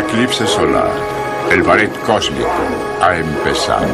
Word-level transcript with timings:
eclipse 0.00 0.46
solar, 0.46 0.90
el 1.50 1.62
ballet 1.62 1.90
cósmico 2.06 2.48
ha 3.00 3.16
empezado. 3.16 3.86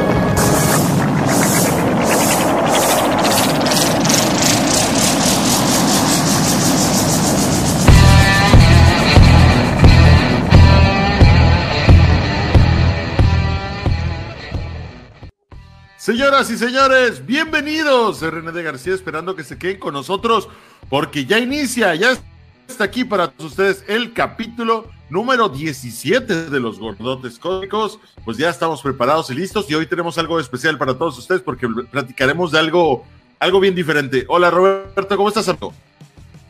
Señoras 15.97 16.49
y 16.51 16.57
señores, 16.57 17.27
bienvenidos. 17.27 18.21
René 18.21 18.53
de 18.53 18.63
García 18.63 18.95
esperando 18.95 19.35
que 19.35 19.43
se 19.43 19.59
queden 19.59 19.81
con 19.81 19.93
nosotros 19.93 20.49
porque 20.89 21.25
ya 21.25 21.41
inicia, 21.41 21.97
ya 21.97 22.13
está 22.13 22.36
aquí 22.81 23.05
para 23.05 23.29
todos 23.29 23.53
ustedes 23.53 23.85
el 23.89 24.13
capítulo 24.13 24.91
número 25.09 25.49
17 25.49 26.51
de 26.51 26.61
los 26.61 26.79
gordotes 26.79 27.39
cósmicos. 27.39 27.99
Pues 28.25 28.37
ya 28.37 28.51
estamos 28.51 28.83
preparados 28.83 29.31
y 29.31 29.35
listos 29.35 29.71
y 29.71 29.75
hoy 29.75 29.87
tenemos 29.87 30.19
algo 30.19 30.39
especial 30.39 30.77
para 30.77 30.95
todos 30.95 31.17
ustedes 31.19 31.41
porque 31.41 31.69
platicaremos 31.91 32.53
de 32.53 32.59
algo, 32.59 33.05
algo 33.39 33.61
bien 33.61 33.75
diferente. 33.75 34.25
Hola 34.29 34.51
Roberto, 34.51 35.17
¿cómo 35.17 35.29
estás, 35.29 35.49
amigo? 35.49 35.73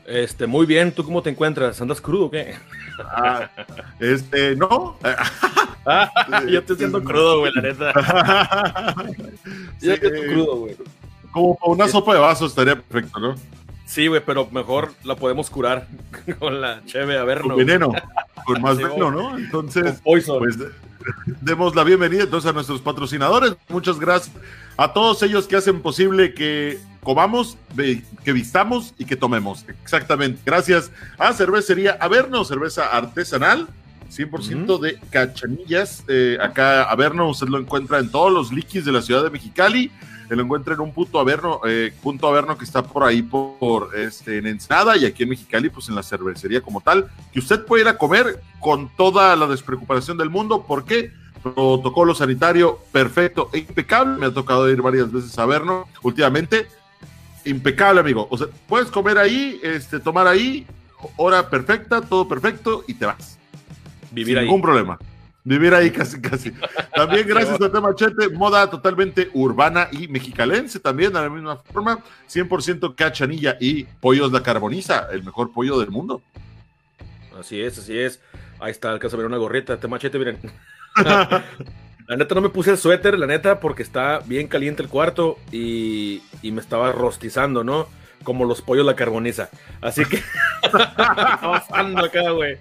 Este, 0.06 0.46
muy 0.46 0.66
bien, 0.66 0.92
¿tú 0.92 1.04
cómo 1.04 1.22
te 1.22 1.30
encuentras? 1.30 1.80
¿Andas 1.80 2.00
crudo 2.00 2.26
o 2.26 2.30
qué? 2.30 2.54
Ah, 3.04 3.50
este, 4.00 4.56
no. 4.56 4.96
yo 6.48 6.60
estoy 6.60 6.76
siendo 6.76 7.02
crudo, 7.02 7.40
güey, 7.40 7.52
la 7.54 7.62
neta. 7.62 7.92
yo 9.80 9.92
estoy 9.92 10.10
crudo, 10.28 10.56
güey. 10.56 10.76
Como 11.30 11.58
una 11.66 11.88
sopa 11.88 12.14
de 12.14 12.20
vaso 12.20 12.46
estaría 12.46 12.76
perfecto, 12.76 13.20
¿no? 13.20 13.34
Sí, 13.86 14.08
güey, 14.08 14.20
pero 14.24 14.48
mejor 14.50 14.92
la 15.04 15.14
podemos 15.14 15.48
curar 15.48 15.86
con 16.38 16.60
la 16.60 16.84
cheve 16.84 17.16
Averno. 17.16 17.54
Con 17.54 17.64
veneno, 17.64 17.92
con 18.44 18.60
más 18.60 18.76
veneno, 18.76 19.10
¿no? 19.10 19.38
Entonces, 19.38 20.00
pues 20.02 20.28
demos 21.40 21.76
la 21.76 21.84
bienvenida 21.84 22.24
entonces 22.24 22.50
a 22.50 22.52
nuestros 22.52 22.80
patrocinadores. 22.80 23.54
Muchas 23.68 24.00
gracias 24.00 24.34
a 24.76 24.92
todos 24.92 25.22
ellos 25.22 25.46
que 25.46 25.56
hacen 25.56 25.80
posible 25.80 26.34
que 26.34 26.80
comamos, 27.02 27.56
que 27.76 28.32
vistamos 28.32 28.92
y 28.98 29.04
que 29.04 29.14
tomemos. 29.14 29.64
Exactamente. 29.68 30.42
Gracias 30.44 30.90
a 31.16 31.32
Cervecería 31.32 31.96
Averno, 32.00 32.44
cerveza 32.44 32.88
artesanal. 32.88 33.68
100% 34.10 34.78
de 34.80 34.98
cachanillas. 35.10 36.04
Eh, 36.08 36.38
acá 36.40 36.84
Averno 36.84 37.28
usted 37.28 37.48
lo 37.48 37.58
encuentra 37.58 37.98
en 37.98 38.10
todos 38.10 38.32
los 38.32 38.52
liquis 38.52 38.84
de 38.84 38.92
la 38.92 39.02
ciudad 39.02 39.24
de 39.24 39.30
Mexicali 39.30 39.90
lo 40.34 40.42
encuentra 40.42 40.74
en 40.74 40.80
un 40.80 40.92
punto 40.92 41.20
Averno, 41.20 41.60
eh, 41.66 41.92
punto 42.02 42.26
Averno 42.26 42.58
que 42.58 42.64
está 42.64 42.82
por 42.82 43.04
ahí 43.04 43.22
por, 43.22 43.96
este, 43.96 44.38
en 44.38 44.46
Ensenada 44.46 44.96
y 44.96 45.04
aquí 45.04 45.22
en 45.22 45.28
Mexicali, 45.28 45.68
pues 45.68 45.88
en 45.88 45.94
la 45.94 46.02
cervecería 46.02 46.60
como 46.60 46.80
tal, 46.80 47.08
que 47.32 47.38
usted 47.38 47.64
puede 47.64 47.82
ir 47.82 47.88
a 47.88 47.98
comer 47.98 48.40
con 48.58 48.88
toda 48.96 49.36
la 49.36 49.46
despreocupación 49.46 50.16
del 50.18 50.30
mundo. 50.30 50.62
¿Por 50.62 50.84
qué? 50.84 51.12
Protocolo 51.42 52.14
sanitario 52.14 52.80
perfecto 52.90 53.50
e 53.52 53.58
impecable. 53.58 54.18
Me 54.18 54.26
ha 54.26 54.34
tocado 54.34 54.68
ir 54.68 54.82
varias 54.82 55.12
veces 55.12 55.38
a 55.38 55.44
Averno 55.44 55.86
últimamente. 56.02 56.66
Impecable, 57.44 58.00
amigo. 58.00 58.26
O 58.30 58.36
sea, 58.36 58.48
puedes 58.66 58.90
comer 58.90 59.18
ahí, 59.18 59.60
este, 59.62 60.00
tomar 60.00 60.26
ahí, 60.26 60.66
hora 61.16 61.48
perfecta, 61.48 62.00
todo 62.00 62.26
perfecto 62.26 62.82
y 62.88 62.94
te 62.94 63.06
vas. 63.06 63.38
Vivir 64.10 64.34
Sin 64.34 64.38
ahí. 64.38 64.44
Ningún 64.46 64.62
problema. 64.62 64.98
Vivir 65.46 65.72
ahí 65.74 65.92
casi, 65.92 66.20
casi. 66.20 66.52
También 66.92 67.28
gracias 67.28 67.60
a 67.60 67.70
Temachete, 67.70 68.30
moda 68.30 68.68
totalmente 68.68 69.30
urbana 69.32 69.86
y 69.92 70.08
mexicalense 70.08 70.80
también, 70.80 71.12
de 71.12 71.20
la 71.20 71.30
misma 71.30 71.58
forma. 71.58 72.00
100% 72.28 72.96
cachanilla 72.96 73.56
y 73.60 73.84
pollos 73.84 74.32
la 74.32 74.42
carboniza, 74.42 75.06
el 75.12 75.22
mejor 75.22 75.52
pollo 75.52 75.78
del 75.78 75.92
mundo. 75.92 76.20
Así 77.38 77.62
es, 77.62 77.78
así 77.78 77.96
es. 77.96 78.20
Ahí 78.58 78.72
está, 78.72 78.90
alcanza 78.90 79.14
a 79.16 79.18
ver 79.18 79.26
una 79.26 79.36
gorrita. 79.36 79.76
Temachete, 79.76 80.18
miren. 80.18 80.38
la 80.96 82.16
neta 82.16 82.34
no 82.34 82.40
me 82.40 82.48
puse 82.48 82.72
el 82.72 82.78
suéter, 82.78 83.16
la 83.16 83.28
neta, 83.28 83.60
porque 83.60 83.84
está 83.84 84.18
bien 84.26 84.48
caliente 84.48 84.82
el 84.82 84.88
cuarto 84.88 85.38
y, 85.52 86.22
y 86.42 86.50
me 86.50 86.60
estaba 86.60 86.90
rostizando, 86.90 87.62
¿no? 87.62 87.86
Como 88.26 88.44
los 88.44 88.60
pollos 88.60 88.84
la 88.84 88.96
carboniza. 88.96 89.48
Así 89.80 90.04
que 90.04 90.20
acá, 90.64 92.30
güey. 92.32 92.58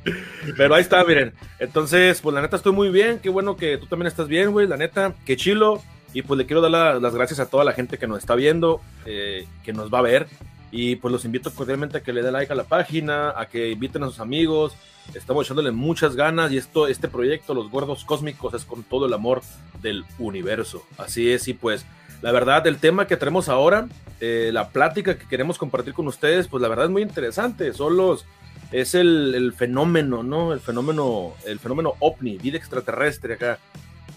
Pero 0.55 0.75
ahí 0.75 0.81
está, 0.81 1.03
miren. 1.03 1.33
Entonces, 1.57 2.21
pues 2.21 2.35
la 2.35 2.41
neta 2.43 2.55
estoy 2.55 2.71
muy 2.71 2.89
bien. 2.89 3.17
Qué 3.17 3.29
bueno 3.29 3.57
que 3.57 3.79
tú 3.79 3.87
también 3.87 4.05
estás 4.05 4.27
bien, 4.27 4.51
güey. 4.51 4.67
La 4.67 4.77
neta, 4.77 5.15
qué 5.25 5.35
chilo. 5.35 5.81
Y 6.13 6.21
pues 6.21 6.37
le 6.37 6.45
quiero 6.45 6.61
dar 6.61 7.01
las 7.01 7.15
gracias 7.15 7.39
a 7.39 7.49
toda 7.49 7.65
la 7.65 7.73
gente 7.73 7.97
que 7.97 8.05
nos 8.05 8.19
está 8.19 8.35
viendo, 8.35 8.79
eh, 9.07 9.47
que 9.63 9.73
nos 9.73 9.91
va 9.91 9.99
a 9.99 10.03
ver. 10.03 10.27
Y 10.71 10.97
pues 10.97 11.11
los 11.11 11.25
invito 11.25 11.51
cordialmente 11.51 11.97
a 11.97 12.03
que 12.03 12.13
le 12.13 12.21
den 12.21 12.33
like 12.33 12.53
a 12.53 12.55
la 12.55 12.65
página, 12.65 13.33
a 13.35 13.47
que 13.47 13.71
inviten 13.71 14.03
a 14.03 14.05
sus 14.05 14.19
amigos. 14.19 14.77
Estamos 15.13 15.45
echándole 15.45 15.71
muchas 15.71 16.15
ganas 16.15 16.51
y 16.51 16.57
esto, 16.57 16.87
este 16.87 17.07
proyecto, 17.07 17.53
Los 17.53 17.69
Gordos 17.69 18.03
Cósmicos, 18.05 18.53
es 18.53 18.65
con 18.65 18.83
todo 18.83 19.05
el 19.05 19.13
amor 19.13 19.41
del 19.81 20.05
universo. 20.19 20.85
Así 20.97 21.31
es, 21.31 21.47
y 21.47 21.53
pues 21.53 21.85
la 22.21 22.31
verdad, 22.31 22.65
el 22.67 22.77
tema 22.77 23.07
que 23.07 23.17
tenemos 23.17 23.49
ahora, 23.49 23.87
eh, 24.19 24.49
la 24.51 24.69
plática 24.69 25.17
que 25.17 25.27
queremos 25.27 25.57
compartir 25.57 25.93
con 25.93 26.07
ustedes, 26.07 26.47
pues 26.47 26.61
la 26.61 26.67
verdad 26.67 26.85
es 26.85 26.91
muy 26.91 27.01
interesante. 27.01 27.73
Son 27.73 27.97
los, 27.97 28.25
es 28.71 28.95
el, 28.95 29.53
fenómeno, 29.55 30.23
¿no? 30.23 30.53
El 30.53 30.59
fenómeno, 30.59 31.33
el 31.45 31.59
fenómeno 31.59 31.93
ovni, 31.99 32.37
vida 32.37 32.57
extraterrestre 32.57 33.35
acá. 33.35 33.59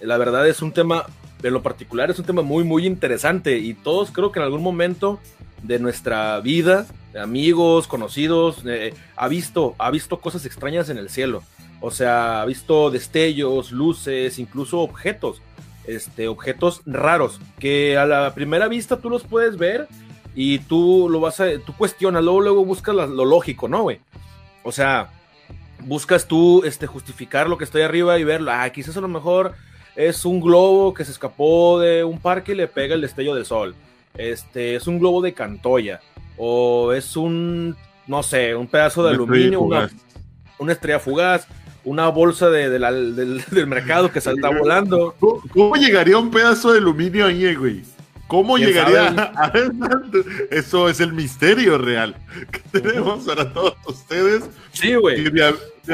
La 0.00 0.16
verdad 0.16 0.48
es 0.48 0.62
un 0.62 0.72
tema, 0.72 1.04
en 1.42 1.52
lo 1.52 1.62
particular, 1.62 2.10
es 2.10 2.18
un 2.18 2.24
tema 2.24 2.42
muy, 2.42 2.64
muy 2.64 2.86
interesante 2.86 3.58
y 3.58 3.74
todos 3.74 4.10
creo 4.10 4.32
que 4.32 4.38
en 4.38 4.44
algún 4.44 4.62
momento 4.62 5.20
de 5.62 5.78
nuestra 5.78 6.38
vida, 6.40 6.86
amigos, 7.18 7.86
conocidos, 7.86 8.62
eh, 8.66 8.94
ha, 9.16 9.28
visto, 9.28 9.74
ha 9.78 9.90
visto 9.90 10.20
cosas 10.20 10.46
extrañas 10.46 10.88
en 10.88 10.98
el 10.98 11.10
cielo. 11.10 11.42
O 11.80 11.90
sea, 11.90 12.42
ha 12.42 12.44
visto 12.44 12.90
destellos, 12.90 13.72
luces, 13.72 14.38
incluso 14.38 14.80
objetos 14.80 15.40
este, 15.88 16.28
objetos 16.28 16.82
raros 16.84 17.40
que 17.58 17.96
a 17.96 18.04
la 18.04 18.34
primera 18.34 18.68
vista 18.68 18.98
tú 18.98 19.08
los 19.08 19.24
puedes 19.24 19.56
ver 19.56 19.88
y 20.34 20.58
tú 20.58 21.08
lo 21.10 21.18
vas 21.18 21.40
a, 21.40 21.46
tú 21.64 21.74
cuestionas, 21.74 22.22
luego, 22.22 22.42
luego 22.42 22.64
buscas 22.64 22.94
lo 22.94 23.24
lógico, 23.24 23.68
¿no, 23.68 23.82
güey? 23.82 23.98
O 24.62 24.70
sea, 24.70 25.10
buscas 25.80 26.28
tú 26.28 26.62
este, 26.64 26.86
justificar 26.86 27.48
lo 27.48 27.56
que 27.56 27.64
está 27.64 27.78
ahí 27.78 27.84
arriba 27.84 28.18
y 28.18 28.24
verlo, 28.24 28.52
ah, 28.52 28.68
quizás 28.70 28.96
a 28.98 29.00
lo 29.00 29.08
mejor 29.08 29.54
es 29.96 30.24
un 30.26 30.40
globo 30.40 30.92
que 30.92 31.04
se 31.04 31.10
escapó 31.10 31.80
de 31.80 32.04
un 32.04 32.20
parque 32.20 32.52
y 32.52 32.56
le 32.56 32.68
pega 32.68 32.94
el 32.94 33.00
destello 33.00 33.34
del 33.34 33.46
sol. 33.46 33.74
Este, 34.14 34.76
es 34.76 34.86
un 34.86 34.98
globo 34.98 35.22
de 35.22 35.32
Cantoya. 35.32 36.00
O 36.38 36.92
es 36.92 37.16
un, 37.16 37.76
no 38.06 38.22
sé, 38.22 38.54
un 38.54 38.66
pedazo 38.66 39.04
de 39.04 39.10
aluminio, 39.10 39.60
una, 39.60 39.90
una 40.58 40.72
estrella 40.72 41.00
fugaz 41.00 41.46
una 41.88 42.08
bolsa 42.08 42.50
de, 42.50 42.68
del, 43.50 43.66
mercado 43.66 44.12
que 44.12 44.20
salta 44.20 44.50
volando. 44.50 45.14
¿Cómo, 45.52 45.74
llegaría 45.76 46.18
un 46.18 46.30
pedazo 46.30 46.72
de 46.72 46.78
aluminio 46.78 47.26
ahí, 47.26 47.54
güey? 47.54 47.82
¿Cómo 48.26 48.58
llegaría 48.58 49.08
a, 49.08 49.52
Eso 50.50 50.88
es 50.88 51.00
el 51.00 51.14
misterio 51.14 51.78
real 51.78 52.14
que 52.50 52.80
tenemos 52.80 53.24
para 53.24 53.52
todos 53.52 53.74
ustedes. 53.86 54.44
Sí, 54.72 54.94
güey. 54.94 55.30
Mi, 55.30 55.40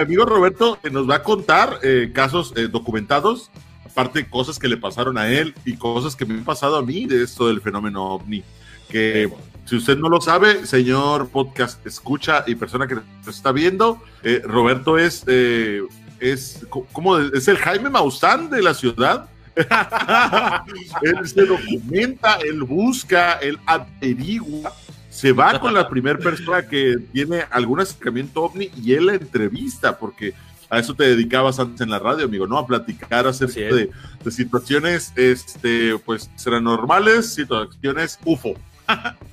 amigo 0.01 0.25
Roberto 0.25 0.79
nos 0.91 1.09
va 1.09 1.17
a 1.17 1.23
contar 1.23 1.79
eh, 1.85 2.11
casos 2.13 2.53
eh, 2.57 2.67
documentados, 2.67 3.53
aparte 3.85 4.29
cosas 4.29 4.59
que 4.59 4.67
le 4.67 4.77
pasaron 4.77 5.17
a 5.17 5.29
él 5.29 5.55
y 5.65 5.77
cosas 5.77 6.17
que 6.17 6.27
me 6.27 6.35
han 6.35 6.45
pasado 6.45 6.77
a 6.77 6.83
mí 6.83 7.07
de 7.07 7.23
esto 7.23 7.47
del 7.47 7.61
fenómeno 7.61 8.15
ovni. 8.15 8.43
Que 8.89 9.31
si 9.65 9.77
usted 9.77 9.97
no 9.97 10.09
lo 10.09 10.21
sabe, 10.21 10.67
señor 10.67 11.31
podcast 11.31 11.85
escucha 11.87 12.45
y 12.47 12.55
persona 12.55 12.87
que 12.87 12.97
nos 12.97 13.05
está 13.27 13.51
viendo, 13.51 14.03
eh, 14.23 14.43
Roberto 14.45 14.99
es, 14.99 15.25
eh, 15.27 15.83
es, 16.21 16.67
¿cómo? 16.69 17.19
es 17.19 17.49
el 17.49 17.57
Jaime 17.57 17.89
Maussan 17.89 18.51
de 18.51 18.63
la 18.63 18.75
ciudad. 18.75 19.29
él 21.03 21.29
se 21.29 21.47
documenta, 21.47 22.35
él 22.45 22.63
busca, 22.65 23.35
él 23.35 23.59
averigua, 23.65 24.73
se 25.09 25.33
va 25.33 25.59
con 25.61 25.73
la 25.73 25.89
primera 25.89 26.19
persona 26.19 26.67
que 26.67 26.97
tiene 27.13 27.45
algún 27.51 27.81
acercamiento 27.81 28.43
ovni 28.43 28.71
y 28.77 28.95
él 28.95 29.07
la 29.07 29.15
entrevista, 29.15 29.97
porque 29.97 30.35
a 30.69 30.81
eso 30.81 30.95
te 30.95 31.05
dedicabas 31.05 31.59
antes 31.61 31.81
en 31.81 31.91
la 31.91 32.01
radio, 32.01 32.25
amigo, 32.25 32.47
¿no? 32.47 32.59
A 32.59 32.67
platicar 32.67 33.27
acerca 33.27 33.75
de, 33.75 33.91
de, 34.25 34.31
situaciones, 34.31 35.13
este, 35.15 35.97
pues, 36.05 36.29
serán 36.35 36.65
normales, 36.65 37.33
situaciones 37.33 38.19
UFO. 38.25 38.55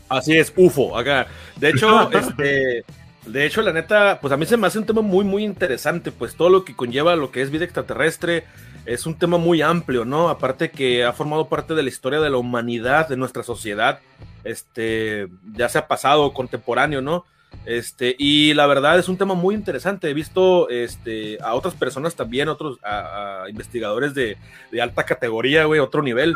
Así 0.10 0.38
es, 0.38 0.54
UFO, 0.56 0.98
acá. 0.98 1.28
De 1.56 1.70
hecho, 1.70 2.12
este, 2.14 2.84
de 3.26 3.46
hecho, 3.46 3.62
la 3.62 3.72
neta, 3.72 4.20
pues 4.20 4.34
a 4.34 4.38
mí 4.38 4.46
se 4.46 4.58
me 4.58 4.68
hace 4.68 4.80
un 4.80 4.86
tema 4.86 5.02
muy, 5.02 5.24
muy 5.24 5.44
interesante, 5.44 6.12
pues 6.12 6.36
todo 6.36 6.50
lo 6.50 6.66
que 6.66 6.76
conlleva 6.76 7.16
lo 7.16 7.32
que 7.32 7.42
es 7.42 7.52
vida 7.52 7.66
extraterrestre 7.66 8.46
es 8.86 9.06
un 9.06 9.18
tema 9.18 9.38
muy 9.38 9.62
amplio, 9.62 10.06
¿no? 10.06 10.30
Aparte 10.30 10.72
que 10.72 11.04
ha 11.04 11.14
formado 11.14 11.48
parte 11.48 11.76
de 11.76 11.84
la 11.84 11.90
historia 11.90 12.20
de 12.20 12.30
la 12.30 12.38
humanidad, 12.38 13.08
de 13.08 13.18
nuestra 13.18 13.44
sociedad, 13.44 14.00
este, 14.44 15.28
ya 15.54 15.70
sea 15.70 15.88
pasado 15.88 16.24
o 16.24 16.34
contemporáneo, 16.34 17.02
¿no? 17.02 17.26
Este, 17.66 18.16
y 18.18 18.54
la 18.54 18.66
verdad 18.66 18.98
es 18.98 19.08
un 19.08 19.18
tema 19.18 19.36
muy 19.36 19.54
interesante. 19.54 20.10
He 20.10 20.14
visto 20.14 20.70
este, 20.70 21.38
a 21.44 21.54
otras 21.54 21.76
personas 21.76 22.16
también, 22.16 22.50
otros 22.50 22.80
a, 22.84 23.46
investigadores 23.50 24.14
de, 24.16 24.38
de, 24.72 24.82
alta 24.82 25.04
categoría, 25.04 25.66
güey, 25.66 25.80
otro 25.80 26.02
nivel, 26.02 26.36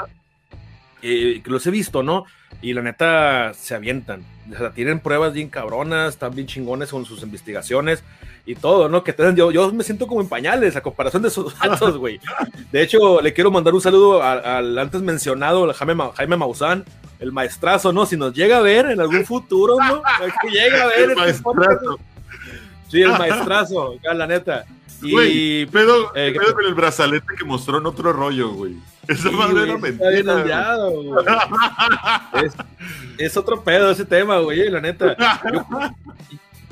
los 1.02 1.68
he 1.68 1.72
visto, 1.72 2.04
¿no? 2.04 2.26
Y 2.62 2.74
la 2.74 2.82
neta 2.82 3.54
se 3.54 3.76
avientan. 3.76 4.24
O 4.54 4.58
sea, 4.58 4.72
tienen 4.72 5.00
pruebas 5.00 5.34
bien 5.34 5.50
cabronas, 5.50 6.14
están 6.14 6.34
bien 6.34 6.48
chingones 6.48 6.90
con 6.90 7.06
sus 7.06 7.22
investigaciones 7.24 8.04
y 8.46 8.56
todo, 8.56 8.90
¿no? 8.90 9.04
Que 9.04 9.16
yo, 9.36 9.52
yo 9.52 9.72
me 9.74 9.84
siento 9.84 10.08
como 10.08 10.22
en 10.22 10.30
pañales 10.30 10.76
a 10.76 10.82
comparación 10.82 11.24
de 11.24 11.30
sus 11.30 11.58
datos, 11.60 11.98
güey. 11.98 12.20
De 12.72 12.82
hecho, 12.82 13.22
le 13.22 13.34
quiero 13.34 13.52
mandar 13.52 13.74
un 13.74 13.82
saludo 13.82 14.22
al 14.22 14.78
antes 14.78 15.02
mencionado 15.02 15.72
Jaime, 15.74 16.12
Jaime 16.16 16.38
Maussan, 16.38 16.86
el 17.20 17.32
maestrazo, 17.32 17.92
¿no? 17.92 18.06
Si 18.06 18.18
nos 18.18 18.34
llega 18.34 18.58
a 18.58 18.62
ver 18.62 18.88
en 18.92 19.00
algún 19.00 19.26
futuro, 19.26 19.78
¿no? 19.78 20.02
Que 20.42 20.50
llega 20.50 20.84
a 20.84 20.88
ver. 20.88 21.10
El 21.12 21.16
maestrazo. 21.16 22.00
Sí, 22.90 23.02
el 23.02 23.12
maestrazo, 23.12 23.96
la 24.04 24.28
neta. 24.28 24.66
Y 25.02 25.66
pedo, 25.68 26.16
eh, 26.16 26.36
con 26.56 26.66
el 26.66 26.74
brazalete 26.74 27.36
que 27.38 27.44
mostró 27.46 27.78
en 27.78 27.86
otro 27.86 28.14
rollo, 28.14 28.50
güey. 28.54 28.76
Esa 29.08 29.32
madre 29.32 29.64
era 29.64 29.78
mentira. 29.78 30.78
es, 32.44 32.54
es, 33.18 33.38
otro 33.38 33.64
pedo 33.64 33.92
ese 33.92 34.06
tema, 34.06 34.40
güey, 34.40 34.70
la 34.70 34.82
neta. 34.82 35.16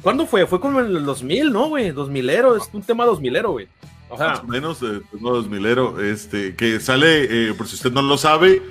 ¿Cuándo 0.01 0.25
fue? 0.25 0.45
Fue 0.45 0.59
como 0.59 0.81
en 0.81 0.87
el 0.87 1.05
2000, 1.05 1.51
¿no, 1.51 1.69
güey? 1.69 1.91
2000ero, 1.91 2.57
es 2.57 2.69
un 2.73 2.81
tema 2.81 3.05
2000ero, 3.05 3.51
güey. 3.51 3.67
O 4.09 4.17
sea, 4.17 4.27
Más 4.27 4.39
o 4.41 4.47
menos, 4.47 4.83
eh, 4.83 5.01
no 5.19 5.41
2000ero, 5.41 5.99
este, 6.01 6.55
que 6.55 6.79
sale, 6.79 7.49
eh, 7.49 7.53
por 7.53 7.67
si 7.67 7.75
usted 7.75 7.91
no 7.91 8.01
lo 8.01 8.17
sabe, 8.17 8.61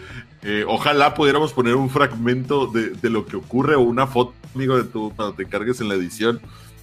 eh, 0.43 0.65
ojalá 0.69 1.15
pudiéramos 1.15 1.53
poner 1.53 1.75
un 1.75 1.89
fragmento 1.89 2.67
de, 2.67 2.91
de, 2.91 3.11
lo 3.11 3.27
que 3.27 3.37
ocurre 3.37 3.75
o 3.75 3.81
una 3.81 4.07
foto, 4.07 4.35
amigo, 4.55 4.77
de 4.77 4.85
tu, 4.85 5.13
cuando 5.17 5.35
te 5.35 5.47
cargues 5.47 5.81
en 5.81 5.89
la 5.89 5.95
edición. 5.95 6.41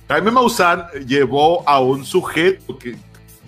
Jaime 0.08 0.32
Maussan 0.32 0.88
llevó 1.08 1.68
a 1.70 1.80
un 1.80 2.04
sujeto 2.04 2.80
que 2.80 2.98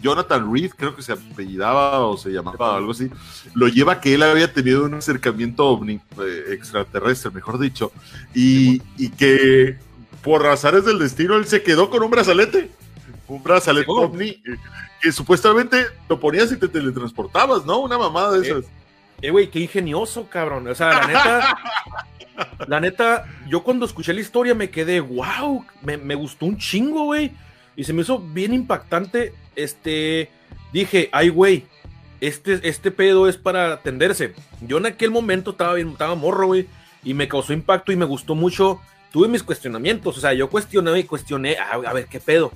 Jonathan 0.01 0.51
Reed, 0.53 0.71
creo 0.75 0.95
que 0.95 1.01
se 1.01 1.13
apellidaba 1.13 1.99
o 1.99 2.17
se 2.17 2.29
llamaba 2.29 2.77
algo 2.77 2.91
así, 2.91 3.09
lo 3.53 3.67
lleva 3.67 4.01
que 4.01 4.15
él 4.15 4.23
había 4.23 4.51
tenido 4.51 4.85
un 4.85 4.93
acercamiento 4.95 5.79
eh, 5.85 6.53
extraterrestre, 6.53 7.31
mejor 7.31 7.59
dicho, 7.59 7.91
y, 8.33 8.79
que 9.17 9.77
por 10.23 10.43
razones 10.43 10.85
del 10.85 10.99
destino 10.99 11.35
él 11.35 11.45
se 11.45 11.63
quedó 11.63 11.89
con 11.89 12.03
un 12.03 12.11
brazalete, 12.11 12.69
un 13.27 13.43
brazalete 13.43 13.87
ovni, 13.89 14.41
que 15.01 15.11
supuestamente 15.11 15.85
lo 16.09 16.19
ponías 16.19 16.51
y 16.51 16.57
te 16.57 16.67
teletransportabas, 16.67 17.65
¿no? 17.65 17.79
Una 17.79 17.97
mamada 17.97 18.37
de 18.37 18.47
eh, 18.47 18.49
esas. 18.49 18.65
Eh, 19.21 19.29
güey, 19.29 19.49
qué 19.49 19.59
ingenioso, 19.59 20.27
cabrón. 20.27 20.67
O 20.67 20.75
sea, 20.75 20.89
la 20.89 21.07
neta, 21.07 21.57
la 22.67 22.79
neta, 22.79 23.25
yo 23.47 23.63
cuando 23.63 23.85
escuché 23.85 24.13
la 24.13 24.21
historia 24.21 24.55
me 24.55 24.69
quedé, 24.69 24.99
wow, 24.99 25.63
me, 25.83 26.15
gustó 26.15 26.45
un 26.47 26.57
chingo, 26.57 27.05
güey. 27.05 27.31
Y 27.75 27.83
se 27.83 27.93
me 27.93 28.01
hizo 28.01 28.19
bien 28.19 28.53
impactante. 28.53 29.33
Este, 29.55 30.29
dije, 30.71 31.09
ay, 31.11 31.29
güey, 31.29 31.65
este, 32.21 32.59
este 32.67 32.91
pedo 32.91 33.27
es 33.27 33.37
para 33.37 33.73
atenderse. 33.73 34.33
Yo 34.61 34.77
en 34.77 34.85
aquel 34.85 35.11
momento 35.11 35.51
estaba 35.51 35.73
bien, 35.73 35.89
estaba 35.89 36.15
morro, 36.15 36.47
güey, 36.47 36.67
y 37.03 37.13
me 37.13 37.27
causó 37.27 37.51
impacto 37.51 37.91
y 37.91 37.95
me 37.95 38.05
gustó 38.05 38.35
mucho. 38.35 38.79
Tuve 39.11 39.27
mis 39.27 39.43
cuestionamientos, 39.43 40.17
o 40.17 40.21
sea, 40.21 40.33
yo 40.33 40.49
cuestioné 40.49 40.99
y 40.99 41.03
cuestioné, 41.03 41.57
a, 41.57 41.91
ver, 41.91 42.05
¿qué 42.05 42.19
pedo? 42.19 42.51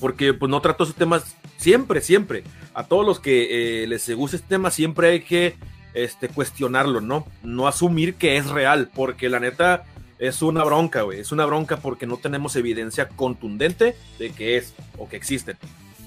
Porque 0.00 0.34
pues 0.34 0.50
no 0.50 0.60
trato 0.60 0.82
esos 0.84 0.96
temas 0.96 1.36
siempre, 1.58 2.00
siempre. 2.00 2.42
A 2.72 2.84
todos 2.84 3.06
los 3.06 3.20
que 3.20 3.84
eh, 3.84 3.86
les 3.86 4.10
gusta 4.14 4.36
este 4.36 4.48
tema, 4.48 4.70
siempre 4.72 5.10
hay 5.10 5.20
que 5.20 5.54
este, 5.92 6.28
cuestionarlo, 6.28 7.00
¿no? 7.00 7.26
No 7.44 7.68
asumir 7.68 8.16
que 8.16 8.36
es 8.36 8.46
real, 8.46 8.90
porque 8.94 9.28
la 9.28 9.38
neta 9.38 9.84
es 10.18 10.42
una 10.42 10.64
bronca, 10.64 11.02
güey. 11.02 11.20
Es 11.20 11.32
una 11.32 11.44
bronca 11.46 11.76
porque 11.76 12.06
no 12.06 12.16
tenemos 12.16 12.56
evidencia 12.56 13.08
contundente 13.08 13.94
de 14.18 14.30
que 14.30 14.56
es 14.56 14.74
o 14.98 15.08
que 15.08 15.16
existen. 15.16 15.56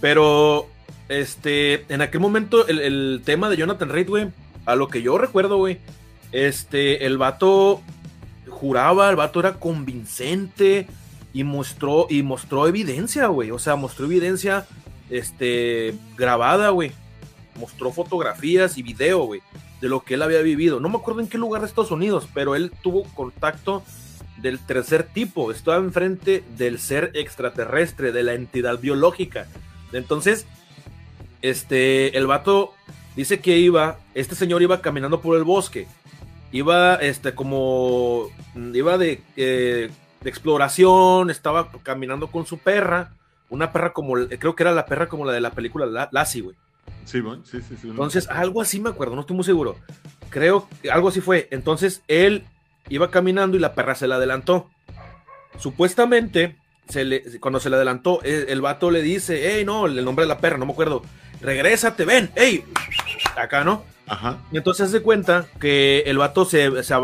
Pero, 0.02 0.68
este, 1.10 1.86
en 1.94 2.02
aquel 2.02 2.22
momento, 2.22 2.68
el, 2.68 3.22
tema 3.26 3.50
de 3.50 3.58
Jonathan 3.58 3.90
Reid, 3.90 4.08
güey, 4.08 4.30
a 4.66 4.76
lo 4.76 4.88
que 4.88 5.02
yo 5.02 5.18
recuerdo, 5.18 5.58
güey, 5.58 5.80
este, 6.32 7.06
el 7.06 7.18
vato 7.18 7.82
juraba, 8.50 9.10
el 9.10 9.16
vato 9.16 9.40
era 9.40 9.54
convincente 9.54 10.88
y 11.34 11.44
mostró, 11.44 12.08
y 12.10 12.24
mostró 12.24 12.68
evidencia, 12.68 13.28
güey. 13.28 13.52
O 13.52 13.60
sea, 13.60 13.76
mostró 13.76 14.06
evidencia, 14.06 14.66
este, 15.10 15.96
grabada, 16.16 16.70
güey. 16.70 16.92
Mostró 17.56 17.92
fotografías 17.92 18.78
y 18.78 18.84
video, 18.84 19.24
güey 19.24 19.42
de 19.82 19.90
lo 19.90 20.04
que 20.04 20.16
él 20.16 20.22
había 20.22 20.42
vivido. 20.42 20.80
No 20.80 20.90
me 20.90 20.98
acuerdo 20.98 21.22
en 21.22 21.28
qué 21.28 21.38
lugar 21.38 21.62
de 21.62 21.68
Estados 21.68 21.92
Unidos, 21.92 22.28
pero 22.34 22.56
él 22.56 22.72
tuvo 22.82 23.04
contacto 23.14 23.84
del 24.38 24.60
tercer 24.60 25.04
tipo, 25.04 25.52
estaba 25.52 25.78
enfrente 25.78 26.44
del 26.58 26.80
ser 26.80 27.12
extraterrestre, 27.16 28.12
de 28.12 28.24
la 28.24 28.34
entidad 28.34 28.80
biológica. 28.80 29.48
Entonces, 29.94 30.46
este, 31.42 32.18
el 32.18 32.28
vato 32.28 32.74
dice 33.16 33.40
que 33.40 33.58
iba, 33.58 34.00
este 34.14 34.36
señor 34.36 34.62
iba 34.62 34.82
caminando 34.82 35.22
por 35.22 35.38
el 35.38 35.44
bosque, 35.44 35.88
iba, 36.52 36.96
este, 36.96 37.34
como, 37.34 38.28
iba 38.56 38.98
de, 38.98 39.22
eh, 39.36 39.90
de 40.22 40.30
exploración, 40.30 41.30
estaba 41.30 41.72
caminando 41.84 42.28
con 42.28 42.46
su 42.46 42.58
perra, 42.58 43.14
una 43.50 43.72
perra 43.72 43.94
como, 43.94 44.14
creo 44.14 44.56
que 44.56 44.64
era 44.64 44.72
la 44.72 44.86
perra 44.86 45.08
como 45.08 45.26
la 45.26 45.32
de 45.32 45.42
la 45.42 45.52
película 45.52 46.10
Lassie, 46.12 46.42
güey. 46.42 46.56
Sí, 47.06 47.22
sí, 47.44 47.62
sí, 47.62 47.78
sí. 47.82 47.90
Entonces, 47.90 48.28
algo 48.30 48.62
así 48.62 48.80
me 48.80 48.90
acuerdo, 48.90 49.16
no 49.16 49.22
estoy 49.22 49.36
muy 49.36 49.46
seguro. 49.46 49.78
Creo 50.30 50.68
que 50.82 50.92
algo 50.92 51.08
así 51.08 51.22
fue. 51.22 51.48
Entonces, 51.52 52.04
él 52.10 52.44
iba 52.90 53.10
caminando 53.10 53.56
y 53.56 53.62
la 53.62 53.74
perra 53.74 53.96
se 53.96 54.08
le 54.08 54.16
adelantó. 54.16 54.70
Supuestamente, 55.58 56.58
se 56.90 57.06
le, 57.06 57.40
cuando 57.40 57.60
se 57.60 57.70
le 57.70 57.76
adelantó, 57.76 58.22
el, 58.24 58.62
vato 58.62 58.92
le 58.92 59.02
dice, 59.02 59.54
hey, 59.54 59.64
no, 59.66 59.86
el 59.86 60.04
nombre 60.04 60.24
de 60.26 60.30
la 60.30 60.40
perra, 60.40 60.58
no 60.58 60.66
me 60.66 60.74
acuerdo. 60.74 61.04
Regrésate, 61.42 62.06
ven, 62.06 62.32
hey, 62.36 62.64
acá, 63.36 63.64
¿no? 63.64 63.84
Ajá. 64.08 64.40
Y 64.52 64.58
entonces 64.58 64.90
se 64.90 65.02
cuenta 65.02 65.46
que 65.60 66.04
el 66.08 66.18
vato 66.18 66.46
se, 66.46 66.84
se 66.84 66.96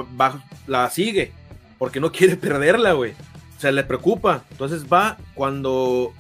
la 0.68 0.90
sigue 0.90 1.32
porque 1.78 2.00
no 2.00 2.12
quiere 2.12 2.38
perderla, 2.38 2.94
güey. 2.94 3.14
Se 3.58 3.72
le 3.72 3.84
preocupa. 3.84 4.44
Entonces 4.52 4.86
va 4.92 5.18
cuando, 5.36 6.14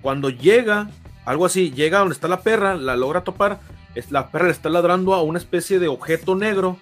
cuando 0.00 0.30
llega 0.30 0.88
algo 1.24 1.46
así, 1.46 1.72
llega 1.72 1.98
donde 1.98 2.14
está 2.14 2.28
la 2.28 2.40
perra, 2.40 2.74
la 2.74 2.96
logra 2.96 3.24
topar, 3.24 3.60
es, 3.94 4.10
la 4.10 4.30
perra 4.30 4.46
le 4.46 4.52
está 4.52 4.68
ladrando 4.68 5.14
a 5.14 5.22
una 5.22 5.38
especie 5.38 5.78
de 5.78 5.88
objeto 5.88 6.34
negro 6.34 6.78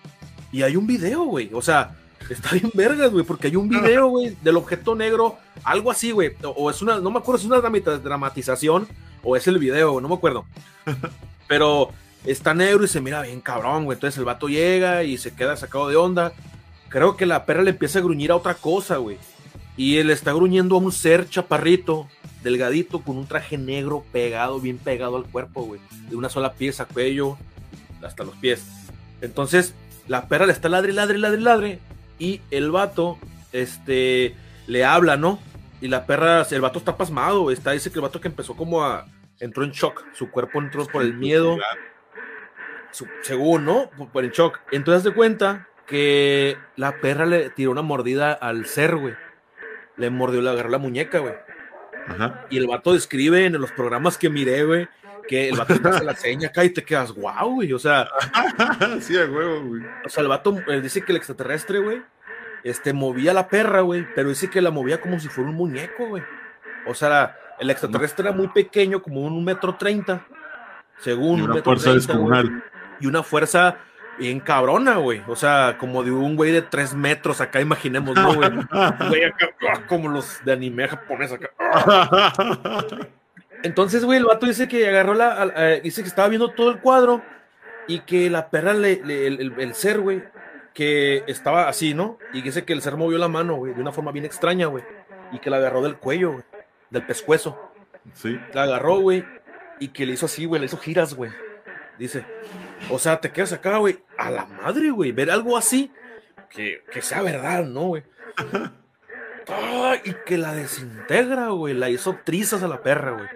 y 0.51 0.63
hay 0.63 0.77
un 0.77 0.87
video, 0.87 1.25
güey. 1.25 1.51
O 1.53 1.63
sea, 1.63 1.97
está 2.33 2.51
bien 2.53 2.71
vergas, 2.75 3.11
güey, 3.11 3.25
porque 3.25 3.49
hay 3.49 3.57
un 3.57 3.69
video, 3.69 4.09
güey, 4.09 4.37
del 4.43 4.57
objeto 4.57 4.95
negro, 4.95 5.39
algo 5.65 5.91
así, 5.91 6.11
güey. 6.11 6.33
O, 6.43 6.71
es 6.71 6.83
una, 6.83 6.99
no 6.99 7.11
me 7.11 7.19
acuerdo 7.19 7.39
si 7.39 7.47
es 7.47 7.53
una 7.53 7.61
dramatización 7.99 8.89
o 9.23 9.37
es 9.37 9.47
el 9.47 9.59
video, 9.59 10.01
no 10.01 10.09
me 10.09 10.15
acuerdo. 10.15 10.45
Pero 11.49 11.91
está 12.25 12.55
negro 12.55 12.85
y 12.85 12.89
se 12.89 13.01
mira 13.01 13.23
bien 13.23 13.41
cabrón, 13.41 13.85
güey. 13.85 13.97
Entonces 13.97 14.19
el 14.19 14.25
vato 14.25 14.49
llega 14.49 15.05
y 15.05 15.19
se 15.19 15.35
queda 15.35 15.57
sacado 15.57 15.89
de 15.89 15.97
onda. 15.97 16.33
Creo 16.89 17.17
que 17.17 17.27
la 17.27 17.47
perra 17.47 17.63
le 17.63 17.71
empieza 17.71 17.99
a 17.99 18.03
gruñir 18.03 18.31
a 18.33 18.37
otra 18.37 18.55
cosa, 18.55 18.97
güey. 18.97 19.19
Y 19.77 19.97
él 19.97 20.11
está 20.11 20.33
gruñendo 20.33 20.77
a 20.77 20.79
un 20.79 20.93
ser 20.93 21.29
chaparrito 21.29 22.09
delgadito, 22.43 23.01
con 23.01 23.17
un 23.17 23.27
traje 23.27 23.57
negro 23.57 24.05
pegado, 24.13 24.61
bien 24.61 24.79
pegado 24.79 25.17
al 25.17 25.25
cuerpo, 25.25 25.63
güey. 25.63 25.81
De 26.09 26.17
una 26.17 26.29
sola 26.29 26.55
pieza, 26.55 26.85
cuello, 26.85 27.39
hasta 28.03 28.25
los 28.25 28.37
pies. 28.37 28.65
Entonces, 29.21 29.75
la 30.09 30.29
perra 30.29 30.47
le 30.47 30.53
está 30.53 30.69
ladre, 30.69 30.93
ladre, 30.93 31.19
ladre, 31.19 31.41
ladre. 31.41 31.79
Y 32.23 32.41
el 32.53 32.71
vato, 32.71 33.19
este, 33.51 34.37
le 34.69 34.85
habla, 34.85 35.17
¿no? 35.17 35.41
Y 35.81 35.89
la 35.89 36.07
perra, 36.07 36.47
el 36.49 36.61
vato 36.61 36.79
está 36.79 36.97
pasmado, 36.97 37.51
está, 37.51 37.73
dice 37.73 37.91
que 37.91 37.97
el 37.99 38.03
vato 38.03 38.21
que 38.21 38.29
empezó 38.29 38.55
como 38.55 38.85
a, 38.85 39.09
entró 39.41 39.65
en 39.65 39.73
shock, 39.73 40.05
su 40.13 40.31
cuerpo 40.31 40.61
entró 40.61 40.87
por 40.87 41.03
el 41.03 41.15
miedo. 41.15 41.59
según, 43.23 43.65
¿no? 43.65 43.91
Por, 44.13 44.23
el 44.23 44.31
shock. 44.31 44.61
Entonces 44.71 45.03
de 45.03 45.13
cuenta 45.13 45.67
que 45.89 46.57
la 46.77 47.01
perra 47.01 47.27
le 47.27 47.51
tiró 47.51 47.73
una 47.73 47.83
mordida 47.83 48.33
al 48.33 48.67
ser, 48.67 48.95
güey. 48.95 49.15
Le 49.97 50.09
mordió, 50.09 50.43
le 50.43 50.51
agarró 50.51 50.69
la 50.69 50.79
muñeca, 50.79 51.19
güey. 51.19 51.35
Y 52.51 52.59
el 52.59 52.69
vato 52.69 52.93
describe 52.93 53.47
en 53.47 53.61
los 53.61 53.73
programas 53.73 54.17
que 54.17 54.31
miré, 54.31 54.63
güey, 54.63 54.89
que 55.23 55.49
el 55.49 55.57
vato 55.57 55.81
te 55.81 55.89
hace 55.89 56.05
la 56.05 56.17
seña 56.17 56.49
acá 56.49 56.65
y 56.65 56.71
te 56.71 56.83
quedas, 56.83 57.15
wow, 57.15 57.55
güey, 57.55 57.73
o 57.73 57.79
sea. 57.79 58.09
sí, 59.01 59.17
a 59.17 59.25
huevo, 59.25 59.63
güey. 59.63 59.83
O 60.05 60.09
sea, 60.09 60.23
el 60.23 60.29
vato 60.29 60.57
dice 60.83 61.03
que 61.03 61.13
el 61.13 61.17
extraterrestre, 61.17 61.79
güey, 61.79 62.03
este, 62.65 62.93
movía 62.93 63.33
la 63.33 63.49
perra, 63.49 63.81
güey, 63.81 64.07
pero 64.15 64.29
dice 64.29 64.51
que 64.51 64.61
la 64.61 64.71
movía 64.71 65.01
como 65.01 65.19
si 65.19 65.29
fuera 65.29 65.51
un 65.51 65.57
muñeco, 65.57 66.07
güey. 66.07 66.23
O 66.87 66.95
sea, 66.95 67.37
el 67.59 67.71
extraterrestre 67.71 68.29
era 68.29 68.37
muy 68.37 68.49
pequeño, 68.49 69.03
como 69.03 69.21
un 69.21 69.45
metro 69.45 69.77
treinta, 69.77 70.27
según 70.99 71.41
y 71.41 71.43
una 71.43 71.55
un 71.55 71.63
fuerza 71.63 71.93
descomunal. 71.93 72.65
y 73.01 73.07
una 73.07 73.23
fuerza 73.23 73.79
bien 74.19 74.41
cabrona, 74.41 74.97
güey. 74.97 75.23
O 75.27 75.37
sea, 75.37 75.77
como 75.79 76.03
de 76.03 76.11
un 76.11 76.37
güey 76.37 76.53
de 76.53 76.63
tres 76.63 76.95
metros 76.95 77.41
acá, 77.41 77.61
imaginemos, 77.61 78.15
¿no, 78.15 78.35
güey? 78.35 78.51
güey 79.09 79.25
acá, 79.25 79.49
como 79.89 80.09
los 80.09 80.45
de 80.45 80.53
anime 80.53 80.89
japonés 80.89 81.33
acá. 81.33 81.51
Entonces, 83.63 84.05
güey, 84.05 84.19
el 84.19 84.25
vato 84.25 84.47
dice 84.47 84.69
que 84.69 84.89
agarró 84.89 85.15
la. 85.15 85.53
Eh, 85.57 85.81
dice 85.83 86.03
que 86.03 86.09
estaba 86.09 86.29
viendo 86.29 86.51
todo 86.51 86.71
el 86.71 86.81
cuadro 86.81 87.23
y 87.87 88.01
que 88.01 88.31
la 88.31 88.51
perra, 88.51 88.73
le, 88.75 89.01
el, 89.27 89.75
ser, 89.75 90.01
güey, 90.01 90.23
que 90.75 91.25
estaba 91.27 91.69
así, 91.69 91.95
¿no? 91.95 92.19
Y 92.33 92.43
dice 92.43 92.65
que 92.65 92.73
el 92.73 92.83
ser 92.83 92.97
movió 92.97 93.19
la 93.19 93.29
mano, 93.29 93.57
güey, 93.57 93.75
de 93.75 93.81
una 93.81 93.93
forma 93.93 94.13
bien 94.13 94.25
extraña, 94.25 94.67
güey. 94.67 94.85
Y 95.33 95.39
que 95.39 95.51
la 95.51 95.57
agarró 95.57 95.83
del 95.83 95.97
cuello, 95.97 96.33
güey, 96.33 96.45
del 96.91 97.07
pescuezo. 97.07 97.73
Sí. 98.15 98.39
La 98.53 98.65
agarró, 98.65 98.99
güey, 98.99 99.25
y 99.79 99.89
que 99.89 100.07
le 100.07 100.13
hizo 100.13 100.27
así, 100.27 100.45
güey, 100.45 100.61
le 100.61 100.67
hizo 100.67 100.79
giras, 100.79 101.15
güey 101.15 101.31
Dice, 101.99 102.25
o 102.91 102.99
sea, 102.99 103.21
te 103.21 103.31
quedas 103.31 103.53
acá, 103.53 103.77
güey, 103.77 104.03
a 104.19 104.31
la 104.31 104.47
madre, 104.47 104.91
güey, 104.91 105.13
ver 105.13 105.31
algo 105.31 105.57
así, 105.57 105.93
que, 106.51 106.83
que 106.91 107.03
sea 107.03 107.23
verdad, 107.23 107.65
¿no, 107.65 107.83
güey? 107.83 108.03
y 110.05 110.15
que 110.27 110.39
la 110.39 110.55
desintegra, 110.55 111.49
güey, 111.49 111.75
la 111.75 111.91
hizo 111.91 112.19
trizas 112.25 112.63
a 112.63 112.69
la 112.69 112.83
perra, 112.83 113.13
güey. 113.13 113.29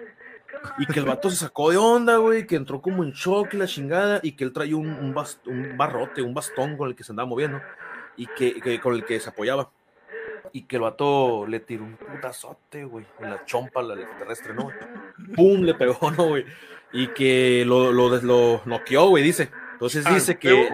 Y 0.77 0.85
que 0.85 0.99
el 0.99 1.05
vato 1.05 1.29
se 1.29 1.37
sacó 1.37 1.71
de 1.71 1.77
onda, 1.77 2.17
güey, 2.17 2.45
que 2.45 2.55
entró 2.55 2.81
como 2.81 3.03
en 3.03 3.11
shock 3.11 3.53
y 3.53 3.57
la 3.57 3.67
chingada, 3.67 4.19
y 4.23 4.33
que 4.33 4.43
él 4.43 4.53
traía 4.53 4.75
un, 4.75 4.87
un, 4.89 5.15
un 5.45 5.77
barrote, 5.77 6.21
un 6.21 6.33
bastón 6.33 6.77
con 6.77 6.89
el 6.89 6.95
que 6.95 7.03
se 7.03 7.11
andaba 7.11 7.27
moviendo, 7.27 7.61
y 8.15 8.27
que, 8.27 8.79
con 8.81 8.93
el 8.93 9.05
que 9.05 9.19
se 9.19 9.29
apoyaba. 9.29 9.69
Y 10.53 10.63
que 10.63 10.77
el 10.77 10.83
vato 10.83 11.45
le 11.45 11.59
tiró 11.59 11.83
un 11.83 11.97
putazote, 11.97 12.85
güey, 12.85 13.05
en 13.19 13.29
la 13.29 13.45
chompa, 13.45 13.81
la 13.81 13.95
terrestre, 14.17 14.53
¿no? 14.53 14.71
¡Pum! 15.35 15.61
Le 15.61 15.73
pegó, 15.73 16.11
¿no, 16.11 16.29
güey? 16.29 16.45
Y 16.93 17.07
que 17.09 17.63
lo, 17.65 17.91
lo, 17.91 18.15
lo 18.21 18.61
noqueó, 18.65 19.09
güey, 19.09 19.23
dice. 19.23 19.51
Entonces 19.73 20.05
ah, 20.07 20.13
dice 20.13 20.39
que, 20.39 20.69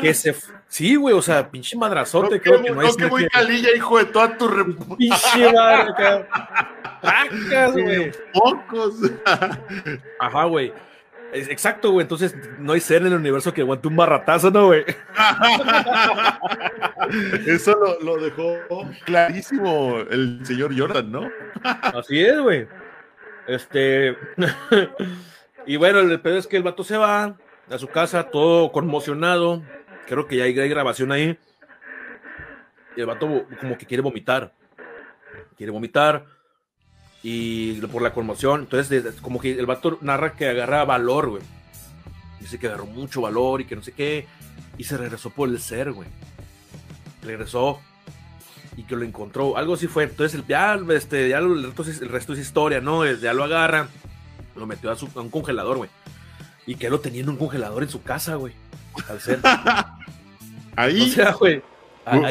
que 0.00 0.14
se. 0.14 0.34
Sí, 0.68 0.96
güey, 0.96 1.14
o 1.14 1.22
sea, 1.22 1.50
pinche 1.50 1.76
madrazote. 1.76 2.36
No, 2.36 2.42
creo 2.42 2.62
que 2.62 2.70
no, 2.70 2.82
es. 2.82 2.96
que 2.96 3.06
muy 3.06 3.26
calilla, 3.28 3.68
hijo 3.74 3.98
de 3.98 4.04
toda 4.06 4.36
tu. 4.36 4.48
Pinche 4.96 5.52
madre, 5.52 6.26
güey. 7.72 8.12
Pocos. 8.32 8.96
Ajá, 10.20 10.44
güey. 10.44 10.72
Exacto, 11.32 11.92
güey. 11.92 12.02
Entonces 12.02 12.34
no 12.58 12.72
hay 12.72 12.80
ser 12.80 13.02
en 13.02 13.08
el 13.08 13.14
universo 13.14 13.52
que 13.52 13.60
aguante 13.60 13.88
un 13.88 13.96
barratazo, 13.96 14.50
¿no, 14.50 14.66
güey? 14.66 14.84
Eso 17.46 17.76
lo, 17.76 18.00
lo, 18.00 18.16
dejó 18.22 18.58
clarísimo 19.04 19.98
el 20.10 20.40
señor 20.44 20.78
Jordan, 20.78 21.12
¿no? 21.12 21.30
Así 21.62 22.20
es, 22.20 22.38
güey. 22.40 22.66
Este. 23.46 24.16
y 25.66 25.76
bueno, 25.76 26.00
el 26.00 26.20
pedo 26.20 26.38
es 26.38 26.46
que 26.46 26.56
el 26.56 26.62
vato 26.62 26.84
se 26.84 26.96
va 26.96 27.36
a 27.70 27.78
su 27.78 27.88
casa, 27.88 28.24
todo 28.24 28.72
conmocionado. 28.72 29.62
Creo 30.06 30.26
que 30.26 30.36
ya 30.36 30.44
hay, 30.44 30.52
grabación 30.52 31.12
ahí. 31.12 31.38
Y 32.96 33.00
el 33.00 33.06
vato 33.06 33.46
como 33.60 33.76
que 33.76 33.86
quiere 33.86 34.02
vomitar. 34.02 34.52
Quiere 35.56 35.72
vomitar. 35.72 36.26
Y 37.22 37.80
por 37.86 38.02
la 38.02 38.12
conmoción. 38.12 38.60
Entonces, 38.60 39.20
como 39.20 39.40
que 39.40 39.58
el 39.58 39.66
vato 39.66 39.98
narra 40.00 40.34
que 40.34 40.48
agarra 40.48 40.84
valor, 40.84 41.30
güey. 41.30 41.42
Dice 42.40 42.58
que 42.58 42.68
agarró 42.68 42.86
mucho 42.86 43.22
valor 43.22 43.60
y 43.60 43.64
que 43.64 43.74
no 43.74 43.82
sé 43.82 43.92
qué. 43.92 44.26
Y 44.78 44.84
se 44.84 44.96
regresó 44.96 45.30
por 45.30 45.48
el 45.48 45.58
ser, 45.58 45.92
güey. 45.92 46.08
Regresó 47.22 47.80
y 48.76 48.84
que 48.84 48.94
lo 48.94 49.04
encontró. 49.04 49.56
Algo 49.56 49.74
así 49.74 49.88
fue. 49.88 50.04
Entonces, 50.04 50.40
ya, 50.46 50.78
este, 50.90 51.28
ya 51.28 51.38
el, 51.38 51.72
resto, 51.74 52.32
es 52.32 52.38
historia, 52.38 52.80
¿no? 52.80 53.04
Ya 53.06 53.32
lo 53.32 53.44
agarra, 53.44 53.88
lo 54.54 54.66
metió 54.66 54.90
a, 54.90 54.96
su, 54.96 55.08
a 55.16 55.20
un 55.20 55.30
congelador, 55.30 55.78
güey. 55.78 55.90
Y 56.66 56.74
que 56.74 56.90
lo 56.90 57.00
tenía 57.00 57.22
en 57.22 57.28
un 57.28 57.36
congelador 57.36 57.82
en 57.82 57.88
su 57.88 58.02
casa, 58.02 58.34
güey. 58.34 58.52
Al 59.08 59.20
ser. 59.20 59.40
Ahí. 60.76 61.02
O 61.02 61.06
sea, 61.06 61.32
güey. 61.32 61.62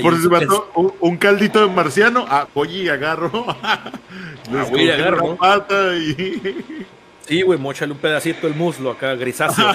Por 0.02 0.22
si 0.22 0.30
mató 0.30 0.96
un, 1.02 1.18
caldito 1.18 1.60
de 1.60 1.74
marciano. 1.74 2.26
Ah, 2.30 2.48
oye, 2.54 2.90
agarro. 2.90 3.46
ah, 3.64 3.92
güey, 4.70 4.90
agarro. 4.90 5.36
Pata 5.36 5.96
y... 5.98 6.86
Sí, 7.28 7.42
güey, 7.42 7.58
mochale 7.58 7.92
un 7.92 7.98
pedacito 7.98 8.46
del 8.46 8.56
muslo 8.56 8.92
acá, 8.92 9.16
grisáceo. 9.16 9.66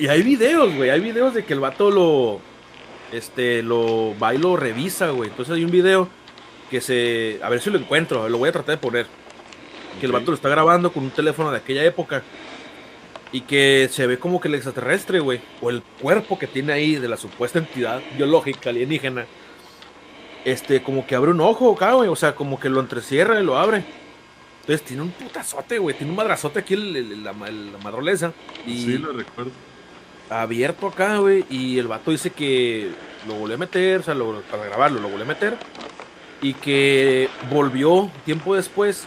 y 0.00 0.08
hay 0.08 0.22
videos, 0.22 0.74
güey. 0.74 0.90
Hay 0.90 0.98
videos 0.98 1.34
de 1.34 1.44
que 1.44 1.52
el 1.52 1.60
vato 1.60 1.88
lo. 1.92 2.40
Este, 3.12 3.62
lo 3.62 4.18
va 4.18 4.34
y 4.34 4.38
lo 4.38 4.56
revisa, 4.56 5.10
güey. 5.10 5.30
Entonces 5.30 5.54
hay 5.54 5.64
un 5.64 5.70
video 5.70 6.08
que 6.68 6.80
se. 6.80 7.38
A 7.44 7.48
ver 7.48 7.60
si 7.60 7.70
lo 7.70 7.78
encuentro. 7.78 8.28
Lo 8.28 8.38
voy 8.38 8.48
a 8.48 8.52
tratar 8.52 8.74
de 8.74 8.80
poner 8.80 9.06
que 9.98 10.06
el 10.06 10.12
vato 10.12 10.30
lo 10.30 10.34
está 10.34 10.48
grabando 10.48 10.92
con 10.92 11.04
un 11.04 11.10
teléfono 11.10 11.50
de 11.50 11.58
aquella 11.58 11.84
época. 11.84 12.22
Y 13.30 13.42
que 13.42 13.88
se 13.92 14.06
ve 14.06 14.18
como 14.18 14.40
que 14.40 14.48
el 14.48 14.54
extraterrestre, 14.54 15.20
güey, 15.20 15.40
o 15.60 15.68
el 15.68 15.82
cuerpo 16.00 16.38
que 16.38 16.46
tiene 16.46 16.72
ahí 16.72 16.96
de 16.96 17.08
la 17.08 17.18
supuesta 17.18 17.58
entidad 17.58 18.00
biológica 18.16 18.70
alienígena, 18.70 19.26
este, 20.44 20.82
como 20.82 21.06
que 21.06 21.14
abre 21.14 21.30
un 21.30 21.40
ojo 21.42 21.74
acá, 21.74 21.92
güey, 21.92 22.08
o 22.08 22.16
sea, 22.16 22.34
como 22.34 22.58
que 22.58 22.70
lo 22.70 22.80
entrecierra 22.80 23.38
y 23.38 23.44
lo 23.44 23.58
abre. 23.58 23.84
Entonces 24.60 24.86
tiene 24.86 25.02
un 25.02 25.10
putazote, 25.10 25.78
güey, 25.78 25.96
tiene 25.96 26.10
un 26.10 26.16
madrazote 26.16 26.60
aquí, 26.60 26.76
la, 26.76 27.32
madroleza. 27.32 28.32
Y 28.66 28.84
sí, 28.84 28.98
lo 28.98 29.12
recuerdo. 29.12 29.50
Abierto 30.30 30.86
acá, 30.88 31.18
güey, 31.18 31.44
y 31.50 31.78
el 31.78 31.88
vato 31.88 32.10
dice 32.10 32.30
que 32.30 32.90
lo 33.26 33.34
volvió 33.34 33.56
a 33.56 33.58
meter, 33.58 34.00
o 34.00 34.02
sea, 34.02 34.14
para 34.50 34.64
grabarlo, 34.64 35.00
lo 35.00 35.08
volvió 35.08 35.24
a 35.24 35.28
meter. 35.28 35.56
Y 36.40 36.54
que 36.54 37.28
volvió 37.50 38.10
tiempo 38.24 38.54
después 38.54 39.06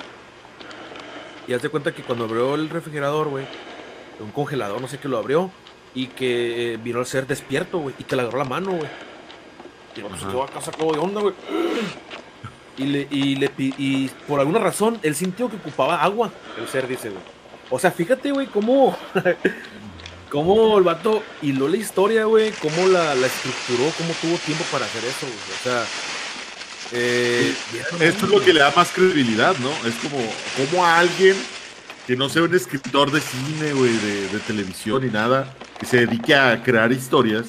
y 1.48 1.54
haz 1.54 1.62
de 1.62 1.70
cuenta 1.70 1.94
que 1.94 2.04
cuando 2.04 2.26
abrió 2.26 2.56
el 2.56 2.70
refrigerador, 2.70 3.30
güey, 3.30 3.46
un 4.20 4.32
congelador, 4.32 4.80
no 4.80 4.88
sé 4.88 5.00
qué 5.00 5.08
lo 5.08 5.18
abrió, 5.18 5.52
y 5.94 6.08
que 6.08 6.74
eh, 6.74 6.78
vino 6.78 7.00
al 7.00 7.06
ser 7.06 7.28
despierto, 7.28 7.80
güey, 7.80 7.96
y 7.98 8.04
que 8.04 8.16
le 8.16 8.22
agarró 8.22 8.40
la 8.40 8.46
mano, 8.46 8.72
güey. 8.72 8.90
Y 9.96 10.02
pues 10.02 10.22
quedó 10.22 10.44
acá 10.44 10.62
sacado 10.62 10.92
de 10.94 11.00
onda, 11.00 11.22
güey. 11.22 11.34
Y, 12.78 12.86
le, 12.86 13.08
y, 13.12 13.36
le, 13.36 13.52
y 13.58 14.08
por 14.28 14.40
alguna 14.40 14.60
razón 14.60 14.98
él 15.04 15.16
sintió 15.16 15.50
que 15.50 15.58
ocupaba 15.58 16.02
agua, 16.02 16.32
el 16.58 16.68
ser, 16.68 16.88
dice, 16.88 17.10
güey. 17.10 17.22
O 17.70 17.80
sea, 17.80 17.92
fíjate, 17.92 18.32
güey, 18.32 18.48
cómo, 18.48 18.98
cómo 20.30 20.78
el 20.78 20.84
vato 20.84 21.24
hiló 21.42 21.68
la 21.68 21.78
historia, 21.78 22.26
güey, 22.26 22.52
cómo 22.52 22.88
la, 22.88 23.16
la 23.16 23.28
estructuró, 23.28 23.92
cómo 23.98 24.14
tuvo 24.22 24.38
tiempo 24.38 24.64
para 24.72 24.86
hacer 24.86 25.04
eso, 25.04 25.26
güey. 25.26 25.38
O 25.38 25.64
sea, 25.64 25.86
eh, 26.94 27.54
esto 28.00 28.26
es 28.26 28.32
lo 28.32 28.42
que 28.42 28.54
le 28.54 28.60
da 28.60 28.74
más 28.76 28.90
credibilidad, 28.90 29.56
¿no? 29.60 29.70
Es 29.88 29.96
como, 29.96 30.18
como 30.58 30.86
a 30.86 31.00
alguien 31.00 31.36
que 32.06 32.16
no 32.16 32.28
sea 32.28 32.44
un 32.44 32.54
escritor 32.54 33.12
de 33.12 33.22
cine, 33.22 33.74
güey, 33.74 33.94
de, 33.94 34.40
televisión 34.46 35.04
ni 35.06 35.10
nada, 35.10 35.54
que 35.80 35.86
se 35.86 36.06
dedique 36.06 36.36
a 36.36 36.62
crear 36.64 36.92
historias, 36.92 37.48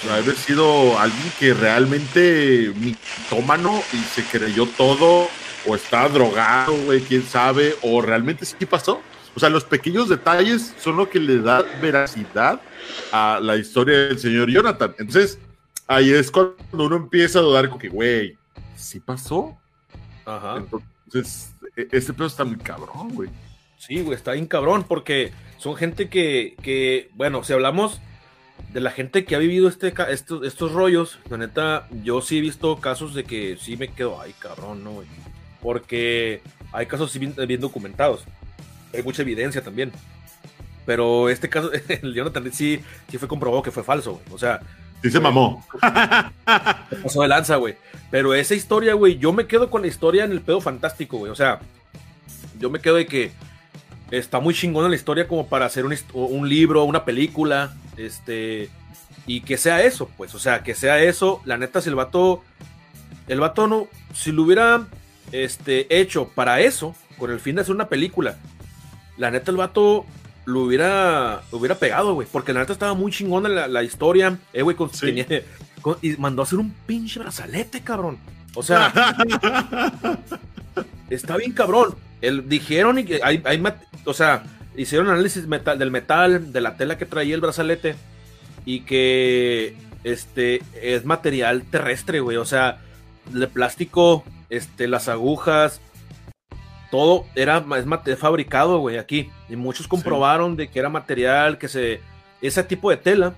pues 0.00 0.12
haber 0.12 0.36
sido 0.36 0.98
alguien 0.98 1.32
que 1.38 1.54
realmente 1.54 2.72
mitómano 2.76 3.82
y 3.92 3.96
se 4.14 4.22
creyó 4.24 4.66
todo, 4.66 5.28
o 5.66 5.74
está 5.74 6.08
drogado, 6.08 6.74
güey, 6.84 7.00
quién 7.00 7.26
sabe, 7.26 7.76
o 7.82 8.00
realmente 8.00 8.44
sí 8.44 8.66
pasó. 8.66 9.00
O 9.34 9.40
sea, 9.40 9.48
los 9.48 9.64
pequeños 9.64 10.08
detalles 10.08 10.74
son 10.78 10.96
lo 10.96 11.08
que 11.08 11.20
le 11.20 11.38
da 11.38 11.62
veracidad 11.80 12.60
a 13.12 13.40
la 13.42 13.56
historia 13.56 13.98
del 13.98 14.18
señor 14.18 14.50
Jonathan. 14.50 14.94
Entonces, 14.98 15.38
ahí 15.86 16.12
es 16.12 16.30
cuando 16.30 16.56
uno 16.72 16.96
empieza 16.96 17.38
a 17.38 17.42
dudar, 17.42 17.68
como 17.68 17.78
que, 17.78 17.88
güey, 17.88 18.36
sí 18.80 19.00
pasó. 19.00 19.56
Ajá. 20.24 20.56
Entonces, 20.56 21.54
este 21.76 22.12
pedo 22.12 22.26
está 22.26 22.44
muy 22.44 22.56
cabrón, 22.56 23.14
güey. 23.14 23.30
Sí, 23.78 24.00
güey, 24.02 24.14
está 24.14 24.32
bien 24.32 24.46
cabrón, 24.46 24.84
porque 24.86 25.32
son 25.56 25.74
gente 25.76 26.08
que, 26.08 26.54
que, 26.62 27.10
bueno, 27.14 27.42
si 27.44 27.52
hablamos 27.52 28.00
de 28.72 28.80
la 28.80 28.90
gente 28.90 29.24
que 29.24 29.34
ha 29.34 29.38
vivido 29.38 29.68
este, 29.68 29.92
estos, 30.10 30.46
estos 30.46 30.72
rollos, 30.72 31.18
la 31.28 31.38
neta, 31.38 31.88
yo 32.04 32.20
sí 32.20 32.38
he 32.38 32.40
visto 32.40 32.78
casos 32.80 33.14
de 33.14 33.24
que 33.24 33.56
sí 33.58 33.76
me 33.76 33.88
quedo, 33.88 34.20
ay, 34.20 34.34
cabrón, 34.38 34.84
¿no, 34.84 34.92
güey? 34.92 35.08
Porque 35.60 36.42
hay 36.72 36.86
casos 36.86 37.18
bien, 37.18 37.34
bien 37.48 37.60
documentados. 37.60 38.24
Hay 38.92 39.02
mucha 39.02 39.22
evidencia 39.22 39.62
también. 39.62 39.92
Pero 40.86 41.28
este 41.28 41.48
caso, 41.48 41.70
el 41.88 42.14
Jonathan 42.14 42.52
sí, 42.52 42.80
sí 43.08 43.18
fue 43.18 43.28
comprobado 43.28 43.62
que 43.62 43.70
fue 43.70 43.82
falso, 43.82 44.12
güey. 44.12 44.24
O 44.32 44.38
sea, 44.38 44.60
Sí 45.02 45.10
se 45.10 45.20
mamó. 45.20 45.64
pasó 47.02 47.22
de 47.22 47.28
lanza, 47.28 47.56
güey. 47.56 47.76
Pero 48.10 48.34
esa 48.34 48.54
historia, 48.54 48.94
güey, 48.94 49.18
yo 49.18 49.32
me 49.32 49.46
quedo 49.46 49.70
con 49.70 49.82
la 49.82 49.88
historia 49.88 50.24
en 50.24 50.32
el 50.32 50.40
pedo 50.40 50.60
fantástico, 50.60 51.18
güey. 51.18 51.30
O 51.30 51.36
sea, 51.36 51.60
yo 52.58 52.70
me 52.70 52.80
quedo 52.80 52.96
de 52.96 53.06
que 53.06 53.32
está 54.10 54.40
muy 54.40 54.54
chingona 54.54 54.88
la 54.88 54.96
historia 54.96 55.28
como 55.28 55.46
para 55.46 55.66
hacer 55.66 55.84
un, 55.84 56.48
libro, 56.48 56.84
una 56.84 57.04
película, 57.04 57.74
este, 57.96 58.68
y 59.26 59.42
que 59.42 59.56
sea 59.56 59.82
eso, 59.82 60.10
pues, 60.16 60.34
o 60.34 60.38
sea, 60.38 60.62
que 60.62 60.74
sea 60.74 61.00
eso. 61.02 61.40
La 61.44 61.56
neta, 61.56 61.80
si 61.80 61.88
el 61.88 61.94
vato, 61.94 62.42
el 63.28 63.40
vato 63.40 63.66
no, 63.66 63.88
si 64.12 64.32
lo 64.32 64.42
hubiera, 64.42 64.86
este, 65.32 66.00
hecho 66.00 66.28
para 66.34 66.60
eso, 66.60 66.94
con 67.18 67.30
el 67.30 67.40
fin 67.40 67.54
de 67.54 67.62
hacer 67.62 67.74
una 67.74 67.88
película, 67.88 68.36
la 69.16 69.30
neta, 69.30 69.50
el 69.50 69.56
vato 69.56 70.04
lo 70.44 70.62
hubiera, 70.62 71.42
hubiera 71.50 71.74
pegado, 71.76 72.14
güey. 72.14 72.26
Porque 72.30 72.52
la 72.52 72.60
neta 72.60 72.72
estaba 72.72 72.94
muy 72.94 73.12
chingona 73.12 73.48
la, 73.48 73.82
historia. 73.82 74.38
Eh, 74.52 74.62
güey, 74.62 74.76
y 76.02 76.16
mandó 76.16 76.42
a 76.42 76.44
hacer 76.44 76.58
un 76.58 76.74
pinche 76.86 77.20
brazalete, 77.20 77.80
cabrón. 77.82 78.18
O 78.54 78.62
sea, 78.62 78.92
está 81.10 81.36
bien 81.36 81.52
cabrón. 81.52 81.94
El, 82.20 82.48
dijeron 82.48 82.98
y 82.98 83.04
que 83.04 83.20
hay, 83.22 83.42
hay, 83.44 83.62
o 84.04 84.12
sea, 84.12 84.42
hicieron 84.76 85.08
análisis 85.08 85.46
metal, 85.46 85.78
del 85.78 85.90
metal, 85.90 86.52
de 86.52 86.60
la 86.60 86.76
tela 86.76 86.98
que 86.98 87.06
traía 87.06 87.34
el 87.34 87.40
brazalete 87.40 87.94
y 88.64 88.80
que 88.80 89.74
este 90.04 90.62
es 90.80 91.04
material 91.04 91.62
terrestre, 91.70 92.20
güey. 92.20 92.36
O 92.36 92.44
sea, 92.44 92.78
de 93.30 93.46
plástico, 93.46 94.24
este, 94.48 94.88
las 94.88 95.08
agujas, 95.08 95.80
todo 96.90 97.24
era 97.34 97.64
es 98.06 98.18
fabricado, 98.18 98.78
güey, 98.78 98.98
aquí. 98.98 99.30
Y 99.48 99.56
muchos 99.56 99.88
comprobaron 99.88 100.56
de 100.56 100.68
que 100.68 100.78
era 100.78 100.88
material, 100.88 101.58
que 101.58 101.68
se. 101.68 102.00
Ese 102.42 102.64
tipo 102.64 102.90
de 102.90 102.96
tela 102.96 103.34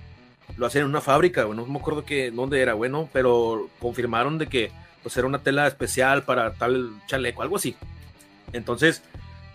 lo 0.57 0.65
hacían 0.65 0.83
en 0.85 0.89
una 0.89 1.01
fábrica, 1.01 1.43
güey. 1.43 1.57
No 1.57 1.65
me 1.65 1.79
acuerdo 1.79 2.05
que, 2.05 2.31
dónde 2.31 2.61
era, 2.61 2.73
bueno, 2.73 3.09
pero 3.13 3.69
confirmaron 3.79 4.37
de 4.37 4.47
que 4.47 4.71
pues 5.01 5.17
era 5.17 5.27
una 5.27 5.39
tela 5.39 5.67
especial 5.67 6.23
para 6.23 6.53
tal 6.53 6.91
chaleco, 7.07 7.41
algo 7.41 7.57
así. 7.57 7.75
Entonces, 8.53 9.03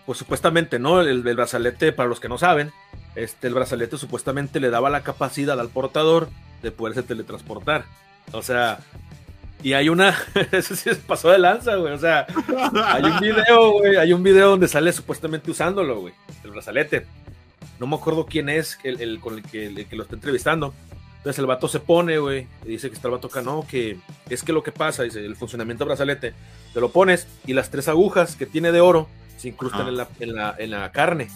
pues 0.05 0.17
supuestamente, 0.17 0.79
¿no? 0.79 1.01
El, 1.01 1.23
brazalete, 1.23 1.91
para 1.91 2.07
los 2.07 2.19
que 2.19 2.29
no 2.29 2.37
saben, 2.37 2.71
este, 3.15 3.47
el 3.47 3.55
brazalete 3.55 3.97
supuestamente 3.97 4.59
le 4.59 4.69
daba 4.69 4.89
la 4.89 5.01
capacidad 5.01 5.59
al 5.59 5.69
portador 5.69 6.29
de 6.61 6.71
poderse 6.71 7.03
teletransportar. 7.03 7.85
O 8.31 8.43
sea, 8.43 8.79
y 9.61 9.73
hay 9.73 9.89
una, 9.89 10.17
eso 10.51 10.75
sí 10.75 10.89
se 10.89 10.95
pasó 10.95 11.29
de 11.29 11.39
lanza, 11.39 11.75
güey. 11.75 11.93
O 11.93 11.97
sea, 11.97 12.25
hay 12.85 13.03
un 13.03 13.19
video, 13.19 13.71
güey, 13.73 13.97
hay 13.97 14.13
un 14.13 14.23
video 14.23 14.49
donde 14.51 14.67
sale 14.67 14.93
supuestamente 14.93 15.51
usándolo, 15.51 16.01
güey, 16.01 16.13
el 16.43 16.51
brazalete. 16.51 17.05
No 17.79 17.87
me 17.87 17.95
acuerdo 17.95 18.25
quién 18.25 18.49
es 18.49 18.77
el, 18.83 19.19
con 19.19 19.35
el 19.35 19.43
que, 19.43 19.87
lo 19.91 20.03
está 20.03 20.15
entrevistando. 20.15 20.73
Entonces 21.17 21.39
el 21.39 21.47
vato 21.47 21.67
se 21.67 21.81
pone, 21.81 22.17
güey, 22.17 22.47
y 22.63 22.69
dice 22.69 22.89
que 22.89 22.95
está 22.95 23.09
el 23.09 23.13
vato 23.13 23.27
acá, 23.27 23.41
no, 23.41 23.65
que 23.67 23.97
es 24.29 24.43
que 24.43 24.53
lo 24.53 24.63
que 24.63 24.71
pasa, 24.71 25.03
dice, 25.03 25.25
el 25.25 25.35
funcionamiento 25.35 25.83
del 25.83 25.89
brazalete, 25.89 26.33
te 26.73 26.79
lo 26.79 26.91
pones 26.91 27.27
y 27.45 27.51
las 27.51 27.69
tres 27.69 27.89
agujas 27.89 28.37
que 28.37 28.45
tiene 28.45 28.71
de 28.71 28.79
oro 28.79 29.09
se 29.35 29.49
incrustan 29.49 29.89
en, 29.89 29.97
la, 29.97 30.07
en, 30.21 30.35
la, 30.35 30.55
en 30.57 30.71
la 30.71 30.91
carne 30.93 31.27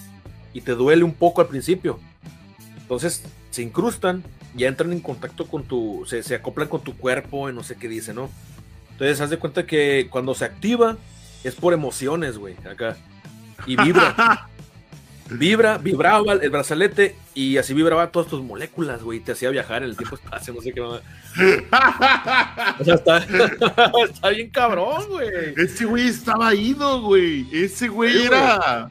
y 0.53 0.61
te 0.61 0.71
duele 0.71 1.03
un 1.03 1.13
poco 1.13 1.41
al 1.41 1.47
principio. 1.47 1.99
Entonces 2.77 3.23
se 3.53 3.61
incrustan 3.61 4.23
ya 4.55 4.67
entran 4.67 4.91
en 4.91 4.99
contacto 4.99 5.47
con 5.47 5.63
tu, 5.63 6.05
se, 6.07 6.23
se 6.23 6.35
acoplan 6.35 6.67
con 6.67 6.81
tu 6.81 6.95
cuerpo 6.95 7.49
y 7.49 7.53
no 7.53 7.63
sé 7.63 7.75
qué 7.75 7.87
dice, 7.87 8.13
¿no? 8.13 8.29
Entonces, 8.91 9.19
haz 9.21 9.29
de 9.29 9.37
cuenta 9.37 9.65
que 9.65 10.07
cuando 10.09 10.35
se 10.35 10.45
activa 10.45 10.97
es 11.43 11.55
por 11.55 11.73
emociones, 11.73 12.37
güey, 12.37 12.55
acá. 12.69 12.95
Y 13.65 13.75
vibra. 13.75 14.47
vibra, 15.29 15.77
vibraba 15.77 16.33
el 16.33 16.49
brazalete 16.51 17.15
y 17.33 17.57
así 17.57 17.73
vibraba 17.73 18.11
todas 18.11 18.27
tus 18.27 18.43
moléculas, 18.43 19.01
güey, 19.01 19.19
te 19.19 19.31
hacía 19.31 19.49
viajar 19.49 19.81
en 19.81 19.89
el 19.89 19.97
tiempo 19.97 20.15
espacio, 20.15 20.53
no 20.53 20.61
sé 20.61 20.73
qué 20.73 20.81
más. 20.81 21.01
o 22.79 22.83
sea, 22.83 22.95
está, 22.95 23.17
está 24.03 24.29
bien 24.29 24.49
cabrón, 24.51 25.03
güey. 25.09 25.29
Ese 25.57 25.85
güey 25.85 26.07
estaba 26.07 26.53
ido, 26.53 27.01
güey. 27.01 27.47
Ese 27.51 27.87
güey 27.87 28.25
era 28.25 28.87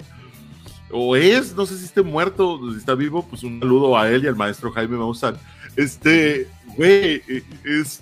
o 0.93 1.17
es, 1.17 1.55
no 1.55 1.67
sé 1.67 1.79
si 1.79 1.87
esté 1.87 2.03
muerto, 2.03 2.61
si 2.73 2.79
está 2.79 2.95
vivo, 2.95 3.27
pues 3.29 3.43
un 3.43 3.59
saludo 3.59 3.99
a 3.99 4.09
él 4.09 4.25
y 4.25 4.29
al 4.29 4.37
maestro 4.37 4.71
Jaime 4.73 4.97
Maussan. 4.97 5.37
Este, 5.75 6.49
güey, 6.77 7.23
es, 7.65 8.01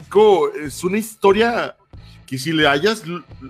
es 0.64 0.85
una 0.85 0.99
historia 0.99 1.76
que 2.26 2.38
si 2.38 2.52
le 2.52 2.66
hayas 2.66 3.04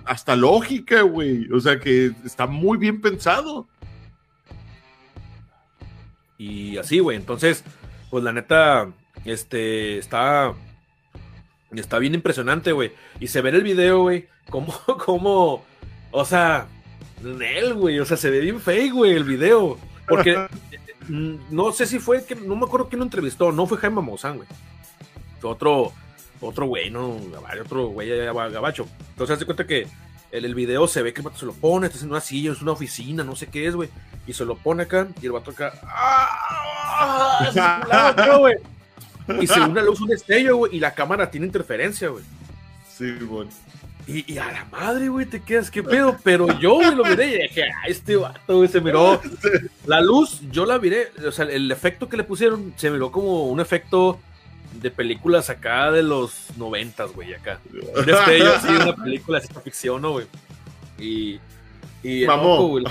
hasta 0.05 0.35
lógica, 0.35 1.01
güey, 1.01 1.51
o 1.51 1.59
sea 1.59 1.79
que 1.79 2.13
está 2.25 2.47
muy 2.47 2.77
bien 2.77 3.01
pensado. 3.01 3.67
Y 6.37 6.77
así, 6.77 6.99
güey, 6.99 7.17
entonces, 7.17 7.63
pues 8.09 8.23
la 8.23 8.33
neta, 8.33 8.91
este, 9.25 9.99
está, 9.99 10.53
está 11.71 11.99
bien 11.99 12.15
impresionante, 12.15 12.71
güey. 12.71 12.93
Y 13.19 13.27
se 13.27 13.41
ve 13.41 13.49
en 13.49 13.55
el 13.55 13.63
video, 13.63 14.01
güey, 14.01 14.27
como, 14.49 14.73
como, 15.05 15.63
o 16.09 16.25
sea, 16.25 16.67
él, 17.23 17.73
güey. 17.73 17.99
O 17.99 18.05
sea, 18.05 18.17
se 18.17 18.29
ve 18.29 18.39
bien 18.39 18.59
fake, 18.59 18.93
güey, 18.93 19.13
el 19.13 19.23
video. 19.23 19.77
Porque 20.07 20.47
mm, 21.07 21.35
no 21.49 21.71
sé 21.71 21.85
si 21.85 21.99
fue 21.99 22.25
que, 22.25 22.35
no 22.35 22.55
me 22.55 22.65
acuerdo 22.65 22.89
quién 22.89 22.99
lo 22.99 23.05
entrevistó. 23.05 23.51
No 23.51 23.65
fue 23.67 23.77
Jaime 23.77 24.01
Maussan, 24.01 24.37
güey. 24.37 24.47
Fue 25.39 25.49
otro, 25.49 25.91
otro 26.39 26.65
güey, 26.67 26.89
no, 26.89 27.17
otro 27.63 27.87
güey 27.87 28.09
gabacho. 28.09 28.87
Entonces, 29.09 29.35
hace 29.35 29.45
cuenta 29.45 29.65
que 29.65 29.87
el, 30.31 30.45
el 30.45 30.55
video 30.55 30.87
se 30.87 31.01
ve 31.01 31.13
que 31.13 31.21
el 31.21 31.25
vato 31.25 31.37
se 31.37 31.45
lo 31.45 31.53
pone, 31.53 31.87
está 31.87 31.99
en 31.99 32.09
una 32.11 32.21
silla, 32.21 32.51
es 32.51 32.61
una 32.61 32.71
oficina, 32.71 33.23
no 33.23 33.35
sé 33.35 33.47
qué 33.47 33.67
es, 33.67 33.75
güey. 33.75 33.89
Y 34.27 34.33
se 34.33 34.45
lo 34.45 34.55
pone 34.55 34.83
acá, 34.83 35.07
y 35.21 35.25
el 35.25 35.31
vato 35.31 35.51
acá. 35.51 35.73
¡Ah! 35.83 37.41
güey. 38.39 38.55
Y 39.39 39.47
se 39.47 39.59
una 39.61 39.81
luz, 39.81 40.01
un 40.01 40.07
destello, 40.07 40.57
güey, 40.57 40.75
y 40.75 40.79
la 40.79 40.93
cámara 40.93 41.29
tiene 41.29 41.45
interferencia, 41.47 42.09
güey. 42.09 42.23
Sí, 42.89 43.11
güey. 43.21 43.47
Y, 44.07 44.37
a 44.37 44.51
la 44.51 44.65
madre, 44.65 45.09
güey, 45.09 45.25
te 45.25 45.41
quedas, 45.41 45.69
qué 45.69 45.83
pedo. 45.83 46.17
Pero 46.23 46.59
yo, 46.59 46.75
güey, 46.75 46.95
lo 46.95 47.05
miré 47.05 47.27
y 47.27 47.41
dije, 47.43 47.63
ah, 47.63 47.87
este 47.87 48.15
vato, 48.15 48.57
güey, 48.57 48.67
se 48.67 48.81
miró. 48.81 49.21
La 49.85 50.01
luz, 50.01 50.41
yo 50.51 50.65
la 50.65 50.79
miré, 50.79 51.11
o 51.25 51.31
sea, 51.31 51.45
el 51.45 51.71
efecto 51.71 52.09
que 52.09 52.17
le 52.17 52.23
pusieron 52.23 52.73
se 52.75 52.89
miró 52.89 53.11
como 53.11 53.45
un 53.47 53.59
efecto 53.59 54.19
de 54.81 54.89
películas 54.89 55.49
acá 55.49 55.91
de 55.91 56.03
los 56.03 56.47
noventas, 56.57 57.13
güey, 57.13 57.33
acá. 57.33 57.59
Un 57.71 58.05
destello 58.05 58.53
así, 58.53 58.67
una 58.81 58.95
película 58.95 59.39
de 59.39 59.45
ciencia 59.45 59.61
ficción, 59.61 60.01
¿no, 60.01 60.11
güey? 60.13 60.25
Y. 60.97 61.39
y 62.03 62.25
mamó. 62.25 62.67
güey, 62.67 62.85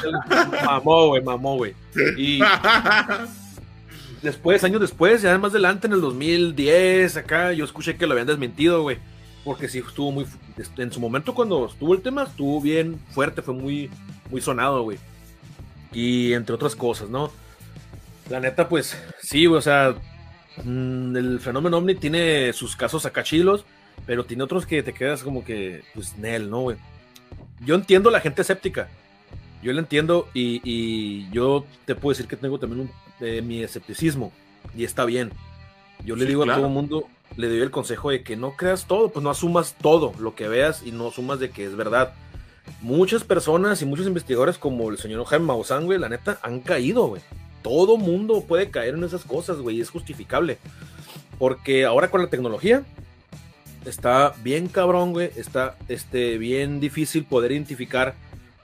mamó, 0.64 1.08
güey, 1.08 1.22
mamó, 1.22 1.56
güey. 1.56 1.74
Y. 2.16 2.40
Después, 4.22 4.62
años 4.64 4.82
después, 4.82 5.22
ya 5.22 5.36
más 5.38 5.52
adelante, 5.52 5.86
en 5.86 5.94
el 5.94 6.02
2010, 6.02 7.16
acá, 7.16 7.52
yo 7.52 7.64
escuché 7.64 7.96
que 7.96 8.06
lo 8.06 8.12
habían 8.12 8.26
desmentido, 8.26 8.82
güey 8.82 8.98
porque 9.44 9.68
sí 9.68 9.78
estuvo 9.78 10.12
muy 10.12 10.26
en 10.76 10.92
su 10.92 11.00
momento 11.00 11.34
cuando 11.34 11.66
estuvo 11.66 11.94
el 11.94 12.02
tema 12.02 12.24
estuvo 12.24 12.60
bien 12.60 13.00
fuerte 13.10 13.42
fue 13.42 13.54
muy 13.54 13.90
muy 14.30 14.40
sonado 14.40 14.82
güey. 14.82 14.98
Y 15.92 16.32
entre 16.34 16.54
otras 16.54 16.76
cosas 16.76 17.08
no 17.08 17.30
la 18.28 18.40
neta 18.40 18.68
pues 18.68 18.96
sí 19.20 19.46
o 19.46 19.60
sea 19.60 19.94
mm, 20.64 21.16
el 21.16 21.40
fenómeno 21.40 21.78
ovni 21.78 21.94
tiene 21.94 22.52
sus 22.52 22.76
casos 22.76 23.06
acá 23.06 23.22
chilos 23.22 23.64
pero 24.06 24.24
tiene 24.24 24.44
otros 24.44 24.66
que 24.66 24.82
te 24.82 24.92
quedas 24.92 25.22
como 25.22 25.44
que 25.44 25.82
pues 25.94 26.16
Nel 26.16 26.50
no 26.50 26.60
güey 26.60 26.76
yo 27.60 27.74
entiendo 27.74 28.10
la 28.10 28.20
gente 28.20 28.42
escéptica 28.42 28.88
yo 29.62 29.72
la 29.72 29.80
entiendo 29.80 30.28
y, 30.32 31.30
yo 31.30 31.66
te 31.84 31.94
puedo 31.94 32.12
decir 32.12 32.26
que 32.26 32.36
tengo 32.36 32.58
también 32.58 32.80
un, 32.80 32.90
eh, 33.26 33.42
mi 33.42 33.62
escepticismo 33.62 34.32
y 34.74 34.84
está 34.84 35.04
bien 35.04 35.32
yo 36.04 36.16
le 36.16 36.26
digo 36.26 36.42
a 36.44 36.54
todo 36.54 36.66
el 36.66 36.72
mundo 36.72 37.06
le 37.36 37.48
doy 37.48 37.60
el 37.60 37.70
consejo 37.70 38.10
de 38.10 38.22
que 38.22 38.36
no 38.36 38.56
creas 38.56 38.86
todo, 38.86 39.10
pues 39.10 39.22
no 39.22 39.30
asumas 39.30 39.74
todo 39.80 40.12
lo 40.18 40.34
que 40.34 40.48
veas 40.48 40.82
y 40.84 40.92
no 40.92 41.08
asumas 41.08 41.40
de 41.40 41.50
que 41.50 41.64
es 41.64 41.76
verdad. 41.76 42.12
Muchas 42.82 43.24
personas 43.24 43.82
y 43.82 43.86
muchos 43.86 44.06
investigadores 44.06 44.58
como 44.58 44.90
el 44.90 44.98
señor 44.98 45.24
Jaime 45.24 45.46
Maussan, 45.46 45.86
güey, 45.86 45.98
la 45.98 46.08
neta, 46.08 46.38
han 46.42 46.60
caído, 46.60 47.06
güey. 47.08 47.22
Todo 47.62 47.96
mundo 47.96 48.44
puede 48.46 48.70
caer 48.70 48.94
en 48.94 49.04
esas 49.04 49.24
cosas, 49.24 49.58
güey, 49.58 49.76
y 49.76 49.80
es 49.80 49.90
justificable. 49.90 50.58
Porque 51.38 51.84
ahora 51.84 52.10
con 52.10 52.22
la 52.22 52.28
tecnología 52.28 52.84
está 53.84 54.34
bien 54.42 54.68
cabrón, 54.68 55.12
güey, 55.12 55.30
está 55.36 55.76
este, 55.88 56.38
bien 56.38 56.80
difícil 56.80 57.24
poder 57.24 57.52
identificar 57.52 58.14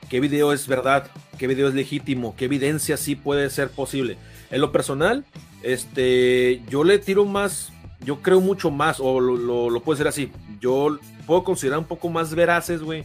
qué 0.08 0.20
video 0.20 0.52
es 0.52 0.66
verdad, 0.68 1.08
qué 1.38 1.46
video 1.46 1.68
es 1.68 1.74
legítimo, 1.74 2.34
qué 2.36 2.46
evidencia 2.46 2.96
sí 2.96 3.16
puede 3.16 3.48
ser 3.50 3.70
posible. 3.70 4.16
En 4.50 4.60
lo 4.60 4.72
personal, 4.72 5.24
este, 5.62 6.62
yo 6.68 6.84
le 6.84 6.98
tiro 6.98 7.24
más 7.24 7.72
yo 8.06 8.22
creo 8.22 8.40
mucho 8.40 8.70
más, 8.70 9.00
o 9.00 9.20
lo, 9.20 9.70
lo, 9.70 9.80
puedo 9.80 9.96
decir 9.96 10.08
así, 10.08 10.32
yo 10.60 10.98
puedo 11.26 11.44
considerar 11.44 11.78
un 11.78 11.86
poco 11.86 12.08
más 12.08 12.34
veraces, 12.34 12.82
güey, 12.82 13.04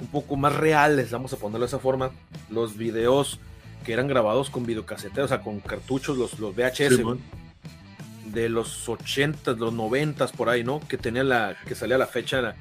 un 0.00 0.06
poco 0.08 0.36
más 0.36 0.54
reales, 0.54 1.10
vamos 1.10 1.32
a 1.32 1.36
ponerlo 1.36 1.66
de 1.66 1.68
esa 1.68 1.78
forma, 1.78 2.10
los 2.50 2.76
videos 2.76 3.40
que 3.84 3.92
eran 3.92 4.06
grabados 4.06 4.48
con 4.50 4.64
videocaseteros, 4.64 5.30
o 5.30 5.34
sea, 5.34 5.42
con 5.42 5.60
cartuchos, 5.60 6.16
los, 6.16 6.38
los 6.38 6.54
VHS, 6.54 7.00
de 8.26 8.48
los 8.48 8.88
80, 8.88 9.52
los 9.52 9.72
90 9.72 10.28
por 10.28 10.50
ahí, 10.50 10.62
¿no? 10.62 10.80
Que 10.86 10.98
tenía 10.98 11.24
la, 11.24 11.56
que 11.66 11.74
salía 11.74 11.96
la 11.96 12.06
fecha, 12.06 12.54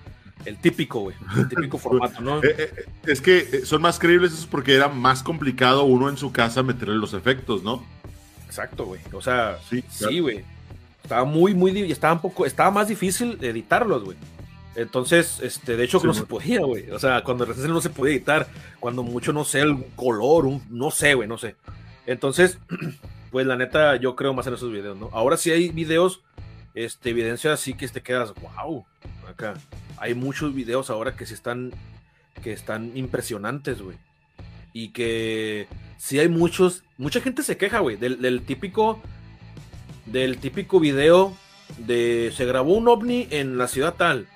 el 0.45 0.57
típico, 0.57 1.01
güey, 1.01 1.15
el 1.35 1.49
típico 1.49 1.77
formato, 1.77 2.21
¿no? 2.21 2.41
Eh, 2.43 2.55
eh, 2.57 2.85
es 3.05 3.21
que 3.21 3.65
son 3.65 3.81
más 3.81 3.99
creíbles 3.99 4.31
eso 4.33 4.47
porque 4.49 4.73
era 4.73 4.87
más 4.87 5.21
complicado 5.21 5.83
uno 5.83 6.09
en 6.09 6.17
su 6.17 6.31
casa 6.31 6.63
meterle 6.63 6.95
los 6.95 7.13
efectos, 7.13 7.61
¿no? 7.63 7.83
Exacto, 8.57 8.85
güey, 8.85 9.01
o 9.13 9.21
sea, 9.21 9.59
sí, 9.69 10.19
güey. 10.19 10.43
Estaba 11.03 11.25
muy, 11.25 11.53
muy, 11.53 11.91
estaba 11.91 12.13
un 12.13 12.21
poco, 12.21 12.43
estaba 12.43 12.71
más 12.71 12.87
difícil 12.87 13.37
editarlos, 13.39 14.03
güey. 14.03 14.17
Entonces, 14.75 15.39
este, 15.43 15.77
de 15.77 15.83
hecho, 15.83 16.01
no 16.03 16.13
se 16.15 16.23
podía, 16.23 16.61
güey. 16.61 16.89
O 16.89 16.97
sea, 16.97 17.23
cuando 17.23 17.45
recién 17.45 17.69
no 17.69 17.81
se 17.81 17.91
podía 17.91 18.15
editar, 18.15 18.47
cuando 18.79 19.03
mucho, 19.03 19.31
no 19.31 19.45
sé, 19.45 19.59
el 19.59 19.85
color, 19.95 20.47
un, 20.47 20.63
no 20.71 20.89
sé, 20.89 21.13
güey, 21.13 21.27
no 21.27 21.37
sé. 21.37 21.55
Entonces, 22.07 22.57
pues 23.31 23.45
la 23.45 23.55
neta, 23.55 23.95
yo 23.97 24.15
creo 24.15 24.33
más 24.33 24.47
en 24.47 24.55
esos 24.55 24.71
videos, 24.71 24.97
¿no? 24.97 25.11
Ahora 25.13 25.37
sí 25.37 25.51
hay 25.51 25.69
videos, 25.69 26.23
este, 26.73 27.11
evidencia 27.11 27.53
así 27.53 27.75
que 27.75 27.87
te 27.87 28.01
quedas, 28.01 28.33
wow, 28.41 28.87
acá. 29.29 29.53
Hay 29.97 30.15
muchos 30.15 30.55
videos 30.55 30.89
ahora 30.89 31.15
que 31.15 31.27
sí 31.27 31.35
están, 31.35 31.73
que 32.41 32.53
están 32.53 32.97
impresionantes, 32.97 33.83
güey. 33.83 33.97
Y 34.73 34.89
que 34.89 35.67
sí 35.97 36.19
hay 36.19 36.29
muchos, 36.29 36.83
mucha 36.97 37.21
gente 37.21 37.43
se 37.43 37.57
queja, 37.57 37.79
güey, 37.79 37.97
del, 37.97 38.21
del 38.21 38.41
típico 38.41 39.01
del 40.07 40.37
típico 40.37 40.79
video 40.79 41.35
de 41.77 42.33
se 42.35 42.45
grabó 42.45 42.73
un 42.73 42.87
ovni 42.87 43.27
en 43.29 43.57
la 43.57 43.67
ciudad 43.67 43.95
tal. 43.95 44.27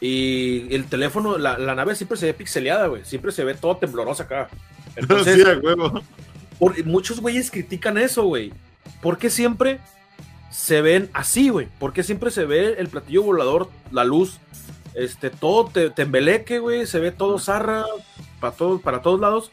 Y 0.00 0.74
el 0.74 0.86
teléfono, 0.86 1.36
la, 1.36 1.58
nave 1.74 1.94
siempre 1.94 2.16
se 2.16 2.26
ve 2.26 2.34
pixeleada, 2.34 2.86
güey. 2.86 3.04
Siempre 3.04 3.32
se 3.32 3.44
ve 3.44 3.54
todo 3.54 3.76
temblorosa 3.76 4.22
acá. 4.22 4.48
Entonces, 4.96 5.46
muchos 6.84 7.20
güeyes 7.20 7.50
critican 7.50 7.98
eso, 7.98 8.24
güey. 8.24 8.52
¿Por 9.02 9.18
qué 9.18 9.28
siempre 9.28 9.78
se 10.50 10.80
ven 10.80 11.10
así, 11.12 11.50
güey? 11.50 11.68
¿Por 11.78 11.92
qué 11.92 12.02
siempre 12.02 12.30
se 12.30 12.46
ve 12.46 12.76
el 12.78 12.88
platillo 12.88 13.22
volador, 13.22 13.68
la 13.92 14.04
luz, 14.04 14.38
este, 14.94 15.28
todo 15.28 15.66
te, 15.66 15.92
embeleque, 16.00 16.58
güey? 16.60 16.86
Se 16.86 16.98
ve 16.98 17.12
todo 17.12 17.38
zarra 17.38 17.84
para, 18.40 18.54
todo, 18.54 18.80
para 18.80 19.02
todos 19.02 19.20
lados. 19.20 19.50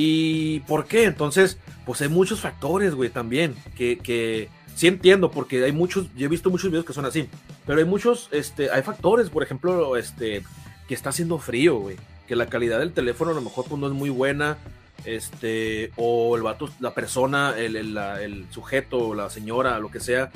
¿Y 0.00 0.60
por 0.60 0.84
qué? 0.84 1.06
Entonces, 1.06 1.58
pues 1.84 2.00
hay 2.02 2.08
muchos 2.08 2.38
factores, 2.38 2.94
güey, 2.94 3.10
también, 3.10 3.56
que, 3.74 4.48
sí 4.76 4.86
entiendo, 4.86 5.32
porque 5.32 5.64
hay 5.64 5.72
muchos, 5.72 6.06
yo 6.14 6.26
he 6.26 6.28
visto 6.28 6.50
muchos 6.50 6.70
videos 6.70 6.86
que 6.86 6.92
son 6.92 7.04
así, 7.04 7.28
pero 7.66 7.80
hay 7.80 7.84
muchos, 7.84 8.28
este, 8.30 8.70
hay 8.70 8.82
factores, 8.82 9.28
por 9.28 9.42
ejemplo, 9.42 9.96
este, 9.96 10.44
que 10.86 10.94
está 10.94 11.10
haciendo 11.10 11.38
frío, 11.38 11.78
güey, 11.78 11.96
que 12.28 12.36
la 12.36 12.46
calidad 12.46 12.78
del 12.78 12.92
teléfono 12.92 13.32
a 13.32 13.34
lo 13.34 13.40
mejor 13.40 13.64
pues, 13.68 13.80
no 13.80 13.88
es 13.88 13.92
muy 13.92 14.08
buena, 14.08 14.56
este, 15.04 15.90
o 15.96 16.36
el 16.36 16.42
vato, 16.42 16.70
la 16.78 16.94
persona, 16.94 17.54
el, 17.58 17.74
el, 17.74 18.46
sujeto, 18.50 19.14
la 19.14 19.30
señora, 19.30 19.80
lo 19.80 19.90
que 19.90 19.98
sea, 19.98 20.30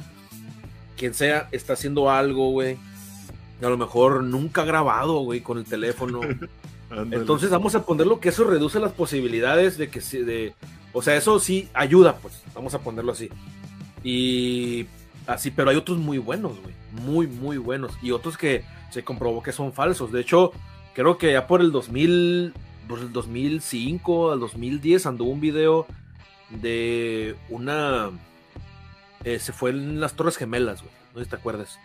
quien 0.96 1.14
sea, 1.14 1.48
está 1.52 1.74
haciendo 1.74 2.10
algo, 2.10 2.50
güey. 2.50 2.78
A 3.62 3.68
lo 3.68 3.78
mejor 3.78 4.24
nunca 4.24 4.62
ha 4.62 4.64
grabado, 4.64 5.20
güey, 5.20 5.40
con 5.40 5.58
el 5.58 5.64
teléfono. 5.64 6.20
Entonces 7.10 7.50
vamos 7.50 7.74
a 7.74 7.84
ponerlo 7.84 8.20
que 8.20 8.28
eso 8.28 8.44
reduce 8.44 8.78
las 8.78 8.92
posibilidades 8.92 9.78
de 9.78 9.88
que 9.88 10.00
de, 10.00 10.54
o 10.92 11.02
sea, 11.02 11.16
eso 11.16 11.40
sí 11.40 11.68
ayuda, 11.72 12.16
pues, 12.16 12.42
vamos 12.54 12.74
a 12.74 12.80
ponerlo 12.80 13.12
así. 13.12 13.30
Y 14.04 14.86
así, 15.26 15.50
pero 15.50 15.70
hay 15.70 15.76
otros 15.76 15.98
muy 15.98 16.18
buenos, 16.18 16.60
güey, 16.60 16.74
muy, 16.92 17.26
muy 17.26 17.56
buenos. 17.56 17.92
Y 18.02 18.10
otros 18.10 18.36
que 18.36 18.64
se 18.90 19.04
comprobó 19.04 19.42
que 19.42 19.52
son 19.52 19.72
falsos. 19.72 20.12
De 20.12 20.20
hecho, 20.20 20.52
creo 20.94 21.16
que 21.16 21.32
ya 21.32 21.46
por 21.46 21.60
el 21.60 21.72
2000, 21.72 22.52
por 22.88 22.98
el 22.98 23.12
2005 23.12 24.32
al 24.32 24.40
2010 24.40 25.06
anduvo 25.06 25.30
un 25.30 25.40
video 25.40 25.86
de 26.50 27.36
una... 27.48 28.10
Eh, 29.24 29.38
se 29.38 29.52
fue 29.52 29.70
en 29.70 30.00
las 30.00 30.14
Torres 30.14 30.36
Gemelas, 30.36 30.82
güey, 30.82 30.92
no 31.14 31.20
sé 31.20 31.24
si 31.24 31.30
te 31.30 31.36
acuerdas. 31.36 31.78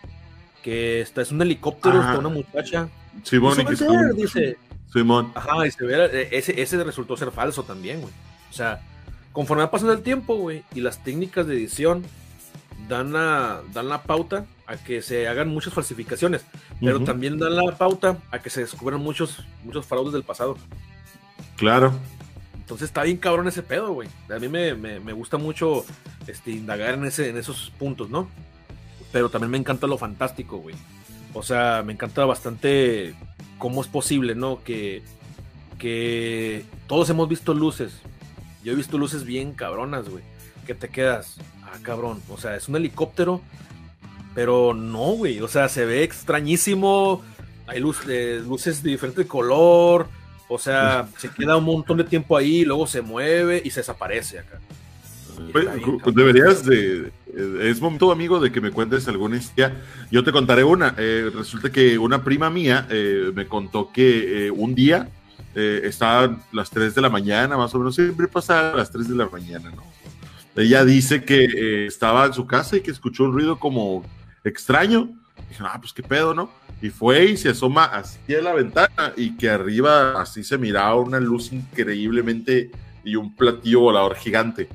Que 0.62 1.00
está, 1.00 1.22
es 1.22 1.30
un 1.30 1.40
helicóptero, 1.40 2.00
está 2.00 2.18
una 2.18 2.28
muchacha. 2.28 2.88
Sí, 3.22 3.38
bueno, 3.38 3.62
dice. 4.16 4.58
Simón. 4.92 5.32
Ajá, 5.34 5.66
y 5.66 5.70
se 5.70 5.84
ve, 5.84 6.28
ese, 6.32 6.60
ese 6.60 6.82
resultó 6.82 7.16
ser 7.16 7.30
falso 7.30 7.62
también, 7.62 8.00
güey. 8.00 8.12
O 8.50 8.52
sea, 8.52 8.80
conforme 9.32 9.64
va 9.64 9.70
pasando 9.70 9.92
el 9.92 10.02
tiempo, 10.02 10.36
güey, 10.36 10.64
y 10.74 10.80
las 10.80 11.02
técnicas 11.04 11.46
de 11.46 11.54
edición 11.54 12.04
dan 12.88 13.12
la, 13.12 13.62
dan 13.72 13.88
la 13.88 14.02
pauta 14.02 14.46
a 14.66 14.76
que 14.76 15.02
se 15.02 15.28
hagan 15.28 15.48
muchas 15.48 15.72
falsificaciones, 15.72 16.44
pero 16.80 17.00
también 17.02 17.38
dan 17.38 17.56
la 17.56 17.76
pauta 17.76 18.18
a 18.30 18.38
que 18.38 18.50
se 18.50 18.60
descubran 18.60 19.00
muchos, 19.00 19.44
muchos 19.64 19.86
fraudes 19.86 20.12
del 20.12 20.22
pasado. 20.22 20.56
Claro. 21.56 21.92
Entonces 22.54 22.88
está 22.88 23.02
bien 23.02 23.16
cabrón 23.16 23.48
ese 23.48 23.62
pedo, 23.62 23.94
güey. 23.94 24.08
A 24.30 24.38
mí 24.38 24.48
me, 24.48 24.74
me, 24.74 25.12
gusta 25.12 25.38
mucho 25.38 25.86
este, 26.26 26.50
indagar 26.50 26.94
en, 26.94 27.06
ese, 27.06 27.30
en 27.30 27.38
esos 27.38 27.72
puntos, 27.78 28.10
¿no? 28.10 28.28
Pero 29.10 29.30
también 29.30 29.50
me 29.50 29.58
encanta 29.58 29.86
lo 29.86 29.96
fantástico, 29.96 30.58
güey. 30.58 30.76
O 31.34 31.42
sea, 31.42 31.82
me 31.84 31.92
encanta 31.92 32.24
bastante 32.24 33.14
cómo 33.58 33.82
es 33.82 33.88
posible, 33.88 34.34
¿no? 34.34 34.62
Que, 34.64 35.02
que 35.78 36.64
todos 36.86 37.10
hemos 37.10 37.28
visto 37.28 37.54
luces. 37.54 37.92
Yo 38.64 38.72
he 38.72 38.76
visto 38.76 38.98
luces 38.98 39.24
bien 39.24 39.52
cabronas, 39.52 40.08
güey. 40.08 40.24
Que 40.66 40.74
te 40.74 40.88
quedas, 40.88 41.38
ah, 41.62 41.78
cabrón. 41.82 42.20
O 42.28 42.38
sea, 42.38 42.56
es 42.56 42.68
un 42.68 42.76
helicóptero, 42.76 43.40
pero 44.34 44.74
no, 44.74 45.12
güey. 45.12 45.40
O 45.40 45.48
sea, 45.48 45.68
se 45.68 45.84
ve 45.84 46.02
extrañísimo. 46.02 47.22
Hay 47.66 47.82
eh, 48.08 48.42
luces 48.44 48.82
de 48.82 48.90
diferente 48.90 49.26
color. 49.26 50.08
O 50.48 50.58
sea, 50.58 51.08
se 51.18 51.28
queda 51.28 51.56
un 51.56 51.64
montón 51.64 51.98
de 51.98 52.04
tiempo 52.04 52.36
ahí, 52.36 52.64
luego 52.64 52.86
se 52.86 53.02
mueve 53.02 53.60
y 53.62 53.70
se 53.70 53.80
desaparece 53.80 54.38
acá. 54.38 54.58
Pues, 55.52 56.14
deberías 56.14 56.64
de. 56.64 57.12
Eh, 57.38 57.70
es 57.70 57.80
momento, 57.80 58.10
amigo, 58.10 58.40
de 58.40 58.50
que 58.50 58.60
me 58.60 58.72
cuentes 58.72 59.06
alguna 59.06 59.36
historia. 59.36 59.76
Yo 60.10 60.24
te 60.24 60.32
contaré 60.32 60.64
una. 60.64 60.94
Eh, 60.98 61.30
resulta 61.32 61.70
que 61.70 61.96
una 61.96 62.24
prima 62.24 62.50
mía 62.50 62.86
eh, 62.90 63.30
me 63.34 63.46
contó 63.46 63.92
que 63.92 64.50
un 64.54 64.74
día 64.74 65.08
estaba 65.54 66.38
las 66.52 66.70
3 66.70 66.94
de 66.94 67.00
la 67.00 67.10
mañana, 67.10 67.56
más 67.56 67.74
o 67.74 67.78
menos, 67.78 67.96
siempre 67.96 68.28
pasa 68.28 68.70
a 68.70 68.76
las 68.76 68.92
3 68.92 69.08
de 69.08 69.16
la 69.16 69.28
mañana, 69.28 69.72
¿no? 69.74 69.82
Ella 70.54 70.84
dice 70.84 71.24
que 71.24 71.86
estaba 71.86 72.26
en 72.26 72.32
su 72.32 72.46
casa 72.46 72.76
y 72.76 72.80
que 72.80 72.92
escuchó 72.92 73.24
un 73.24 73.32
ruido 73.32 73.58
como 73.58 74.04
extraño. 74.44 75.10
Dije, 75.48 75.64
ah, 75.66 75.76
pues 75.80 75.92
qué 75.92 76.04
pedo, 76.04 76.32
¿no? 76.32 76.48
Y 76.80 76.90
fue 76.90 77.24
y 77.24 77.36
se 77.36 77.48
asoma 77.48 77.86
hacia 77.86 78.40
la 78.40 78.54
ventana 78.54 79.12
y 79.16 79.36
que 79.36 79.50
arriba 79.50 80.20
así 80.22 80.44
se 80.44 80.58
miraba 80.58 80.94
una 80.94 81.18
luz 81.18 81.52
increíblemente 81.52 82.70
y 83.02 83.16
un 83.16 83.34
platillo 83.34 83.80
volador 83.80 84.14
gigante. 84.14 84.68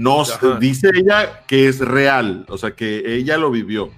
Nos 0.00 0.38
dice 0.58 0.90
ella 0.94 1.42
que 1.46 1.68
es 1.68 1.78
real, 1.78 2.46
o 2.48 2.56
sea, 2.56 2.70
que 2.70 3.02
ella 3.16 3.36
lo 3.36 3.50
vivió. 3.50 3.90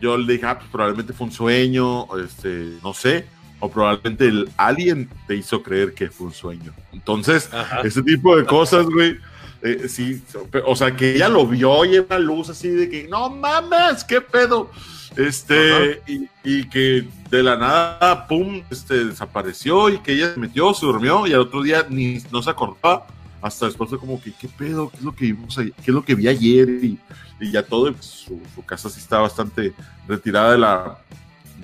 Yo 0.00 0.18
le 0.18 0.32
dije, 0.32 0.46
ah, 0.46 0.58
pues 0.58 0.68
probablemente 0.72 1.12
fue 1.12 1.28
un 1.28 1.32
sueño, 1.32 2.08
este, 2.16 2.72
no 2.82 2.92
sé, 2.92 3.26
o 3.60 3.70
probablemente 3.70 4.26
el 4.26 4.50
alien 4.56 5.08
te 5.28 5.36
hizo 5.36 5.62
creer 5.62 5.94
que 5.94 6.10
fue 6.10 6.26
un 6.26 6.32
sueño. 6.32 6.72
Entonces, 6.92 7.48
ese 7.84 8.02
tipo 8.02 8.36
de 8.36 8.44
cosas, 8.44 8.86
güey, 8.86 9.18
eh, 9.62 9.86
sí, 9.88 10.20
o 10.66 10.74
sea, 10.74 10.96
que 10.96 11.14
ella 11.14 11.28
lo 11.28 11.46
vio 11.46 11.84
y 11.84 11.98
una 12.00 12.18
luz 12.18 12.48
así 12.48 12.68
de 12.68 12.88
que, 12.88 13.06
no 13.06 13.30
mames, 13.30 14.02
qué 14.02 14.20
pedo. 14.20 14.68
Este, 15.16 16.02
y, 16.42 16.68
que 16.68 17.06
de 17.30 17.42
la 17.44 17.56
nada, 17.56 18.26
pum, 18.26 18.62
este, 18.68 19.04
desapareció 19.04 19.90
y 19.90 19.98
que 19.98 20.12
ella 20.12 20.34
se 20.34 20.40
metió, 20.40 20.74
se 20.74 20.86
durmió 20.86 21.24
y 21.28 21.34
al 21.34 21.40
otro 21.40 21.62
día 21.62 21.86
ni 21.88 22.18
no 22.32 22.42
se 22.42 22.50
acordaba 22.50 23.06
hasta 23.42 23.66
después 23.66 23.90
de 23.90 23.98
como 23.98 24.20
que, 24.20 24.32
¿qué 24.32 24.48
pedo? 24.48 24.90
¿Qué 24.90 24.98
es 24.98 25.02
lo 25.02 25.14
que 25.14 25.24
vimos 25.26 25.56
¿Qué 25.56 25.72
es 25.86 25.88
lo 25.88 26.04
que 26.04 26.14
vi 26.14 26.28
ayer? 26.28 26.68
Y, 26.68 26.98
ya 27.40 27.62
todo, 27.62 27.92
pues, 27.92 28.04
su, 28.04 28.64
casa 28.66 28.90
sí 28.90 29.00
está 29.00 29.18
bastante 29.18 29.72
retirada 30.06 30.52
de 30.52 30.58
la, 30.58 30.98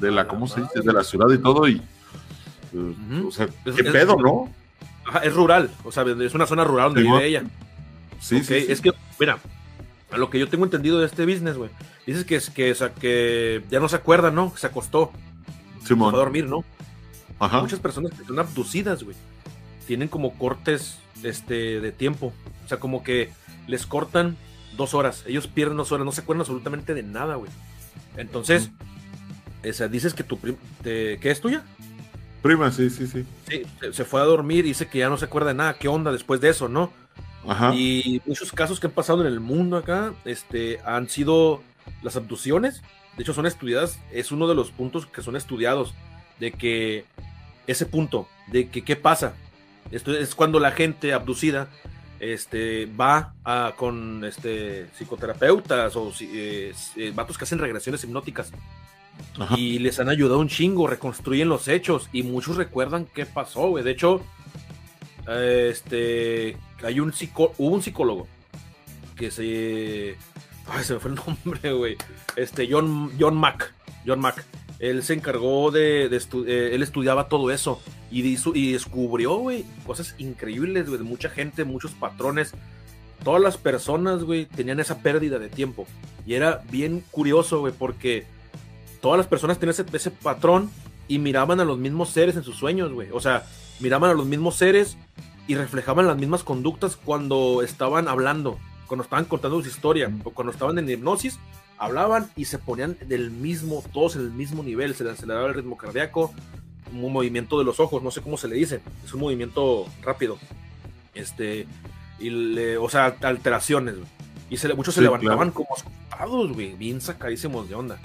de 0.00 0.10
la, 0.10 0.26
¿cómo 0.26 0.48
se 0.48 0.62
dice? 0.62 0.80
De 0.80 0.92
la 0.92 1.04
ciudad 1.04 1.28
y 1.32 1.38
todo, 1.38 1.68
y, 1.68 1.82
o 3.26 3.30
sea, 3.30 3.46
¿qué 3.64 3.84
pedo, 3.84 4.16
no? 4.16 4.50
es 5.22 5.34
rural, 5.34 5.70
o 5.84 5.92
sea, 5.92 6.04
es 6.04 6.34
una 6.34 6.46
zona 6.46 6.64
rural 6.64 6.94
donde 6.94 7.02
vive 7.02 7.26
ella. 7.26 7.44
Sí, 8.20 8.42
sí, 8.42 8.54
Es 8.68 8.80
que, 8.80 8.92
mira, 9.20 9.38
a 10.10 10.16
lo 10.16 10.30
que 10.30 10.38
yo 10.38 10.48
tengo 10.48 10.64
entendido 10.64 10.98
de 10.98 11.06
este 11.06 11.26
business, 11.26 11.56
güey, 11.56 11.70
dices 12.06 12.24
que, 12.24 12.40
que, 12.54 12.74
que 12.98 13.62
ya 13.70 13.80
no 13.80 13.88
se 13.88 13.96
acuerda, 13.96 14.30
¿no? 14.30 14.52
Se 14.56 14.66
acostó. 14.66 15.12
Simón. 15.84 16.10
Se 16.10 16.16
a 16.16 16.20
dormir, 16.20 16.46
¿no? 16.46 16.64
Ajá. 17.38 17.60
Muchas 17.60 17.80
personas 17.80 18.12
que 18.18 18.24
son 18.24 18.38
abducidas, 18.38 19.04
güey, 19.04 19.14
tienen 19.86 20.08
como 20.08 20.32
cortes 20.38 20.98
este, 21.26 21.80
de 21.80 21.92
tiempo. 21.92 22.32
O 22.64 22.68
sea, 22.68 22.78
como 22.78 23.02
que 23.02 23.30
les 23.66 23.86
cortan 23.86 24.36
dos 24.76 24.94
horas. 24.94 25.24
Ellos 25.26 25.46
pierden 25.46 25.76
dos 25.76 25.92
horas, 25.92 26.04
no 26.04 26.12
se 26.12 26.20
acuerdan 26.20 26.40
absolutamente 26.40 26.94
de 26.94 27.02
nada, 27.02 27.36
güey. 27.36 27.50
Entonces, 28.16 28.70
dices 29.90 30.14
que 30.14 30.24
tu 30.24 30.38
prima, 30.38 30.58
¿qué 30.82 31.18
es 31.22 31.40
tuya? 31.40 31.62
Prima, 32.42 32.70
sí, 32.70 32.90
sí, 32.90 33.06
sí. 33.06 33.24
Sí, 33.48 33.62
se 33.92 34.04
fue 34.04 34.20
a 34.20 34.24
dormir 34.24 34.64
y 34.64 34.68
dice 34.68 34.86
que 34.86 34.98
ya 34.98 35.08
no 35.08 35.16
se 35.16 35.24
acuerda 35.24 35.48
de 35.48 35.54
nada. 35.54 35.74
¿Qué 35.74 35.88
onda 35.88 36.12
después 36.12 36.40
de 36.40 36.50
eso, 36.50 36.68
no? 36.68 36.92
Ajá. 37.48 37.74
Y 37.74 38.22
muchos 38.26 38.52
casos 38.52 38.80
que 38.80 38.86
han 38.86 38.92
pasado 38.92 39.20
en 39.20 39.26
el 39.26 39.40
mundo 39.40 39.76
acá, 39.76 40.14
este, 40.24 40.80
han 40.84 41.08
sido 41.08 41.62
las 42.02 42.16
abducciones. 42.16 42.82
De 43.16 43.22
hecho, 43.22 43.34
son 43.34 43.46
estudiadas, 43.46 43.98
es 44.12 44.30
uno 44.30 44.46
de 44.46 44.54
los 44.54 44.70
puntos 44.70 45.06
que 45.06 45.22
son 45.22 45.36
estudiados, 45.36 45.94
de 46.38 46.52
que 46.52 47.04
ese 47.66 47.86
punto, 47.86 48.28
de 48.48 48.68
que 48.68 48.84
qué 48.84 48.94
pasa 48.94 49.34
esto 49.90 50.16
es 50.16 50.34
cuando 50.34 50.60
la 50.60 50.72
gente 50.72 51.12
abducida 51.12 51.68
este, 52.20 52.86
va 52.86 53.34
con 53.76 54.24
este, 54.24 54.88
psicoterapeutas 54.94 55.94
o 55.96 56.12
eh, 56.20 56.74
eh, 56.96 57.12
vatos 57.14 57.36
que 57.38 57.44
hacen 57.44 57.58
regresiones 57.58 58.02
hipnóticas. 58.04 58.52
Y 59.56 59.78
les 59.78 59.98
han 59.98 60.08
ayudado 60.10 60.40
un 60.40 60.48
chingo, 60.48 60.86
reconstruyen 60.86 61.48
los 61.48 61.68
hechos 61.68 62.08
y 62.12 62.22
muchos 62.22 62.56
recuerdan 62.56 63.06
qué 63.06 63.24
pasó, 63.24 63.68
güey. 63.68 63.82
De 63.82 63.92
hecho, 63.92 64.22
este, 65.26 66.56
hay 66.82 67.00
un 67.00 67.12
psico 67.12 67.52
hubo 67.58 67.74
un 67.74 67.82
psicólogo 67.82 68.26
que 69.16 69.30
se... 69.30 70.16
Ay, 70.68 70.84
se 70.84 70.94
me 70.94 71.00
fue 71.00 71.12
el 71.12 71.16
nombre, 71.44 71.72
güey. 71.72 71.96
Este, 72.34 72.68
John, 72.70 73.12
John 73.18 73.36
Mack. 73.36 73.72
John 74.06 74.20
Mack 74.20 74.44
él 74.78 75.02
se 75.02 75.14
encargó 75.14 75.70
de, 75.70 76.06
eh, 76.06 76.70
él 76.72 76.82
estudiaba 76.82 77.28
todo 77.28 77.50
eso 77.50 77.80
y, 78.10 78.20
y 78.54 78.72
descubrió, 78.72 79.36
güey, 79.36 79.64
cosas 79.86 80.14
increíbles, 80.18 80.86
güey, 80.86 80.98
de 80.98 81.04
mucha 81.04 81.30
gente, 81.30 81.64
muchos 81.64 81.92
patrones. 81.92 82.52
Todas 83.24 83.40
las 83.40 83.56
personas, 83.56 84.22
güey, 84.22 84.44
tenían 84.44 84.78
esa 84.78 84.98
pérdida 84.98 85.38
de 85.38 85.48
tiempo. 85.48 85.86
Y 86.26 86.34
era 86.34 86.62
bien 86.70 87.02
curioso, 87.10 87.60
güey, 87.60 87.72
porque 87.72 88.26
todas 89.00 89.18
las 89.18 89.26
personas 89.26 89.58
tenían 89.58 89.70
ese, 89.70 89.84
ese 89.92 90.10
patrón 90.10 90.70
y 91.08 91.18
miraban 91.18 91.60
a 91.60 91.64
los 91.64 91.78
mismos 91.78 92.10
seres 92.10 92.36
en 92.36 92.42
sus 92.42 92.56
sueños, 92.56 92.92
güey. 92.92 93.08
O 93.12 93.20
sea, 93.20 93.46
miraban 93.80 94.10
a 94.10 94.14
los 94.14 94.26
mismos 94.26 94.56
seres 94.56 94.98
y 95.46 95.54
reflejaban 95.54 96.06
las 96.06 96.18
mismas 96.18 96.42
conductas 96.42 96.96
cuando 96.96 97.62
estaban 97.62 98.08
hablando, 98.08 98.58
cuando 98.86 99.04
estaban 99.04 99.24
contando 99.24 99.62
su 99.62 99.68
historia, 99.68 100.10
o 100.24 100.30
cuando 100.30 100.52
estaban 100.52 100.78
en 100.78 100.90
hipnosis, 100.90 101.38
hablaban 101.78 102.30
y 102.36 102.46
se 102.46 102.58
ponían 102.58 102.96
del 103.06 103.30
mismo, 103.30 103.82
todos 103.92 104.16
en 104.16 104.22
el 104.22 104.30
mismo 104.30 104.62
nivel, 104.62 104.94
se 104.94 105.04
les 105.04 105.14
aceleraba 105.14 105.48
el 105.48 105.54
ritmo 105.54 105.76
cardíaco, 105.76 106.32
un 106.92 107.12
movimiento 107.12 107.58
de 107.58 107.64
los 107.64 107.80
ojos, 107.80 108.02
no 108.02 108.10
sé 108.10 108.22
cómo 108.22 108.36
se 108.36 108.48
le 108.48 108.56
dice, 108.56 108.80
es 109.04 109.12
un 109.12 109.20
movimiento 109.20 109.86
rápido, 110.02 110.38
este, 111.14 111.66
y 112.18 112.30
le, 112.30 112.78
o 112.78 112.88
sea, 112.88 113.16
alteraciones, 113.22 113.96
y 114.48 114.56
se, 114.56 114.72
muchos 114.74 114.94
se 114.94 115.02
levantaban 115.02 115.50
como 115.50 115.68
asustados, 115.74 116.52
güey, 116.52 116.74
bien 116.74 117.00
sacadísimos 117.00 117.68
de 117.68 117.74
onda. 117.74 117.98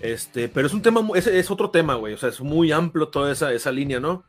Este, 0.00 0.48
pero 0.48 0.66
es 0.66 0.72
un 0.72 0.82
tema, 0.82 1.06
es, 1.14 1.26
es 1.26 1.50
otro 1.50 1.70
tema, 1.70 1.94
güey, 1.94 2.14
o 2.14 2.18
sea, 2.18 2.28
es 2.28 2.40
muy 2.40 2.72
amplio 2.72 3.08
toda 3.08 3.32
esa, 3.32 3.52
esa 3.52 3.72
línea, 3.72 4.00
¿no? 4.00 4.24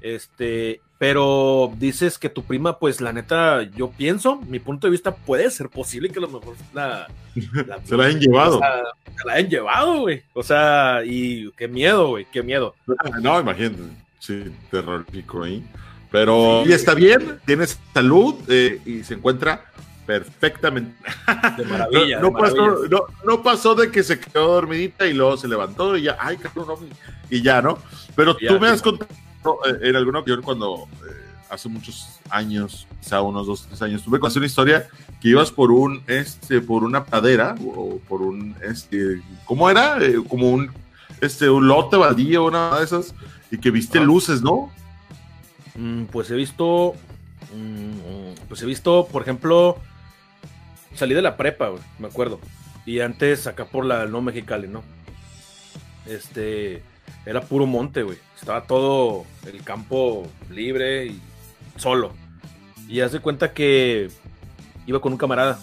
Este, 0.00 0.80
pero 1.02 1.72
dices 1.78 2.16
que 2.16 2.28
tu 2.28 2.44
prima, 2.44 2.78
pues 2.78 3.00
la 3.00 3.12
neta, 3.12 3.64
yo 3.74 3.90
pienso, 3.90 4.36
mi 4.42 4.60
punto 4.60 4.86
de 4.86 4.92
vista, 4.92 5.12
puede 5.12 5.50
ser 5.50 5.68
posible 5.68 6.08
que 6.10 6.20
a 6.20 6.22
lo 6.22 6.28
mejor 6.28 6.54
la, 6.72 7.08
se 7.84 7.96
la 7.96 8.04
hayan 8.04 8.20
llevado. 8.20 8.60
se 8.60 9.26
la 9.26 9.32
hayan 9.32 9.50
llevado, 9.50 10.02
güey. 10.02 10.22
O 10.32 10.44
sea, 10.44 11.00
y 11.04 11.50
qué 11.56 11.66
miedo, 11.66 12.10
güey, 12.10 12.28
qué 12.30 12.44
miedo. 12.44 12.76
No, 13.20 13.40
imagínate, 13.40 13.82
sí, 14.20 14.44
terrorífico 14.70 15.42
ahí. 15.42 15.66
Pero 16.12 16.62
y 16.64 16.72
está 16.72 16.94
bien, 16.94 17.40
tiene 17.46 17.66
salud 17.66 18.36
eh, 18.46 18.80
y 18.86 19.02
se 19.02 19.14
encuentra 19.14 19.64
perfectamente. 20.06 20.94
De 21.56 21.64
maravilla. 21.64 22.20
no, 22.20 22.32
Pasó, 22.32 22.78
no, 23.24 23.42
pasó, 23.42 23.74
de 23.74 23.90
que 23.90 24.04
se 24.04 24.20
quedó 24.20 24.52
dormidita 24.52 25.04
y 25.08 25.14
luego 25.14 25.36
se 25.36 25.48
levantó 25.48 25.96
y 25.96 26.02
ya, 26.02 26.16
ay, 26.20 26.38
y 27.28 27.42
ya, 27.42 27.60
¿no? 27.60 27.76
Pero 28.14 28.36
tú 28.36 28.60
me 28.60 28.68
has 28.68 28.80
contado 28.80 29.10
eh, 29.44 29.78
en 29.82 29.96
alguna 29.96 30.20
ocasión 30.20 30.42
cuando 30.42 30.88
eh, 31.08 31.22
hace 31.50 31.68
muchos 31.68 32.20
años, 32.30 32.86
quizá 33.00 33.20
unos 33.20 33.46
dos, 33.46 33.66
tres 33.66 33.82
años, 33.82 34.02
tuve 34.02 34.18
hacer 34.26 34.38
una 34.38 34.46
historia 34.46 34.88
que 35.20 35.28
ibas 35.28 35.50
por 35.50 35.70
un, 35.70 36.02
este, 36.06 36.60
por 36.60 36.82
una 36.82 37.04
pradera 37.04 37.54
o 37.64 37.98
por 38.08 38.22
un, 38.22 38.56
este, 38.62 39.20
¿cómo 39.44 39.68
era? 39.68 39.98
Eh, 40.02 40.16
como 40.28 40.50
un, 40.50 40.72
este, 41.20 41.50
un 41.50 41.68
lote 41.68 41.96
baldío, 41.96 42.46
una 42.46 42.78
de 42.78 42.84
esas, 42.84 43.14
y 43.50 43.58
que 43.58 43.70
viste 43.70 43.98
ah. 43.98 44.02
luces, 44.02 44.42
¿no? 44.42 44.70
Mm, 45.74 46.04
pues 46.04 46.30
he 46.30 46.34
visto, 46.34 46.94
mm, 47.54 48.46
pues 48.48 48.62
he 48.62 48.66
visto, 48.66 49.06
por 49.12 49.22
ejemplo, 49.22 49.78
salí 50.94 51.14
de 51.14 51.22
la 51.22 51.36
prepa, 51.36 51.70
me 51.98 52.08
acuerdo. 52.08 52.40
Y 52.86 53.00
antes 53.00 53.46
acá 53.46 53.66
por 53.66 53.84
la 53.84 54.06
no 54.06 54.22
Mexicali, 54.22 54.68
¿no? 54.68 54.82
Este 56.06 56.82
era 57.24 57.40
puro 57.40 57.66
monte, 57.66 58.02
güey. 58.02 58.18
Estaba 58.38 58.64
todo 58.64 59.24
el 59.46 59.62
campo 59.62 60.26
libre 60.50 61.06
y 61.06 61.20
solo. 61.76 62.12
Y 62.88 63.00
hace 63.00 63.20
cuenta 63.20 63.52
que 63.52 64.10
iba 64.86 65.00
con 65.00 65.12
un 65.12 65.18
camarada, 65.18 65.58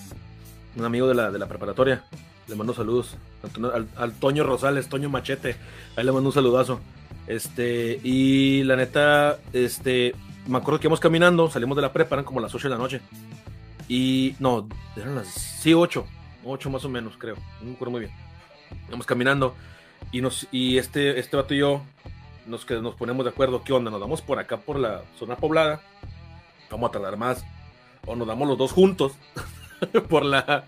un 0.75 0.86
amigo 0.86 1.08
de 1.08 1.15
la, 1.15 1.32
de 1.32 1.39
la 1.39 1.47
preparatoria. 1.47 2.04
Le 2.47 2.56
mando 2.56 2.73
saludos. 2.73 3.17
Al, 3.95 4.13
Toño 4.13 4.43
Rosales, 4.43 4.89
Toño 4.89 5.10
Machete. 5.10 5.56
Ahí 5.95 6.04
le 6.04 6.12
mando 6.12 6.30
un 6.30 6.34
saludazo. 6.34 6.80
Este, 7.28 7.99
y 8.04 8.63
la 8.63 8.75
neta, 8.75 9.38
este, 9.54 10.15
me 10.47 10.58
acuerdo 10.58 10.80
que 10.80 10.88
íbamos 10.88 10.99
caminando, 10.99 11.49
salimos 11.49 11.75
de 11.75 11.84
la 11.84 11.93
prepa, 11.93 12.15
eran 12.15 12.25
como 12.25 12.39
las 12.39 12.56
8 12.56 12.69
de 12.69 12.73
la 12.73 12.80
noche. 12.80 13.02
Y 13.88 14.36
no, 14.39 14.67
eran 14.95 15.15
las. 15.15 15.28
Sí, 15.28 15.73
8. 15.73 16.06
8 16.45 16.69
más 16.69 16.86
o 16.86 16.89
menos, 16.89 17.15
creo. 17.17 17.36
No 17.60 17.67
me 17.67 17.73
acuerdo 17.73 17.91
muy 17.91 18.02
bien. 18.02 18.13
Vamos 18.89 19.06
caminando. 19.06 19.56
Y, 20.12 20.22
nos, 20.22 20.48
y 20.52 20.78
este, 20.78 21.19
este 21.19 21.38
vato 21.38 21.54
y 21.54 21.60
yo 21.60 21.82
nos, 22.45 22.65
que 22.65 22.76
nos 22.76 22.95
ponemos 22.95 23.26
de 23.26 23.32
acuerdo. 23.32 23.63
¿Qué 23.63 23.74
onda? 23.74 23.91
¿Nos 23.91 24.02
damos 24.02 24.22
por 24.22 24.39
acá, 24.39 24.58
por 24.58 24.80
la 24.80 25.04
zona 25.17 25.36
poblada? 25.36 25.82
Vamos 26.69 26.89
a 26.89 26.91
tardar 26.93 27.17
más. 27.17 27.43
O 28.06 28.15
nos 28.15 28.28
damos 28.28 28.48
los 28.48 28.58
dos 28.58 28.72
juntos. 28.72 29.13
por 30.10 30.26
la 30.26 30.65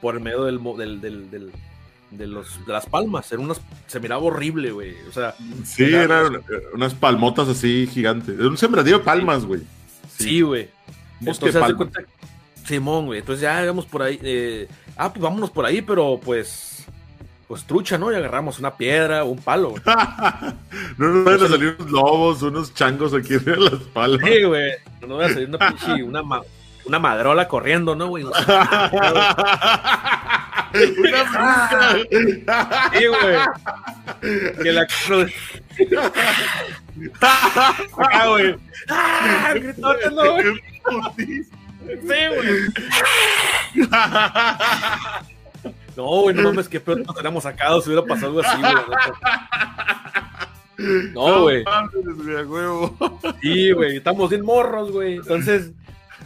por 0.00 0.16
el 0.16 0.20
medio 0.20 0.44
del, 0.44 0.60
del, 1.00 1.30
del, 1.30 1.52
de, 2.10 2.26
los, 2.26 2.66
de 2.66 2.72
las 2.72 2.86
palmas. 2.86 3.30
Era 3.32 3.40
unas, 3.40 3.60
se 3.86 4.00
miraba 4.00 4.22
horrible, 4.22 4.72
güey. 4.72 4.94
O 5.08 5.12
sea, 5.12 5.34
sí, 5.64 5.84
eran 5.84 6.42
unas 6.74 6.94
palmotas 6.94 7.48
así 7.48 7.86
gigantes. 7.86 8.38
Era 8.38 8.48
un 8.48 8.58
sembradío 8.58 8.98
de 8.98 9.04
palmas, 9.04 9.44
güey. 9.44 9.62
Sí, 10.18 10.40
güey. 10.40 10.68
Entonces, 11.20 11.54
hace 11.54 11.74
cuenta, 11.74 12.00
Simón, 12.66 13.06
güey. 13.06 13.20
Entonces 13.20 13.42
ya 13.42 13.64
vamos 13.64 13.86
por 13.86 14.02
ahí. 14.02 14.18
Eh, 14.22 14.68
ah, 14.96 15.12
pues 15.12 15.22
vámonos 15.22 15.50
por 15.50 15.64
ahí, 15.64 15.82
pero 15.82 16.20
pues. 16.22 16.71
Pues 17.52 17.64
trucha, 17.64 17.98
¿no? 17.98 18.10
Y 18.10 18.14
agarramos 18.14 18.58
una 18.60 18.78
piedra, 18.78 19.24
un 19.24 19.36
palo. 19.36 19.74
no 20.96 21.08
nos 21.08 21.22
van 21.22 21.34
a 21.34 21.48
salir 21.48 21.76
unos 21.78 21.92
lobos, 21.92 22.40
unos 22.40 22.72
changos 22.72 23.12
aquí 23.12 23.34
en 23.34 23.62
las 23.62 23.74
palas. 23.92 24.20
Sí, 24.24 24.42
güey. 24.42 24.72
No 25.02 25.08
nos 25.08 25.20
va 25.20 25.26
a 25.26 25.28
salir 25.28 25.48
una 25.50 25.58
pinche, 25.58 26.02
una, 26.02 26.22
una 26.86 26.98
madrola 26.98 27.46
corriendo, 27.48 27.94
¿no, 27.94 28.08
güey? 28.08 28.24
una 28.24 28.32
brinca. 30.72 31.98
Sí, 32.90 33.06
güey. 33.06 33.36
Que 34.62 34.72
la 34.72 34.88
Acá, 37.98 38.28
güey. 38.28 38.56
¡Ah! 38.88 39.52
Güey. 39.52 40.54
Sí, 42.00 42.18
güey. 42.32 43.88
No, 45.96 46.22
güey, 46.22 46.34
no 46.34 46.42
mames, 46.42 46.68
que 46.68 46.80
peor 46.80 46.98
nos 46.98 47.10
hubiéramos 47.10 47.42
sacado 47.42 47.80
si 47.80 47.90
hubiera 47.90 48.06
pasado 48.06 48.28
algo 48.28 48.40
así, 48.40 48.60
güey. 48.60 48.74
No, 51.12 51.42
güey. 51.42 51.64
Sí, 53.40 53.70
güey, 53.70 53.98
estamos 53.98 54.30
bien 54.30 54.44
morros, 54.44 54.90
güey. 54.90 55.16
Entonces, 55.16 55.70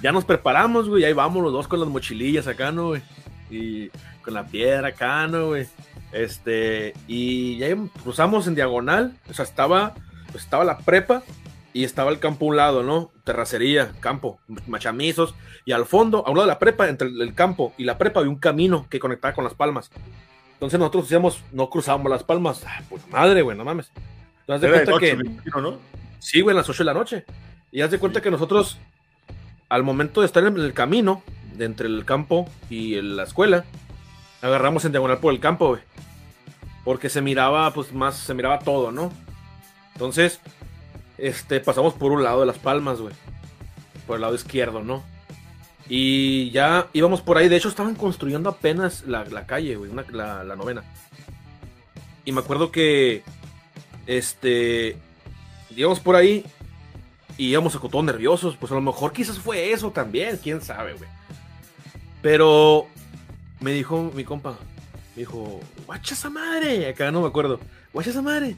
ya 0.00 0.12
nos 0.12 0.24
preparamos, 0.24 0.88
güey. 0.88 1.05
Ahí 1.05 1.12
vamos 1.12 1.42
los 1.42 1.52
dos 1.52 1.68
con 1.68 1.81
las 1.81 1.88
mochilillas 1.88 2.46
acá, 2.46 2.72
¿no, 2.72 2.88
güey? 2.88 3.02
Y 3.50 3.90
con 4.22 4.33
la 4.33 4.46
piedra 4.46 4.88
acá, 4.88 5.26
¿no, 5.26 5.48
güey? 5.48 5.66
Este, 6.12 6.94
y 7.07 7.59
ya 7.59 7.66
cruzamos 8.02 8.46
en 8.46 8.55
diagonal. 8.55 9.18
O 9.29 9.35
sea, 9.35 9.44
estaba, 9.44 9.92
pues 10.33 10.44
estaba 10.44 10.64
la 10.64 10.79
prepa 10.79 11.22
y 11.76 11.84
estaba 11.84 12.10
el 12.10 12.18
campo 12.18 12.46
a 12.46 12.48
un 12.48 12.56
lado, 12.56 12.82
¿no? 12.82 13.12
Terracería, 13.22 13.92
campo, 14.00 14.40
machamizos, 14.66 15.34
y 15.66 15.72
al 15.72 15.84
fondo, 15.84 16.26
a 16.26 16.30
un 16.30 16.38
lado 16.38 16.48
de 16.48 16.54
la 16.54 16.58
prepa, 16.58 16.88
entre 16.88 17.08
el 17.08 17.34
campo 17.34 17.74
y 17.76 17.84
la 17.84 17.98
prepa, 17.98 18.20
había 18.20 18.32
un 18.32 18.38
camino 18.38 18.86
que 18.88 18.98
conectaba 18.98 19.34
con 19.34 19.44
las 19.44 19.52
palmas. 19.52 19.90
Entonces 20.54 20.78
nosotros 20.78 21.04
decíamos, 21.04 21.44
no 21.52 21.68
cruzábamos 21.68 22.10
las 22.10 22.24
palmas. 22.24 22.64
Ah, 22.66 22.80
pues 22.88 23.06
madre, 23.08 23.42
güey, 23.42 23.58
no 23.58 23.62
mames. 23.66 23.92
Entonces, 24.40 24.70
de 24.70 24.84
cuenta 24.86 24.98
que. 24.98 25.60
¿no? 25.60 25.78
Sí, 26.18 26.40
güey, 26.40 26.56
a 26.56 26.60
las 26.60 26.68
8 26.70 26.78
de 26.78 26.84
la 26.86 26.94
noche. 26.94 27.26
Y 27.70 27.82
haz 27.82 27.90
de 27.90 27.98
cuenta 27.98 28.22
que 28.22 28.30
nosotros, 28.30 28.78
al 29.68 29.82
momento 29.82 30.22
de 30.22 30.26
estar 30.28 30.42
en 30.46 30.56
el 30.56 30.72
camino, 30.72 31.22
de 31.58 31.66
entre 31.66 31.88
el 31.88 32.06
campo 32.06 32.48
y 32.70 33.02
la 33.02 33.24
escuela, 33.24 33.66
agarramos 34.40 34.86
en 34.86 34.92
diagonal 34.92 35.18
por 35.18 35.34
el 35.34 35.40
campo, 35.40 35.68
güey. 35.68 35.82
Porque 36.84 37.10
se 37.10 37.20
miraba, 37.20 37.70
pues 37.74 37.92
más, 37.92 38.16
se 38.16 38.32
miraba 38.32 38.60
todo, 38.60 38.92
¿no? 38.92 39.12
Entonces, 39.92 40.40
este, 41.18 41.61
pasamos 41.61 41.94
por 41.94 42.12
un 42.12 42.22
lado 42.22 42.40
de 42.40 42.46
las 42.46 42.59
palmas, 42.59 43.00
güey. 43.00 43.14
Por 44.07 44.16
el 44.16 44.22
lado 44.22 44.35
izquierdo, 44.35 44.83
¿no? 44.83 45.02
Y 45.88 46.50
ya 46.50 46.88
íbamos 46.92 47.22
por 47.22 47.38
ahí. 47.38 47.48
De 47.48 47.57
hecho, 47.57 47.68
estaban 47.68 47.94
construyendo 47.94 48.50
apenas 48.50 49.05
la, 49.07 49.46
calle, 49.46 49.76
güey, 49.76 49.90
la, 50.12 50.44
la, 50.44 50.57
novena. 50.57 50.85
Y 52.24 52.33
me 52.33 52.40
acuerdo 52.40 52.70
que, 52.70 53.22
este, 54.07 54.96
íbamos 55.74 56.00
por 56.00 56.16
ahí 56.16 56.44
y 57.37 57.48
íbamos 57.48 57.74
a 57.74 57.81
todos 57.81 58.05
nerviosos. 58.05 58.57
Pues 58.57 58.70
a 58.72 58.74
lo 58.74 58.81
mejor 58.81 59.12
quizás 59.12 59.38
fue 59.38 59.72
eso 59.72 59.90
también, 59.90 60.38
quién 60.42 60.61
sabe, 60.61 60.94
güey. 60.94 61.09
Pero 62.20 62.87
me 63.61 63.72
dijo 63.72 64.11
mi 64.14 64.24
compa, 64.24 64.59
me 65.14 65.20
dijo, 65.20 65.61
guacha 65.87 66.14
esa 66.14 66.29
madre. 66.29 66.88
Acá 66.88 67.11
no 67.11 67.22
me 67.22 67.29
acuerdo, 67.29 67.61
guacha 67.92 68.11
esa 68.11 68.22
madre. 68.22 68.57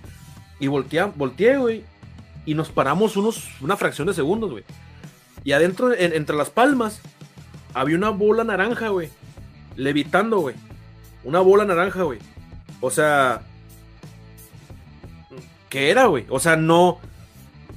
Y 0.58 0.66
volteé, 0.66 1.04
volteé, 1.14 1.56
güey 1.58 1.97
y 2.48 2.54
nos 2.54 2.70
paramos 2.70 3.18
unos, 3.18 3.46
una 3.60 3.76
fracción 3.76 4.06
de 4.06 4.14
segundos, 4.14 4.50
güey. 4.50 4.64
Y 5.44 5.52
adentro, 5.52 5.92
entre 5.92 6.34
las 6.34 6.48
palmas, 6.48 7.02
había 7.74 7.94
una 7.94 8.08
bola 8.08 8.42
naranja, 8.42 8.88
güey. 8.88 9.10
Levitando, 9.76 10.38
güey. 10.38 10.54
Una 11.24 11.40
bola 11.40 11.66
naranja, 11.66 12.04
güey. 12.04 12.20
O 12.80 12.90
sea... 12.90 13.42
¿Qué 15.68 15.90
era, 15.90 16.06
güey? 16.06 16.24
O 16.30 16.40
sea, 16.40 16.56
no... 16.56 17.00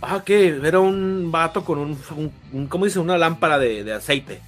Ah, 0.02 0.24
¿qué? 0.26 0.62
Era 0.64 0.80
un 0.80 1.34
vato 1.34 1.66
con 1.66 1.78
un, 1.78 2.68
¿cómo 2.70 2.86
dice? 2.86 3.00
Una 3.00 3.18
lámpara 3.18 3.60
de, 3.60 3.92
aceite. 3.92 4.40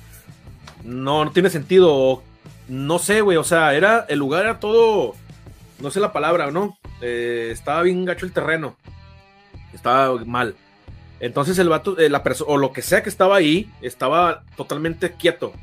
No, 0.86 1.26
no 1.26 1.32
tiene 1.32 1.50
sentido. 1.50 2.24
No 2.70 2.98
sé, 2.98 3.20
güey. 3.20 3.36
O 3.36 3.44
sea, 3.44 3.74
era... 3.74 4.06
El 4.08 4.20
lugar 4.20 4.44
era 4.44 4.62
todo... 4.62 5.16
No 5.82 5.92
sé 5.92 6.00
la 6.00 6.14
palabra, 6.14 6.50
¿no? 6.50 6.78
Eh, 7.02 7.50
estaba 7.52 7.82
bien 7.82 8.06
gacho 8.06 8.26
el 8.26 8.32
terreno 8.32 8.78
estaba 9.74 10.24
mal. 10.26 10.56
Entonces 11.20 11.58
el 11.58 11.70
vato, 11.70 11.98
eh, 11.98 12.10
la 12.10 12.24
persona, 12.24 12.52
o 12.52 12.58
lo 12.58 12.74
que 12.74 12.82
sea 12.82 13.02
que 13.02 13.10
estaba 13.10 13.36
ahí, 13.36 13.72
estaba 13.82 14.44
totalmente 14.58 15.14
quieto. 15.14 15.54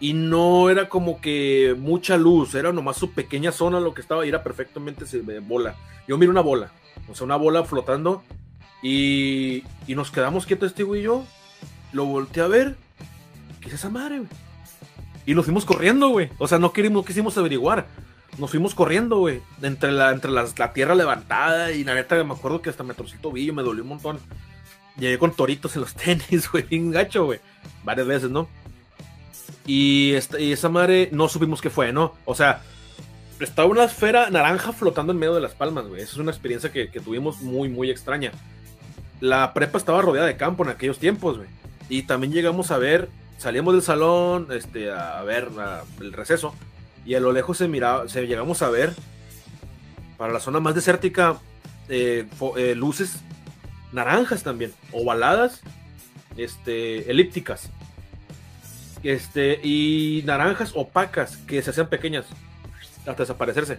Y 0.00 0.12
no 0.12 0.68
era 0.68 0.88
como 0.88 1.20
que 1.20 1.74
mucha 1.78 2.16
luz, 2.16 2.54
era 2.54 2.72
nomás 2.72 2.96
su 2.96 3.12
pequeña 3.12 3.52
zona 3.52 3.80
lo 3.80 3.94
que 3.94 4.00
estaba 4.00 4.26
era 4.26 4.42
perfectamente 4.42 5.04
bola. 5.40 5.76
Yo 6.06 6.18
miro 6.18 6.32
una 6.32 6.42
bola, 6.42 6.70
o 7.08 7.14
sea, 7.14 7.24
una 7.24 7.36
bola 7.36 7.64
flotando. 7.64 8.22
Y, 8.82 9.64
y 9.86 9.94
nos 9.94 10.10
quedamos 10.10 10.46
quietos 10.46 10.70
este 10.70 10.82
güey 10.82 11.00
y 11.00 11.04
yo. 11.04 11.24
Lo 11.92 12.04
volteé 12.04 12.42
a 12.42 12.48
ver. 12.48 12.76
¿Qué 13.60 13.68
es 13.68 13.74
esa 13.74 13.88
madre, 13.88 14.18
güey? 14.18 14.30
Y 15.24 15.34
nos 15.34 15.44
fuimos 15.44 15.64
corriendo, 15.64 16.08
güey. 16.08 16.30
O 16.38 16.46
sea, 16.46 16.58
no, 16.58 16.72
queríamos, 16.72 17.02
no 17.02 17.06
quisimos 17.06 17.36
averiguar 17.38 17.86
nos 18.38 18.50
fuimos 18.50 18.74
corriendo, 18.74 19.18
güey. 19.18 19.40
Entre 19.62 19.92
la, 19.92 20.18
tierra 20.74 20.94
levantada 20.94 21.72
y 21.72 21.84
la 21.84 21.94
neta 21.94 22.22
me 22.24 22.34
acuerdo 22.34 22.62
que 22.62 22.70
hasta 22.70 22.82
me 22.82 22.94
torcí 22.94 23.16
tobillo, 23.18 23.54
me 23.54 23.62
dolió 23.62 23.82
un 23.82 23.90
montón. 23.90 24.18
Llegué 24.98 25.18
con 25.18 25.34
toritos 25.34 25.74
en 25.76 25.82
los 25.82 25.94
tenis, 25.94 26.50
güey, 26.50 26.64
bien 26.64 26.90
gacho, 26.90 27.24
güey. 27.24 27.40
Varias 27.84 28.06
veces, 28.06 28.30
¿no? 28.30 28.48
Y, 29.66 30.14
esa 30.14 30.68
madre 30.68 31.08
no 31.12 31.28
supimos 31.28 31.60
qué 31.60 31.70
fue, 31.70 31.92
¿no? 31.92 32.14
O 32.24 32.34
sea, 32.34 32.62
estaba 33.40 33.68
una 33.68 33.84
esfera 33.84 34.30
naranja 34.30 34.72
flotando 34.72 35.12
en 35.12 35.18
medio 35.18 35.34
de 35.34 35.40
las 35.40 35.54
palmas, 35.54 35.86
güey. 35.86 36.02
Esa 36.02 36.12
es 36.12 36.18
una 36.18 36.30
experiencia 36.30 36.70
que, 36.70 36.86
tuvimos 36.86 37.40
muy, 37.40 37.68
muy 37.68 37.90
extraña. 37.90 38.32
La 39.20 39.54
prepa 39.54 39.78
estaba 39.78 40.02
rodeada 40.02 40.26
de 40.26 40.36
campo 40.36 40.62
en 40.64 40.70
aquellos 40.70 40.98
tiempos, 40.98 41.38
güey. 41.38 41.48
Y 41.88 42.02
también 42.02 42.32
llegamos 42.32 42.70
a 42.70 42.78
ver, 42.78 43.08
salíamos 43.38 43.74
del 43.74 43.82
salón, 43.82 44.48
este, 44.50 44.90
a 44.90 45.22
ver 45.22 45.48
el 46.00 46.12
receso 46.12 46.54
y 47.06 47.14
a 47.14 47.20
lo 47.20 47.32
lejos 47.32 47.58
se 47.58 47.68
miraba, 47.68 48.08
se 48.08 48.26
llegamos 48.26 48.60
a 48.62 48.68
ver 48.68 48.94
para 50.18 50.32
la 50.32 50.40
zona 50.40 50.60
más 50.60 50.74
desértica 50.74 51.38
eh, 51.88 52.26
eh, 52.56 52.74
luces 52.74 53.20
naranjas 53.92 54.42
también, 54.42 54.74
ovaladas, 54.92 55.62
este, 56.36 57.10
elípticas, 57.10 57.70
este, 59.02 59.60
y 59.62 60.22
naranjas 60.26 60.72
opacas 60.74 61.36
que 61.38 61.62
se 61.62 61.70
hacían 61.70 61.88
pequeñas 61.88 62.26
hasta 63.06 63.22
desaparecerse. 63.22 63.78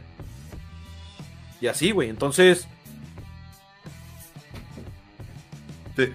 Y 1.59 1.67
así, 1.67 1.91
güey. 1.91 2.09
Entonces. 2.09 2.67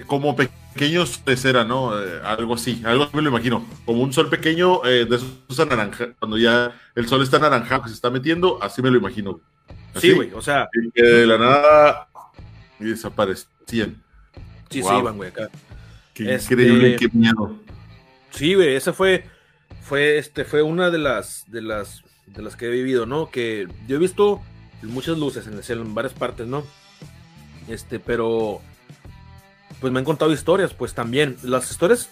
Como 0.07 0.37
pequeños 0.37 0.62
de 0.91 1.37
cera, 1.37 1.65
¿no? 1.65 1.99
Eh, 2.01 2.21
algo 2.25 2.55
así, 2.55 2.83
algo 2.85 3.09
me 3.13 3.23
lo 3.23 3.31
imagino. 3.31 3.65
Como 3.85 4.03
un 4.03 4.13
sol 4.13 4.29
pequeño 4.29 4.85
eh, 4.85 5.05
de 5.05 5.17
esos 5.17 5.61
anaranjados. 5.61 6.15
Cuando 6.19 6.39
ya 6.39 6.73
el 6.95 7.07
sol 7.07 7.23
está 7.23 7.37
anaranjado 7.37 7.83
que 7.83 7.89
se 7.89 7.95
está 7.95 8.11
metiendo, 8.11 8.63
así 8.63 8.83
me 8.83 8.91
lo 8.91 8.99
imagino. 8.99 9.41
Sí, 9.97 10.13
güey, 10.13 10.33
o 10.33 10.43
sea. 10.43 10.69
que 10.95 11.03
de 11.03 11.27
la 11.27 11.39
nada 11.39 12.09
y 12.81 12.85
desaparecían. 12.85 14.03
Sí, 14.71 14.83
sí, 14.83 14.89
iban, 14.99 15.17
güey, 15.17 15.31
acá. 15.31 15.51
Qué 16.15 16.35
este, 16.35 16.55
increíble, 16.55 16.97
qué 16.97 17.09
miedo. 17.13 17.57
Sí, 18.31 18.55
güey, 18.55 18.75
esa 18.75 18.93
fue, 18.93 19.25
fue, 19.83 20.19
este, 20.19 20.45
fue 20.45 20.63
una 20.63 20.91
de 20.91 20.99
las, 20.99 21.45
de 21.49 21.63
las, 21.63 22.03
de 22.27 22.43
las 22.43 22.57
que 22.57 22.67
he 22.67 22.71
vivido, 22.71 23.07
¿no? 23.07 23.31
Que 23.31 23.69
yo 23.87 23.97
he 23.97 23.99
visto 23.99 24.41
muchas 24.83 25.19
luces 25.19 25.47
en 25.47 25.55
el 25.55 25.63
cielo, 25.63 25.83
en 25.83 25.95
varias 25.95 26.15
partes, 26.15 26.47
¿no? 26.47 26.65
Este, 27.69 28.01
pero, 28.01 28.61
pues 29.83 29.93
me 29.93 29.99
han 29.99 30.07
contado 30.07 30.33
historias, 30.33 30.73
pues 30.73 30.95
también. 30.95 31.37
Las 31.43 31.71
historias, 31.71 32.09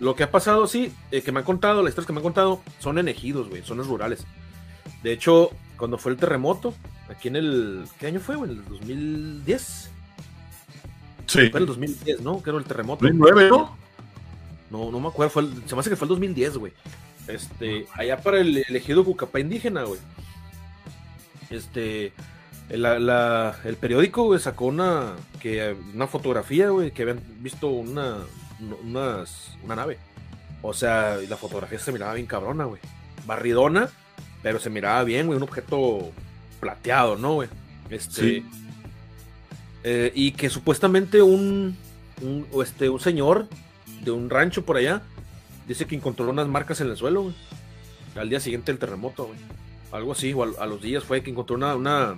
lo 0.00 0.16
que 0.16 0.24
ha 0.24 0.32
pasado, 0.32 0.66
sí, 0.66 0.92
eh, 1.12 1.22
que 1.22 1.30
me 1.30 1.38
han 1.38 1.44
contado, 1.44 1.82
las 1.82 1.90
historias 1.90 2.08
que 2.08 2.12
me 2.12 2.18
han 2.18 2.24
contado, 2.24 2.60
son 2.80 2.98
en 2.98 3.06
ejidos, 3.06 3.48
güey, 3.48 3.62
zonas 3.62 3.86
rurales. 3.86 4.26
De 5.04 5.12
hecho, 5.12 5.50
cuando 5.78 5.98
fue 5.98 6.10
el 6.10 6.18
terremoto, 6.18 6.74
aquí 7.08 7.28
en 7.28 7.36
el, 7.36 7.84
¿qué 8.00 8.08
año 8.08 8.18
fue, 8.18 8.34
güey? 8.34 8.50
¿En 8.50 8.56
el 8.56 8.64
2010? 8.64 9.90
Sí. 11.26 11.50
Fue 11.50 11.60
el 11.60 11.66
2010, 11.66 12.20
¿no? 12.22 12.42
Que 12.42 12.50
era 12.50 12.58
el 12.58 12.64
terremoto. 12.64 13.04
2009, 13.04 13.48
¿no? 13.48 13.76
No, 14.70 14.90
no 14.90 14.98
me 14.98 15.08
acuerdo, 15.08 15.30
fue 15.30 15.44
se 15.66 15.74
me 15.76 15.80
hace 15.80 15.90
que 15.90 15.96
fue 15.96 16.06
el 16.06 16.10
2010, 16.10 16.56
güey. 16.56 16.72
Este, 17.28 17.86
allá 17.94 18.20
para 18.20 18.40
el, 18.40 18.64
el 18.68 18.76
ejido 18.76 19.04
Cucapá 19.04 19.38
indígena, 19.38 19.84
güey 19.84 20.00
este, 21.50 22.12
el 22.68 23.76
periódico, 23.80 24.38
sacó 24.38 24.66
una, 24.66 25.14
que, 25.40 25.76
una 25.94 26.06
fotografía, 26.06 26.70
güey, 26.70 26.90
que 26.90 27.02
habían 27.02 27.20
visto 27.40 27.68
una, 27.68 28.18
una, 28.82 29.24
una 29.64 29.76
nave. 29.76 29.98
O 30.62 30.72
sea, 30.72 31.18
la 31.28 31.36
fotografía 31.36 31.78
se 31.78 31.92
miraba 31.92 32.14
bien 32.14 32.26
cabrona, 32.26 32.64
güey. 32.64 32.80
Barridona, 33.24 33.88
pero 34.42 34.58
se 34.58 34.70
miraba 34.70 35.04
bien, 35.04 35.26
güey, 35.26 35.36
un 35.36 35.42
objeto 35.44 36.10
plateado, 36.60 37.16
¿no, 37.16 37.34
güey? 37.34 37.48
Este. 37.90 38.42
Eh, 39.84 40.10
y 40.14 40.32
que 40.32 40.50
supuestamente 40.50 41.22
un, 41.22 41.76
un, 42.20 42.46
este, 42.60 42.88
un 42.88 42.98
señor 42.98 43.46
de 44.02 44.10
un 44.10 44.28
rancho 44.28 44.64
por 44.64 44.76
allá 44.76 45.02
dice 45.68 45.86
que 45.86 45.94
encontró 45.94 46.28
unas 46.28 46.48
marcas 46.48 46.80
en 46.80 46.88
el 46.88 46.96
suelo, 46.96 47.22
güey. 47.22 47.34
Al 48.16 48.28
día 48.28 48.40
siguiente 48.40 48.72
del 48.72 48.80
terremoto, 48.80 49.26
güey 49.26 49.38
algo 49.92 50.12
así, 50.12 50.32
o 50.32 50.42
a, 50.42 50.66
los 50.66 50.80
días 50.80 51.04
fue 51.04 51.22
que 51.22 51.30
encontró 51.30 51.56
una, 51.56 52.16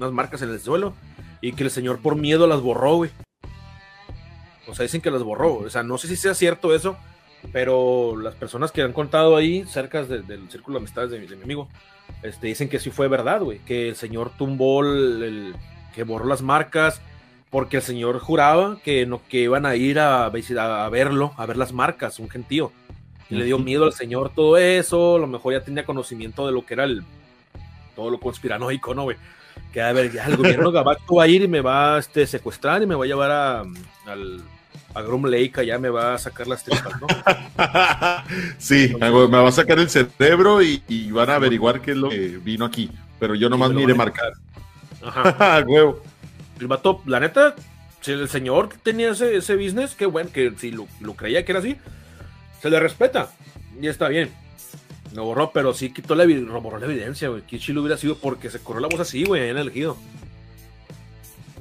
unas 0.00 0.12
marcas 0.12 0.42
en 0.42 0.50
el 0.50 0.60
suelo 0.60 0.94
y 1.40 1.52
que 1.52 1.64
el 1.64 1.70
señor 1.70 2.00
por 2.00 2.16
miedo 2.16 2.46
las 2.46 2.60
borró, 2.60 2.96
güey. 2.96 3.10
O 4.66 4.74
sea, 4.74 4.84
dicen 4.84 5.00
que 5.00 5.10
las 5.10 5.22
borró. 5.22 5.54
O 5.54 5.70
sea, 5.70 5.82
no 5.82 5.98
sé 5.98 6.08
si 6.08 6.16
sea 6.16 6.34
cierto 6.34 6.74
eso, 6.74 6.96
pero 7.52 8.16
las 8.16 8.34
personas 8.34 8.72
que 8.72 8.82
han 8.82 8.92
contado 8.92 9.36
ahí, 9.36 9.64
cerca 9.64 10.04
del 10.04 10.50
círculo 10.50 10.78
de 10.78 10.82
amistades 10.82 11.10
de, 11.10 11.36
mi 11.36 11.42
amigo, 11.42 11.68
este, 12.22 12.48
dicen 12.48 12.68
que 12.68 12.78
sí 12.78 12.90
fue 12.90 13.08
verdad, 13.08 13.40
güey. 13.40 13.58
Que 13.60 13.88
el 13.88 13.96
señor 13.96 14.30
tumbó 14.36 14.84
el, 14.84 15.54
que 15.94 16.04
borró 16.04 16.26
las 16.26 16.42
marcas, 16.42 17.00
porque 17.50 17.78
el 17.78 17.82
señor 17.82 18.18
juraba 18.20 18.78
que 18.84 19.06
no 19.06 19.20
que 19.28 19.38
iban 19.38 19.66
a 19.66 19.76
ir 19.76 19.98
a, 19.98 20.26
a 20.26 20.88
verlo, 20.88 21.32
a 21.36 21.46
ver 21.46 21.56
las 21.56 21.72
marcas, 21.72 22.18
un 22.18 22.30
gentío 22.30 22.72
le 23.30 23.44
dio 23.44 23.58
miedo 23.58 23.84
al 23.84 23.92
señor 23.92 24.32
todo 24.34 24.56
eso, 24.56 25.16
a 25.16 25.18
lo 25.18 25.26
mejor 25.26 25.52
ya 25.52 25.62
tenía 25.62 25.84
conocimiento 25.84 26.46
de 26.46 26.52
lo 26.52 26.66
que 26.66 26.74
era 26.74 26.84
el 26.84 27.04
todo 27.94 28.10
lo 28.10 28.18
conspiranoico, 28.18 28.94
¿no, 28.94 29.04
güey? 29.04 29.16
Que 29.72 29.80
a 29.80 29.92
ver, 29.92 30.12
ya 30.12 30.26
el 30.26 30.36
gobierno 30.36 30.72
gabacho 30.72 31.14
va 31.14 31.24
a 31.24 31.28
ir 31.28 31.42
y 31.42 31.48
me 31.48 31.60
va 31.60 31.96
a 31.96 31.98
este, 32.00 32.26
secuestrar 32.26 32.82
y 32.82 32.86
me 32.86 32.94
va 32.94 33.04
a 33.04 33.06
llevar 33.06 33.30
a, 33.30 33.60
al, 34.06 34.42
a 34.94 35.02
Grum 35.02 35.26
Lake, 35.26 35.64
ya 35.64 35.78
me 35.78 35.90
va 35.90 36.14
a 36.14 36.18
sacar 36.18 36.46
las 36.46 36.64
tripas, 36.64 37.00
¿no? 37.00 37.06
sí, 38.58 38.92
me 38.98 39.10
va 39.10 39.48
a 39.48 39.52
sacar 39.52 39.78
el 39.78 39.88
cerebro 39.88 40.60
y, 40.62 41.10
van 41.12 41.30
a 41.30 41.36
averiguar 41.36 41.80
qué 41.80 41.92
es 41.92 41.96
lo 41.96 42.08
que 42.08 42.38
vino 42.42 42.64
aquí, 42.64 42.90
pero 43.18 43.34
yo 43.34 43.48
nomás 43.48 43.70
mire 43.70 43.94
marcar. 43.94 44.32
Ajá. 45.02 45.64
Huevo. 45.66 46.02
El 46.58 46.66
vato, 46.66 47.02
la 47.06 47.20
neta, 47.20 47.54
si 48.00 48.12
el 48.12 48.28
señor 48.28 48.70
tenía 48.82 49.10
ese, 49.10 49.36
ese 49.36 49.54
business, 49.56 49.94
qué 49.94 50.06
bueno, 50.06 50.30
que 50.32 50.52
si 50.58 50.72
lo, 50.72 50.88
lo 51.00 51.14
creía 51.14 51.44
que 51.44 51.52
era 51.52 51.60
así, 51.60 51.76
se 52.60 52.68
le 52.68 52.80
respeta 52.80 53.30
y 53.80 53.86
está 53.86 54.08
bien. 54.08 54.30
No 55.14 55.24
borró, 55.24 55.50
pero 55.52 55.74
sí 55.74 55.92
quitó 55.92 56.14
la, 56.14 56.24
borró 56.60 56.78
la 56.78 56.86
evidencia, 56.86 57.28
güey. 57.28 57.42
Que 57.42 57.60
lo 57.72 57.80
hubiera 57.80 57.96
sido 57.96 58.16
porque 58.16 58.50
se 58.50 58.60
corrió 58.60 58.80
la 58.80 58.88
voz 58.88 59.00
así, 59.00 59.24
güey, 59.24 59.42
en 59.42 59.50
el 59.50 59.58
elegido. 59.58 59.96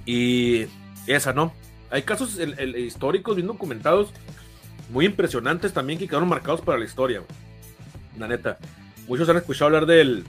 Y 0.05 0.65
esa, 1.07 1.33
¿no? 1.33 1.53
Hay 1.91 2.03
casos 2.03 2.38
históricos 2.77 3.35
bien 3.35 3.47
documentados, 3.47 4.09
muy 4.91 5.05
impresionantes 5.05 5.73
también 5.73 5.97
que 5.97 6.07
quedaron 6.07 6.29
marcados 6.29 6.62
para 6.62 6.77
la 6.77 6.85
historia, 6.85 7.19
güey. 7.19 7.31
La 8.19 8.27
neta. 8.27 8.59
Muchos 9.07 9.27
han 9.29 9.38
escuchado 9.38 9.67
hablar 9.67 9.88
del, 9.88 10.23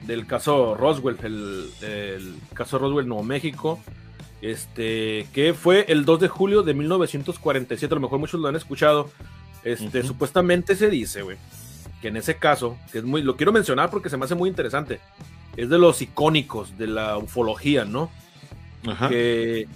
del 0.00 0.26
caso 0.26 0.74
Roswell, 0.74 1.16
el, 1.22 1.70
el, 1.82 2.34
caso 2.52 2.78
Roswell 2.78 3.06
Nuevo 3.06 3.22
México, 3.22 3.78
este, 4.42 5.28
que 5.32 5.54
fue 5.54 5.84
el 5.88 6.04
2 6.04 6.20
de 6.20 6.28
julio 6.28 6.62
de 6.62 6.74
1947. 6.74 7.92
A 7.92 7.96
lo 7.96 8.00
mejor 8.00 8.18
muchos 8.18 8.40
lo 8.40 8.48
han 8.48 8.56
escuchado. 8.56 9.10
Este, 9.62 10.02
supuestamente 10.02 10.74
se 10.74 10.90
dice, 10.90 11.22
güey, 11.22 11.38
que 12.00 12.08
en 12.08 12.16
ese 12.16 12.36
caso, 12.36 12.76
que 12.92 12.98
es 12.98 13.04
muy, 13.04 13.22
lo 13.22 13.36
quiero 13.36 13.52
mencionar 13.52 13.90
porque 13.90 14.10
se 14.10 14.16
me 14.16 14.24
hace 14.24 14.34
muy 14.34 14.48
interesante, 14.48 15.00
es 15.56 15.68
de 15.68 15.78
los 15.78 16.02
icónicos 16.02 16.76
de 16.76 16.86
la 16.86 17.16
ufología, 17.16 17.84
¿no? 17.84 18.10
Ajá. 18.86 19.08
Que, 19.08 19.68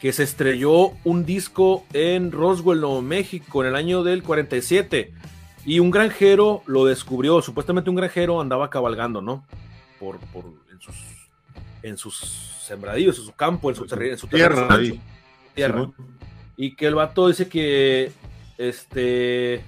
que 0.00 0.12
se 0.12 0.22
estrelló 0.22 0.92
un 1.04 1.24
disco 1.24 1.84
en 1.92 2.30
Roswell, 2.30 2.80
Nuevo 2.80 3.02
México, 3.02 3.62
en 3.62 3.70
el 3.70 3.76
año 3.76 4.02
del 4.02 4.22
47. 4.22 5.12
Y 5.66 5.78
un 5.78 5.90
granjero 5.90 6.62
lo 6.66 6.84
descubrió. 6.84 7.40
Supuestamente 7.40 7.88
un 7.88 7.96
granjero 7.96 8.40
andaba 8.40 8.68
cabalgando, 8.68 9.22
¿no? 9.22 9.46
Por, 9.98 10.18
por 10.18 10.44
en 10.70 10.78
sus 10.78 10.94
en 11.82 11.98
sus 11.98 12.16
sembradíos, 12.16 13.18
en 13.18 13.24
su 13.26 13.32
campo, 13.32 13.70
en 13.70 13.76
su, 13.76 13.84
en 13.84 14.18
su 14.18 14.26
tierra. 14.26 14.68
tierra. 15.54 15.90
y 16.56 16.74
que 16.74 16.86
el 16.86 16.94
vato 16.94 17.28
dice 17.28 17.48
que 17.48 18.10
este 18.56 19.62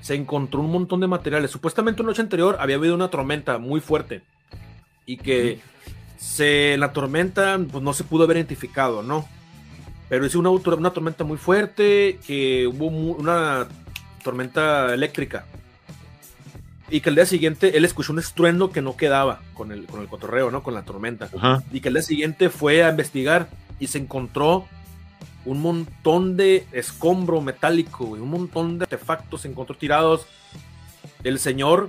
se 0.00 0.14
encontró 0.14 0.60
un 0.60 0.70
montón 0.70 1.00
de 1.00 1.06
materiales. 1.06 1.50
Supuestamente 1.50 2.02
una 2.02 2.10
noche 2.10 2.22
anterior 2.22 2.56
había 2.60 2.76
habido 2.76 2.94
una 2.94 3.08
tormenta 3.08 3.58
muy 3.58 3.80
fuerte 3.80 4.22
y 5.06 5.16
que 5.16 5.60
se, 6.18 6.76
la 6.76 6.92
tormenta 6.92 7.58
pues, 7.70 7.82
no 7.82 7.92
se 7.92 8.04
pudo 8.04 8.24
haber 8.24 8.36
identificado, 8.36 9.02
¿no? 9.02 9.26
Pero 10.08 10.24
es 10.24 10.34
una, 10.34 10.50
una 10.50 10.90
tormenta 10.90 11.24
muy 11.24 11.36
fuerte, 11.36 12.18
que 12.26 12.66
hubo 12.66 12.86
una 12.86 13.66
tormenta 14.24 14.94
eléctrica. 14.94 15.44
Y 16.90 17.00
que 17.00 17.10
el 17.10 17.16
día 17.16 17.26
siguiente 17.26 17.76
él 17.76 17.84
escuchó 17.84 18.14
un 18.14 18.18
estruendo 18.18 18.70
que 18.70 18.80
no 18.80 18.96
quedaba 18.96 19.42
con 19.52 19.72
el, 19.72 19.84
con 19.84 20.00
el 20.00 20.08
cotorreo, 20.08 20.50
¿no? 20.50 20.62
Con 20.62 20.72
la 20.72 20.82
tormenta. 20.82 21.28
Y 21.70 21.80
que 21.80 21.88
el 21.88 21.94
día 21.94 22.02
siguiente 22.02 22.48
fue 22.48 22.82
a 22.82 22.88
investigar 22.88 23.48
y 23.78 23.88
se 23.88 23.98
encontró 23.98 24.66
un 25.48 25.62
montón 25.62 26.36
de 26.36 26.66
escombro 26.72 27.40
metálico, 27.40 28.04
un 28.04 28.28
montón 28.28 28.78
de 28.78 28.84
artefactos 28.84 29.40
se 29.40 29.48
encontró 29.48 29.74
tirados. 29.74 30.26
El 31.24 31.38
señor 31.38 31.88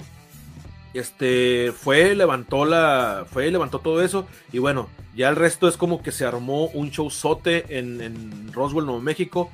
este 0.93 1.73
fue, 1.73 2.15
levantó 2.15 2.63
la, 2.63 3.25
fue, 3.29 3.51
levantó 3.51 3.79
todo 3.79 4.01
eso 4.01 4.25
y 4.53 4.59
bueno, 4.59 4.87
ya 5.13 5.27
el 5.27 5.35
resto 5.35 5.67
es 5.67 5.75
como 5.75 6.01
que 6.01 6.13
se 6.13 6.25
armó 6.25 6.67
un 6.67 6.89
showzote 6.89 7.77
en, 7.77 7.99
en 7.99 8.53
Roswell, 8.53 8.85
Nuevo 8.85 9.01
México. 9.01 9.51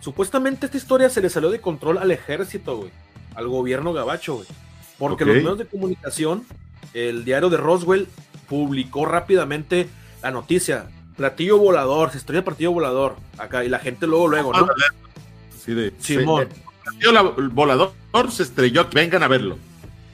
Supuestamente 0.00 0.64
esta 0.64 0.78
historia 0.78 1.10
se 1.10 1.20
le 1.20 1.28
salió 1.28 1.50
de 1.50 1.60
control 1.60 1.98
al 1.98 2.10
ejército, 2.10 2.78
güey, 2.78 2.90
al 3.34 3.46
gobierno 3.48 3.92
gabacho, 3.92 4.36
güey, 4.36 4.48
porque 4.98 5.26
los 5.26 5.36
medios 5.36 5.58
de 5.58 5.66
comunicación, 5.66 6.44
el 6.94 7.26
diario 7.26 7.50
de 7.50 7.58
Roswell 7.58 8.08
publicó 8.48 9.04
rápidamente 9.04 9.86
la 10.22 10.30
noticia 10.30 10.88
platillo 11.16 11.58
volador, 11.58 12.10
se 12.10 12.18
estrella 12.18 12.44
platillo 12.44 12.72
volador 12.72 13.16
acá 13.38 13.64
y 13.64 13.68
la 13.68 13.78
gente 13.78 14.06
luego, 14.06 14.28
luego, 14.28 14.52
¿no? 14.52 14.66
Sí, 15.58 15.74
de, 15.74 15.92
Simón. 15.98 16.48
platillo 16.82 17.34
volador 17.50 17.92
se 18.30 18.42
estrelló, 18.42 18.88
vengan 18.92 19.22
a 19.22 19.28
verlo. 19.28 19.58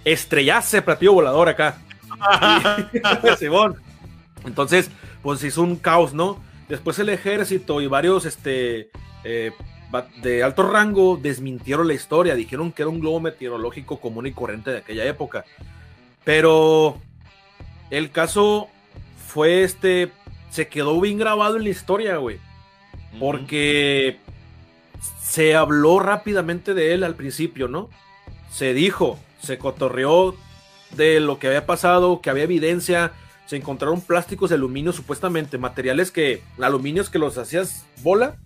Estrellase 0.04 0.82
platillo 0.82 1.14
volador 1.14 1.48
acá. 1.48 1.78
Simón. 3.38 3.76
Entonces, 4.44 4.90
pues 5.22 5.42
hizo 5.44 5.62
un 5.62 5.76
caos, 5.76 6.14
¿no? 6.14 6.42
Después 6.68 6.98
el 6.98 7.08
ejército 7.08 7.80
y 7.80 7.86
varios, 7.86 8.24
este, 8.24 8.90
eh, 9.24 9.52
de 10.22 10.42
alto 10.42 10.62
rango 10.62 11.18
desmintieron 11.20 11.88
la 11.88 11.94
historia, 11.94 12.34
dijeron 12.34 12.72
que 12.72 12.82
era 12.82 12.90
un 12.90 13.00
globo 13.00 13.20
meteorológico 13.20 14.00
común 14.00 14.26
y 14.26 14.32
corriente 14.32 14.70
de 14.70 14.78
aquella 14.78 15.04
época. 15.04 15.44
Pero 16.24 17.00
el 17.90 18.10
caso 18.10 18.68
fue 19.26 19.64
este 19.64 20.12
se 20.50 20.68
quedó 20.68 21.00
bien 21.00 21.18
grabado 21.18 21.56
en 21.56 21.64
la 21.64 21.70
historia, 21.70 22.16
güey. 22.16 22.38
porque 23.18 24.18
se 25.22 25.54
habló 25.54 25.98
rápidamente 25.98 26.74
de 26.74 26.94
él 26.94 27.04
al 27.04 27.14
principio, 27.14 27.68
¿no? 27.68 27.88
Se 28.52 28.74
dijo, 28.74 29.18
se 29.40 29.58
cotorreó 29.58 30.34
de 30.96 31.20
lo 31.20 31.38
que 31.38 31.46
había 31.46 31.66
pasado, 31.66 32.20
que 32.20 32.30
había 32.30 32.44
evidencia, 32.44 33.12
se 33.46 33.56
encontraron 33.56 34.00
plásticos 34.00 34.50
de 34.50 34.56
aluminio 34.56 34.92
supuestamente, 34.92 35.58
materiales 35.58 36.10
que, 36.10 36.42
aluminios 36.60 37.10
que 37.10 37.18
los 37.18 37.38
hacías 37.38 37.84
bola 38.02 38.36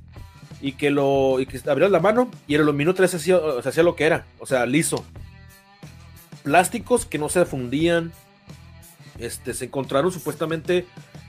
y 0.60 0.72
que 0.72 0.90
lo 0.90 1.40
y 1.40 1.46
que 1.46 1.60
abrías 1.68 1.90
la 1.90 2.00
mano 2.00 2.30
y 2.46 2.54
el 2.54 2.62
aluminio 2.62 2.94
se 2.96 3.16
hacía, 3.16 3.38
se 3.62 3.68
hacía 3.68 3.82
lo 3.82 3.96
que 3.96 4.04
era, 4.04 4.24
o 4.38 4.46
sea, 4.46 4.64
liso. 4.66 5.04
Plásticos 6.42 7.06
que 7.06 7.18
no 7.18 7.28
se 7.28 7.44
fundían, 7.44 8.12
este, 9.18 9.54
se 9.54 9.66
encontraron 9.66 10.12
supuestamente, 10.12 10.86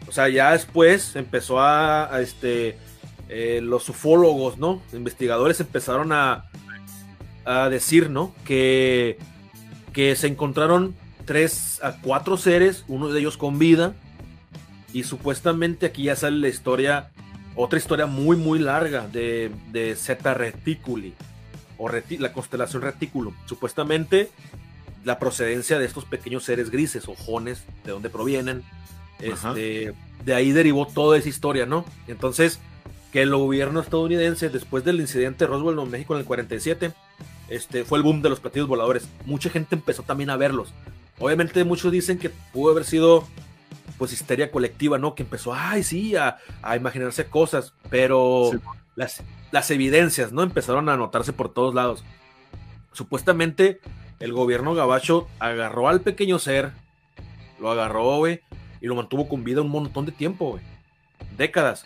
o 0.07 0.11
sea, 0.11 0.29
ya 0.29 0.51
después 0.51 1.15
empezó 1.15 1.59
a, 1.59 2.09
este, 2.21 2.77
eh, 3.29 3.59
los 3.61 3.87
ufólogos, 3.89 4.57
¿no? 4.57 4.81
Investigadores 4.93 5.59
empezaron 5.59 6.11
a, 6.11 6.45
a 7.43 7.69
decir, 7.69 8.09
¿no? 8.09 8.33
Que, 8.45 9.17
que 9.93 10.15
se 10.15 10.27
encontraron 10.27 10.95
tres 11.25 11.79
a 11.83 12.01
cuatro 12.01 12.37
seres, 12.37 12.85
uno 12.87 13.09
de 13.09 13.19
ellos 13.19 13.37
con 13.37 13.59
vida, 13.59 13.93
y 14.93 15.03
supuestamente 15.03 15.87
aquí 15.87 16.03
ya 16.03 16.15
sale 16.15 16.37
la 16.37 16.47
historia, 16.47 17.11
otra 17.55 17.79
historia 17.79 18.05
muy, 18.05 18.37
muy 18.37 18.59
larga 18.59 19.07
de, 19.07 19.51
de 19.71 19.95
Zeta 19.95 20.33
Reticuli, 20.33 21.13
o 21.77 21.89
la 21.89 22.31
constelación 22.31 22.81
Retículo. 22.81 23.33
Supuestamente 23.45 24.29
la 25.03 25.19
procedencia 25.19 25.77
de 25.77 25.85
estos 25.85 26.05
pequeños 26.05 26.43
seres 26.43 26.71
grises, 26.71 27.07
ojones, 27.07 27.63
de 27.83 27.91
dónde 27.91 28.09
provienen. 28.09 28.63
Este, 29.19 29.93
de 30.23 30.33
ahí 30.33 30.51
derivó 30.51 30.87
toda 30.87 31.17
esa 31.17 31.29
historia, 31.29 31.65
¿no? 31.65 31.85
Entonces, 32.07 32.59
que 33.11 33.21
el 33.21 33.35
gobierno 33.35 33.79
estadounidense, 33.79 34.49
después 34.49 34.83
del 34.83 34.99
incidente 34.99 35.45
de 35.45 35.49
Roswell 35.49 35.79
en 35.79 35.89
México 35.89 36.13
en 36.13 36.19
el 36.19 36.25
47, 36.25 36.91
este, 37.49 37.85
fue 37.85 37.97
el 37.97 38.03
boom 38.03 38.21
de 38.21 38.29
los 38.29 38.39
platillos 38.39 38.67
voladores. 38.67 39.07
Mucha 39.25 39.49
gente 39.49 39.75
empezó 39.75 40.03
también 40.03 40.29
a 40.29 40.37
verlos. 40.37 40.73
Obviamente 41.19 41.63
muchos 41.63 41.91
dicen 41.91 42.17
que 42.17 42.29
pudo 42.29 42.71
haber 42.71 42.83
sido 42.83 43.25
pues 43.97 44.11
histeria 44.11 44.51
colectiva, 44.51 44.97
¿no? 44.97 45.15
Que 45.15 45.23
empezó, 45.23 45.53
ay, 45.53 45.83
sí, 45.83 46.15
a, 46.15 46.37
imaginarse 46.75 47.27
cosas, 47.27 47.73
pero 47.89 48.51
las, 48.95 49.23
las 49.51 49.71
evidencias, 49.71 50.33
¿no? 50.33 50.43
Empezaron 50.43 50.89
a 50.89 50.97
notarse 50.97 51.31
por 51.31 51.53
todos 51.53 51.73
lados. 51.73 52.03
Supuestamente 52.91 53.79
el 54.19 54.33
gobierno 54.33 54.73
gabacho 54.75 55.27
agarró 55.39 55.87
al 55.87 56.01
pequeño 56.01 56.39
ser, 56.39 56.71
lo 57.59 57.71
agarró, 57.71 58.17
güey, 58.17 58.41
y 58.81 58.87
lo 58.87 58.95
mantuvo 58.95 59.27
con 59.27 59.43
vida 59.43 59.61
un 59.61 59.69
montón 59.69 60.05
de 60.05 60.11
tiempo. 60.11 60.59
Décadas. 61.37 61.83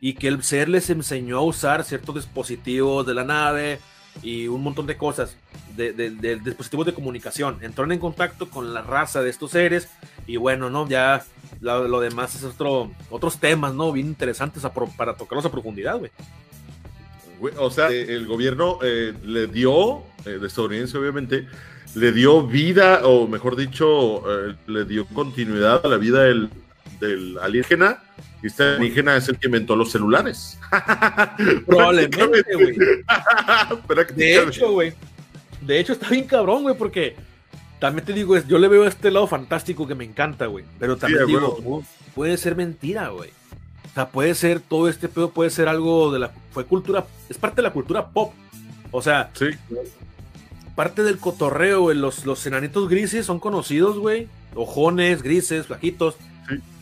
Y 0.00 0.14
que 0.14 0.28
el 0.28 0.42
ser 0.42 0.68
les 0.68 0.88
enseñó 0.90 1.38
a 1.38 1.42
usar 1.42 1.84
ciertos 1.84 2.14
dispositivos 2.14 3.06
de 3.06 3.14
la 3.14 3.24
nave 3.24 3.80
y 4.22 4.48
un 4.48 4.62
montón 4.62 4.86
de 4.86 4.96
cosas, 4.96 5.36
de, 5.76 5.92
dispositivos 6.42 6.86
de 6.86 6.94
comunicación. 6.94 7.58
Entraron 7.62 7.92
en 7.92 7.98
contacto 7.98 8.48
con 8.48 8.74
la 8.74 8.82
raza 8.82 9.22
de 9.22 9.30
estos 9.30 9.52
seres 9.52 9.88
y 10.26 10.36
bueno, 10.36 10.70
¿no? 10.70 10.88
Ya 10.88 11.24
lo, 11.60 12.00
demás 12.00 12.34
es 12.34 12.44
otro, 12.44 12.90
otros 13.10 13.38
temas, 13.38 13.74
¿no? 13.74 13.92
Bien 13.92 14.06
interesantes 14.06 14.62
para 14.96 15.16
tocarlos 15.16 15.44
a 15.44 15.50
profundidad, 15.50 15.98
güey. 15.98 16.10
O 17.56 17.70
sea, 17.70 17.88
el 17.88 18.26
gobierno 18.26 18.78
eh, 18.82 19.14
le 19.24 19.46
dio, 19.46 20.02
eh, 20.26 20.38
de 20.38 20.46
estadounidense 20.46 20.98
obviamente, 20.98 21.46
le 21.94 22.12
dio 22.12 22.46
vida, 22.46 23.00
o 23.04 23.26
mejor 23.26 23.56
dicho, 23.56 24.22
eh, 24.28 24.54
le 24.66 24.84
dio 24.84 25.06
continuidad 25.06 25.84
a 25.84 25.88
la 25.88 25.96
vida 25.96 26.24
del, 26.24 26.50
del 27.00 27.38
alienígena. 27.38 28.02
Y 28.42 28.46
este 28.46 28.62
alienígena 28.62 29.16
es 29.16 29.28
el 29.28 29.38
que 29.38 29.48
inventó 29.48 29.76
los 29.76 29.90
celulares. 29.90 30.58
Probablemente, 31.66 32.54
güey. 32.54 32.76
de 34.14 34.42
hecho, 34.42 34.72
güey. 34.72 34.92
De 35.60 35.78
hecho, 35.78 35.92
está 35.92 36.08
bien 36.08 36.24
cabrón, 36.26 36.62
güey, 36.62 36.76
porque 36.76 37.16
también 37.80 38.06
te 38.06 38.12
digo, 38.12 38.38
yo 38.38 38.58
le 38.58 38.68
veo 38.68 38.86
este 38.86 39.10
lado 39.10 39.26
fantástico 39.26 39.86
que 39.86 39.94
me 39.94 40.04
encanta, 40.04 40.46
güey. 40.46 40.64
Pero 40.78 40.96
también 40.96 41.26
digo, 41.26 41.84
puede 42.14 42.36
ser 42.36 42.56
mentira, 42.56 43.08
güey. 43.08 43.30
O 43.90 43.94
sea, 43.94 44.08
puede 44.08 44.34
ser, 44.36 44.60
todo 44.60 44.88
este 44.88 45.08
pedo 45.08 45.30
puede 45.30 45.50
ser 45.50 45.68
algo 45.68 46.12
de 46.12 46.20
la. 46.20 46.30
Fue 46.52 46.64
cultura. 46.64 47.04
Es 47.28 47.36
parte 47.36 47.56
de 47.56 47.62
la 47.62 47.72
cultura 47.72 48.08
pop. 48.08 48.32
O 48.92 49.02
sea, 49.02 49.30
sí 49.34 49.46
parte 50.74 51.02
del 51.02 51.18
cotorreo, 51.18 51.82
güey. 51.82 51.96
Los, 51.96 52.26
los 52.26 52.46
enanitos 52.46 52.88
grises 52.88 53.26
son 53.26 53.38
conocidos, 53.40 53.98
güey. 53.98 54.28
Ojones, 54.54 55.22
grises, 55.22 55.66
flaquitos. 55.66 56.16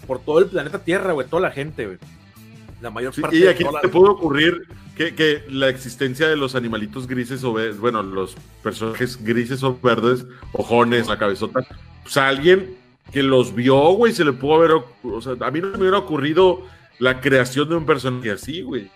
Por 0.06 0.20
todo 0.20 0.38
el 0.38 0.46
planeta 0.46 0.78
Tierra, 0.84 1.12
güey. 1.12 1.26
Toda 1.26 1.42
la 1.42 1.50
gente, 1.50 1.86
güey. 1.86 1.98
La 2.80 2.90
mayor 2.90 3.12
parte 3.20 3.36
Y 3.36 3.46
aquí 3.46 3.64
te 3.82 3.88
puede 3.88 4.10
ocurrir 4.10 4.68
que, 4.96 5.14
que, 5.14 5.44
la 5.48 5.68
existencia 5.68 6.28
de 6.28 6.36
los 6.36 6.54
animalitos 6.54 7.06
grises 7.06 7.42
o 7.44 7.56
bueno, 7.78 8.02
los 8.02 8.36
personajes 8.62 9.22
grises 9.22 9.62
o 9.62 9.78
verdes, 9.80 10.24
ojones, 10.52 11.08
la 11.08 11.18
cabezota, 11.18 11.60
pues 12.02 12.16
alguien 12.16 12.76
que 13.12 13.22
los 13.22 13.54
vio, 13.54 13.92
güey, 13.92 14.12
se 14.12 14.24
le 14.24 14.32
pudo 14.32 14.54
haber. 14.54 14.72
O 15.02 15.20
sea, 15.20 15.34
a 15.40 15.50
mí 15.50 15.60
no 15.60 15.70
me 15.70 15.78
hubiera 15.78 15.98
ocurrido 15.98 16.62
la 16.98 17.20
creación 17.20 17.68
de 17.68 17.76
un 17.76 17.86
personaje 17.86 18.30
así, 18.30 18.62
güey. 18.62 18.90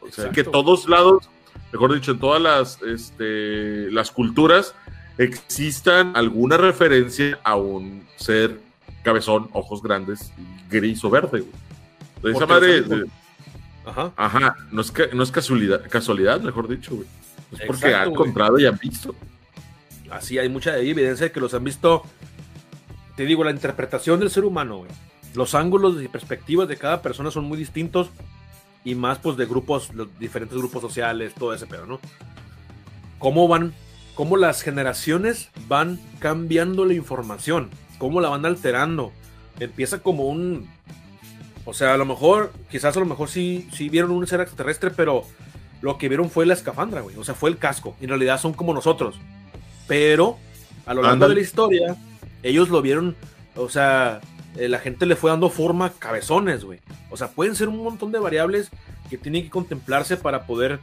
O 0.00 0.10
sea, 0.10 0.30
que 0.30 0.44
todos 0.44 0.88
lados 0.88 1.28
mejor 1.74 1.92
dicho, 1.92 2.12
en 2.12 2.20
todas 2.20 2.40
las, 2.40 2.80
este, 2.82 3.90
las 3.90 4.12
culturas 4.12 4.74
existan 5.18 6.16
alguna 6.16 6.56
referencia 6.56 7.38
a 7.42 7.56
un 7.56 8.06
ser 8.16 8.60
cabezón, 9.02 9.48
ojos 9.52 9.82
grandes, 9.82 10.32
gris 10.70 11.04
o 11.04 11.10
verde. 11.10 11.44
Güey. 12.22 12.34
esa 12.34 12.46
madre... 12.46 12.84
ajá. 13.84 14.12
ajá, 14.14 14.56
no 14.70 14.82
es, 14.82 14.92
no 15.12 15.24
es 15.24 15.30
casualidad, 15.32 15.82
casualidad, 15.90 16.40
mejor 16.40 16.68
dicho, 16.68 16.94
güey. 16.94 17.08
Es 17.52 17.66
porque 17.66 17.92
han 17.92 18.10
encontrado 18.10 18.56
y 18.58 18.66
han 18.66 18.78
visto. 18.78 19.12
Así 20.10 20.38
hay 20.38 20.48
mucha 20.48 20.78
evidencia 20.78 21.26
de 21.26 21.32
que 21.32 21.40
los 21.40 21.54
han 21.54 21.64
visto. 21.64 22.04
Te 23.16 23.26
digo, 23.26 23.42
la 23.42 23.50
interpretación 23.50 24.20
del 24.20 24.30
ser 24.30 24.44
humano, 24.44 24.78
güey. 24.78 24.90
Los 25.34 25.56
ángulos 25.56 26.00
y 26.00 26.06
perspectivas 26.06 26.68
de 26.68 26.76
cada 26.76 27.02
persona 27.02 27.32
son 27.32 27.44
muy 27.46 27.58
distintos 27.58 28.10
y 28.84 28.94
más 28.94 29.18
pues 29.18 29.36
de 29.36 29.46
grupos, 29.46 29.92
los 29.94 30.08
diferentes 30.18 30.56
grupos 30.56 30.82
sociales, 30.82 31.34
todo 31.34 31.54
ese 31.54 31.66
pedo, 31.66 31.86
¿no? 31.86 32.00
¿Cómo 33.18 33.48
van, 33.48 33.72
cómo 34.14 34.36
las 34.36 34.62
generaciones 34.62 35.50
van 35.66 35.98
cambiando 36.18 36.84
la 36.84 36.94
información? 36.94 37.70
¿Cómo 37.98 38.20
la 38.20 38.28
van 38.28 38.44
alterando? 38.44 39.12
Empieza 39.58 40.00
como 40.00 40.24
un, 40.24 40.68
o 41.64 41.72
sea, 41.72 41.94
a 41.94 41.96
lo 41.96 42.04
mejor, 42.04 42.52
quizás 42.70 42.96
a 42.96 43.00
lo 43.00 43.06
mejor 43.06 43.28
sí, 43.28 43.68
sí 43.72 43.88
vieron 43.88 44.10
un 44.10 44.26
ser 44.26 44.40
extraterrestre, 44.40 44.90
pero 44.90 45.24
lo 45.80 45.96
que 45.96 46.08
vieron 46.08 46.30
fue 46.30 46.44
la 46.44 46.54
escafandra, 46.54 47.00
güey. 47.00 47.16
O 47.16 47.24
sea, 47.24 47.34
fue 47.34 47.50
el 47.50 47.58
casco. 47.58 47.96
En 48.00 48.08
realidad 48.08 48.40
son 48.40 48.52
como 48.52 48.74
nosotros. 48.74 49.16
Pero 49.86 50.38
a 50.86 50.94
lo 50.94 51.02
largo 51.02 51.28
de 51.28 51.34
la 51.34 51.40
historia, 51.40 51.96
ellos 52.42 52.68
lo 52.68 52.82
vieron, 52.82 53.16
o 53.56 53.68
sea, 53.68 54.20
eh, 54.56 54.68
la 54.68 54.78
gente 54.78 55.06
le 55.06 55.16
fue 55.16 55.30
dando 55.30 55.50
forma 55.50 55.92
cabezones, 55.98 56.64
güey. 56.64 56.80
O 57.10 57.16
sea, 57.16 57.28
pueden 57.28 57.56
ser 57.56 57.68
un 57.68 57.82
montón 57.82 58.12
de 58.12 58.18
variables 58.18 58.70
que 59.10 59.18
tienen 59.18 59.42
que 59.42 59.50
contemplarse 59.50 60.16
para 60.16 60.46
poder 60.46 60.80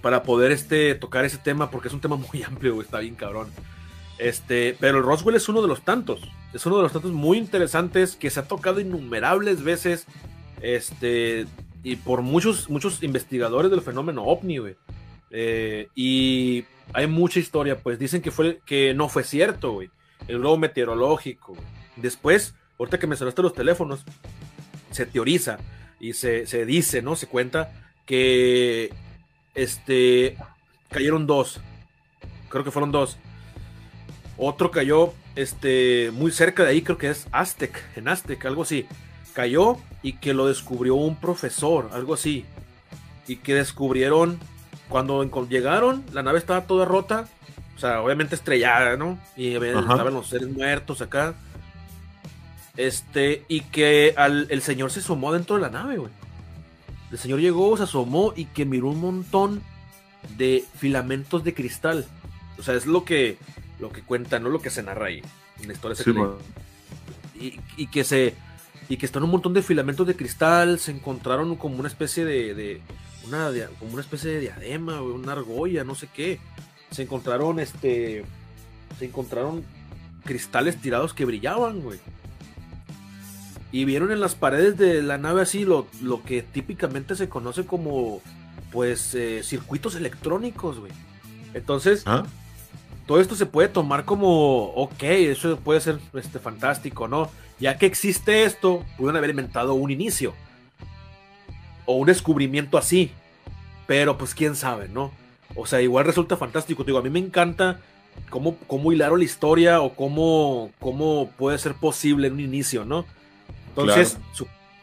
para 0.00 0.22
poder 0.22 0.52
este, 0.52 0.94
tocar 0.94 1.24
ese 1.24 1.38
tema, 1.38 1.70
porque 1.70 1.88
es 1.88 1.94
un 1.94 2.00
tema 2.00 2.16
muy 2.16 2.42
amplio, 2.46 2.74
güey, 2.74 2.84
está 2.84 3.00
bien 3.00 3.14
cabrón. 3.14 3.48
Este, 4.18 4.76
pero 4.80 4.98
el 4.98 5.04
Roswell 5.04 5.36
es 5.36 5.48
uno 5.48 5.60
de 5.60 5.68
los 5.68 5.82
tantos, 5.82 6.20
es 6.54 6.64
uno 6.64 6.76
de 6.76 6.84
los 6.84 6.92
tantos 6.92 7.12
muy 7.12 7.36
interesantes 7.36 8.16
que 8.16 8.30
se 8.30 8.40
ha 8.40 8.48
tocado 8.48 8.80
innumerables 8.80 9.62
veces, 9.62 10.06
este, 10.62 11.46
y 11.82 11.96
por 11.96 12.22
muchos, 12.22 12.70
muchos 12.70 13.02
investigadores 13.02 13.70
del 13.70 13.82
fenómeno 13.82 14.22
ovni, 14.22 14.58
güey. 14.58 14.76
Eh, 15.30 15.88
y 15.94 16.64
hay 16.94 17.06
mucha 17.08 17.40
historia, 17.40 17.78
pues 17.78 17.98
dicen 17.98 18.22
que 18.22 18.30
fue 18.30 18.60
que 18.64 18.94
no 18.94 19.08
fue 19.10 19.24
cierto, 19.24 19.72
güey. 19.72 19.90
El 20.28 20.38
globo 20.38 20.56
meteorológico, 20.56 21.52
güey 21.52 21.75
Después, 21.96 22.54
ahorita 22.78 22.98
que 22.98 23.06
mencionaste 23.06 23.42
los 23.42 23.54
teléfonos, 23.54 24.04
se 24.90 25.06
teoriza 25.06 25.58
y 25.98 26.12
se, 26.12 26.44
dice, 26.66 27.02
¿no? 27.02 27.16
Se 27.16 27.26
cuenta 27.26 27.72
que 28.04 28.92
este 29.54 30.36
cayeron 30.90 31.26
dos. 31.26 31.60
Creo 32.48 32.64
que 32.64 32.70
fueron 32.70 32.92
dos. 32.92 33.18
Otro 34.38 34.70
cayó 34.70 35.12
este, 35.34 36.10
muy 36.12 36.30
cerca 36.30 36.62
de 36.62 36.70
ahí, 36.70 36.82
creo 36.82 36.98
que 36.98 37.10
es 37.10 37.26
Aztec, 37.32 37.82
en 37.96 38.08
Aztec, 38.08 38.44
algo 38.44 38.62
así. 38.62 38.86
Cayó 39.32 39.76
y 40.02 40.14
que 40.14 40.34
lo 40.34 40.46
descubrió 40.46 40.94
un 40.94 41.16
profesor, 41.16 41.90
algo 41.92 42.14
así. 42.14 42.44
Y 43.26 43.36
que 43.36 43.54
descubrieron, 43.54 44.38
cuando 44.88 45.24
llegaron, 45.48 46.04
la 46.12 46.22
nave 46.22 46.38
estaba 46.38 46.66
toda 46.66 46.84
rota, 46.84 47.28
o 47.76 47.78
sea, 47.78 48.00
obviamente 48.02 48.34
estrellada, 48.34 48.96
¿no? 48.96 49.18
Y 49.36 49.54
estaban 49.54 50.14
los 50.14 50.28
seres 50.28 50.48
muertos 50.48 51.02
acá. 51.02 51.34
Este, 52.76 53.44
y 53.48 53.62
que 53.62 54.14
el 54.16 54.62
señor 54.62 54.90
se 54.90 55.00
asomó 55.00 55.32
dentro 55.32 55.56
de 55.56 55.62
la 55.62 55.70
nave, 55.70 55.98
güey. 55.98 56.12
El 57.10 57.18
señor 57.18 57.40
llegó, 57.40 57.76
se 57.76 57.84
asomó 57.84 58.32
y 58.36 58.46
que 58.46 58.64
miró 58.64 58.88
un 58.88 59.00
montón 59.00 59.62
de 60.36 60.64
filamentos 60.78 61.44
de 61.44 61.54
cristal. 61.54 62.04
O 62.58 62.62
sea, 62.62 62.74
es 62.74 62.86
lo 62.86 63.04
que, 63.04 63.38
lo 63.78 63.90
que 63.90 64.02
cuenta, 64.02 64.38
no 64.38 64.48
lo 64.48 64.60
que 64.60 64.70
se 64.70 64.82
narra 64.82 65.06
ahí. 65.06 65.22
En 65.60 65.68
la 65.68 65.72
historia 65.72 65.96
y, 67.38 67.60
y, 67.76 67.86
que 67.88 68.04
se 68.04 68.34
y 68.88 68.96
que 68.96 69.06
están 69.06 69.22
un 69.22 69.30
montón 69.30 69.52
de 69.52 69.62
filamentos 69.62 70.06
de 70.06 70.16
cristal, 70.16 70.78
se 70.78 70.90
encontraron 70.90 71.56
como 71.56 71.78
una 71.78 71.88
especie 71.88 72.24
de, 72.24 72.80
una 73.26 73.50
como 73.78 73.92
una 73.92 74.02
especie 74.02 74.30
de 74.32 74.40
diadema, 74.40 75.02
una 75.02 75.32
argolla, 75.32 75.84
no 75.84 75.94
sé 75.94 76.08
qué. 76.12 76.40
Se 76.90 77.02
encontraron 77.02 77.58
este 77.58 78.24
se 78.98 79.04
encontraron 79.04 79.64
cristales 80.24 80.80
tirados 80.80 81.14
que 81.14 81.24
brillaban, 81.24 81.80
güey. 81.80 81.98
Y 83.72 83.84
vieron 83.84 84.12
en 84.12 84.20
las 84.20 84.34
paredes 84.34 84.76
de 84.78 85.02
la 85.02 85.18
nave 85.18 85.42
así 85.42 85.64
lo, 85.64 85.86
lo 86.02 86.22
que 86.22 86.42
típicamente 86.42 87.16
se 87.16 87.28
conoce 87.28 87.66
como 87.66 88.22
pues 88.70 89.14
eh, 89.14 89.42
circuitos 89.42 89.94
electrónicos, 89.94 90.78
güey. 90.78 90.92
Entonces, 91.54 92.02
¿Ah? 92.06 92.24
todo 93.06 93.20
esto 93.20 93.34
se 93.34 93.46
puede 93.46 93.68
tomar 93.68 94.04
como, 94.04 94.64
ok, 94.74 95.02
eso 95.02 95.58
puede 95.58 95.80
ser 95.80 95.98
este, 96.14 96.38
fantástico, 96.38 97.08
¿no? 97.08 97.30
Ya 97.58 97.78
que 97.78 97.86
existe 97.86 98.44
esto, 98.44 98.84
pudieron 98.96 99.16
haber 99.16 99.30
inventado 99.30 99.74
un 99.74 99.90
inicio. 99.90 100.34
O 101.86 101.96
un 101.96 102.06
descubrimiento 102.06 102.76
así. 102.76 103.12
Pero 103.86 104.18
pues 104.18 104.34
quién 104.34 104.56
sabe, 104.56 104.88
¿no? 104.88 105.12
O 105.54 105.66
sea, 105.66 105.80
igual 105.80 106.04
resulta 106.04 106.36
fantástico. 106.36 106.84
Digo, 106.84 106.98
a 106.98 107.02
mí 107.02 107.08
me 107.08 107.20
encanta 107.20 107.80
cómo, 108.28 108.56
cómo 108.66 108.92
hilaron 108.92 109.20
la 109.20 109.24
historia 109.24 109.80
o 109.80 109.94
cómo, 109.94 110.70
cómo 110.80 111.30
puede 111.38 111.58
ser 111.58 111.74
posible 111.74 112.26
en 112.26 112.34
un 112.34 112.40
inicio, 112.40 112.84
¿no? 112.84 113.06
Entonces, 113.76 114.18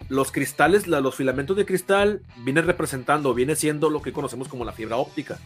los 0.09 0.31
cristales, 0.31 0.87
los 0.87 1.15
filamentos 1.15 1.57
de 1.57 1.65
cristal 1.65 2.21
vienen 2.37 2.65
representando, 2.65 3.33
viene 3.33 3.55
siendo 3.55 3.89
lo 3.89 4.01
que 4.01 4.13
conocemos 4.13 4.47
como 4.47 4.65
la 4.65 4.71
fibra 4.71 4.97
óptica. 4.97 5.39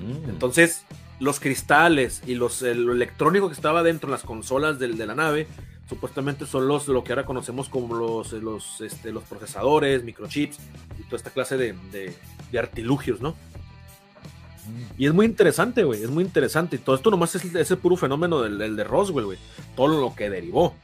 Mm. 0.00 0.30
Entonces, 0.30 0.84
los 1.20 1.40
cristales 1.40 2.22
y 2.26 2.34
los, 2.34 2.62
lo 2.62 2.92
electrónico 2.92 3.48
que 3.48 3.54
estaba 3.54 3.82
dentro 3.82 4.08
de 4.08 4.12
las 4.12 4.22
consolas 4.22 4.78
de, 4.78 4.88
la 4.88 5.14
nave, 5.14 5.46
supuestamente 5.88 6.46
son 6.46 6.66
los 6.66 6.88
lo 6.88 7.04
que 7.04 7.12
ahora 7.12 7.26
conocemos 7.26 7.68
como 7.68 7.94
los, 7.94 8.32
los, 8.32 8.80
este, 8.80 9.12
los 9.12 9.24
procesadores, 9.24 10.02
microchips 10.04 10.58
y 10.98 11.02
toda 11.04 11.16
esta 11.16 11.30
clase 11.30 11.56
de, 11.56 11.74
de, 11.92 12.58
artilugios, 12.58 13.20
¿no? 13.20 13.30
Mm. 13.30 14.94
Y 14.96 15.06
es 15.06 15.14
muy 15.14 15.26
interesante, 15.26 15.84
güey, 15.84 16.02
es 16.02 16.10
muy 16.10 16.24
interesante. 16.24 16.76
Y 16.76 16.78
todo 16.78 16.96
esto 16.96 17.10
nomás 17.10 17.34
es 17.34 17.44
ese 17.54 17.76
puro 17.76 17.96
fenómeno 17.96 18.40
del, 18.42 18.76
de 18.76 18.84
Roswell, 18.84 19.26
güey. 19.26 19.38
Todo 19.76 20.00
lo 20.00 20.14
que 20.14 20.30
derivó. 20.30 20.74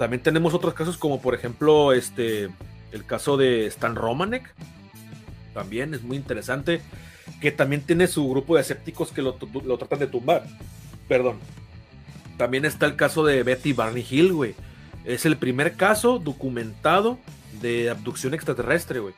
También 0.00 0.22
tenemos 0.22 0.54
otros 0.54 0.72
casos 0.72 0.96
como 0.96 1.20
por 1.20 1.34
ejemplo 1.34 1.92
este 1.92 2.48
el 2.90 3.04
caso 3.04 3.36
de 3.36 3.66
Stan 3.66 3.94
Romanek. 3.94 4.50
También 5.52 5.92
es 5.92 6.02
muy 6.02 6.16
interesante. 6.16 6.80
Que 7.38 7.52
también 7.52 7.82
tiene 7.82 8.06
su 8.06 8.26
grupo 8.30 8.54
de 8.54 8.62
escépticos 8.62 9.12
que 9.12 9.20
lo, 9.20 9.34
tratan 9.34 9.98
de 9.98 10.06
tumbar. 10.06 10.46
Perdón. 11.06 11.38
También 12.38 12.64
está 12.64 12.86
el 12.86 12.96
caso 12.96 13.26
de 13.26 13.42
Betty 13.42 13.74
Barney 13.74 14.06
Hill, 14.08 14.32
güey. 14.32 14.54
Es 15.04 15.26
el 15.26 15.36
primer 15.36 15.74
caso 15.76 16.18
documentado 16.18 17.18
de 17.60 17.90
abducción 17.90 18.32
extraterrestre, 18.32 19.00
güey. 19.00 19.12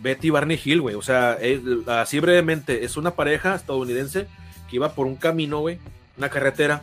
Betty 0.00 0.30
Barney 0.30 0.60
Hill, 0.62 0.80
güey. 0.80 0.96
O 0.96 1.02
sea, 1.02 1.38
así 1.86 2.18
brevemente, 2.18 2.84
es 2.84 2.96
una 2.96 3.12
pareja 3.12 3.54
estadounidense 3.54 4.26
que 4.68 4.74
iba 4.74 4.92
por 4.92 5.06
un 5.06 5.14
camino, 5.14 5.60
güey. 5.60 5.78
Una 6.18 6.30
carretera 6.30 6.82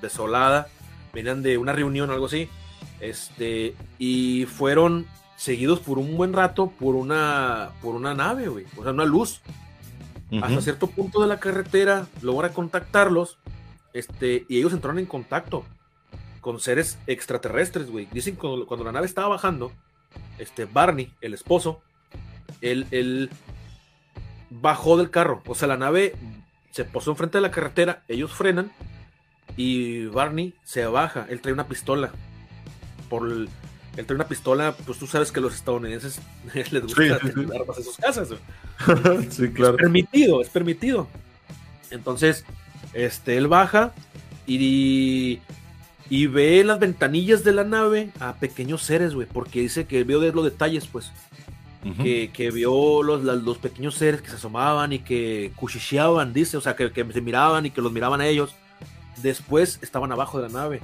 desolada. 0.00 0.68
Venían 1.12 1.42
de 1.42 1.58
una 1.58 1.74
reunión 1.74 2.08
o 2.08 2.14
algo 2.14 2.26
así. 2.26 2.48
Este, 3.00 3.74
y 3.98 4.46
fueron 4.46 5.06
seguidos 5.36 5.78
por 5.78 5.98
un 5.98 6.16
buen 6.16 6.32
rato 6.32 6.72
por 6.78 6.96
una, 6.96 7.70
por 7.80 7.94
una 7.94 8.12
nave, 8.12 8.48
güey, 8.48 8.66
o 8.76 8.82
sea, 8.82 8.92
una 8.92 9.04
luz. 9.04 9.40
Hasta 10.42 10.60
cierto 10.60 10.88
punto 10.88 11.22
de 11.22 11.26
la 11.26 11.40
carretera 11.40 12.06
logra 12.20 12.50
contactarlos, 12.50 13.38
este, 13.94 14.44
y 14.46 14.58
ellos 14.58 14.74
entraron 14.74 14.98
en 14.98 15.06
contacto 15.06 15.64
con 16.42 16.60
seres 16.60 16.98
extraterrestres, 17.06 17.90
güey. 17.90 18.06
Dicen 18.12 18.34
que 18.34 18.40
cuando, 18.40 18.66
cuando, 18.66 18.84
la 18.84 18.92
nave 18.92 19.06
estaba 19.06 19.28
bajando, 19.28 19.72
este, 20.38 20.66
Barney, 20.66 21.14
el 21.22 21.32
esposo, 21.32 21.80
él, 22.60 22.86
él 22.90 23.30
bajó 24.50 24.98
del 24.98 25.10
carro, 25.10 25.42
o 25.46 25.54
sea, 25.54 25.68
la 25.68 25.78
nave 25.78 26.14
se 26.72 26.84
posó 26.84 27.12
enfrente 27.12 27.38
de 27.38 27.42
la 27.42 27.50
carretera, 27.50 28.02
ellos 28.08 28.32
frenan, 28.32 28.70
y 29.56 30.06
Barney 30.06 30.54
se 30.62 30.84
baja, 30.86 31.26
él 31.30 31.40
trae 31.40 31.54
una 31.54 31.68
pistola 31.68 32.12
por 33.08 33.30
el, 33.30 33.48
entre 33.98 34.14
una 34.14 34.28
pistola, 34.28 34.74
pues 34.86 34.98
tú 34.98 35.06
sabes 35.06 35.32
que 35.32 35.40
a 35.40 35.42
los 35.42 35.54
estadounidenses 35.54 36.20
les 36.54 36.82
gusta 36.82 37.18
tener 37.18 37.60
armas 37.60 37.78
en 37.78 37.84
sus 37.84 37.96
casas. 37.96 38.28
sí, 39.30 39.48
claro. 39.48 39.74
Es 39.74 39.82
permitido, 39.82 40.40
es 40.40 40.48
permitido. 40.48 41.08
Entonces, 41.90 42.44
este, 42.92 43.36
él 43.36 43.48
baja 43.48 43.92
y, 44.46 45.40
y 46.08 46.26
ve 46.26 46.62
las 46.62 46.78
ventanillas 46.78 47.42
de 47.42 47.52
la 47.52 47.64
nave 47.64 48.10
a 48.20 48.34
pequeños 48.34 48.82
seres, 48.82 49.14
güey, 49.14 49.26
porque 49.26 49.60
dice 49.60 49.86
que 49.86 50.04
vio 50.04 50.20
de 50.20 50.32
los 50.32 50.44
detalles, 50.44 50.86
pues. 50.86 51.10
que, 52.02 52.30
que, 52.32 52.50
vio 52.50 53.02
los, 53.02 53.24
los, 53.24 53.58
pequeños 53.58 53.94
seres 53.94 54.20
que 54.20 54.28
se 54.28 54.36
asomaban 54.36 54.92
y 54.92 54.98
que 54.98 55.52
cuchicheaban, 55.56 56.32
dice, 56.32 56.56
o 56.56 56.60
sea, 56.60 56.76
que, 56.76 56.92
que 56.92 57.12
se 57.12 57.20
miraban 57.20 57.66
y 57.66 57.70
que 57.70 57.80
los 57.80 57.90
miraban 57.90 58.20
a 58.20 58.26
ellos. 58.26 58.54
Después 59.22 59.80
estaban 59.82 60.12
abajo 60.12 60.40
de 60.40 60.48
la 60.48 60.60
nave 60.60 60.80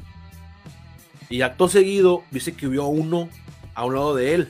y 1.29 1.43
acto 1.43 1.68
seguido 1.68 2.22
dice 2.31 2.55
que 2.55 2.66
vio 2.66 2.85
a 2.85 2.89
uno 2.89 3.29
a 3.75 3.85
un 3.85 3.95
lado 3.95 4.14
de 4.14 4.35
él. 4.35 4.49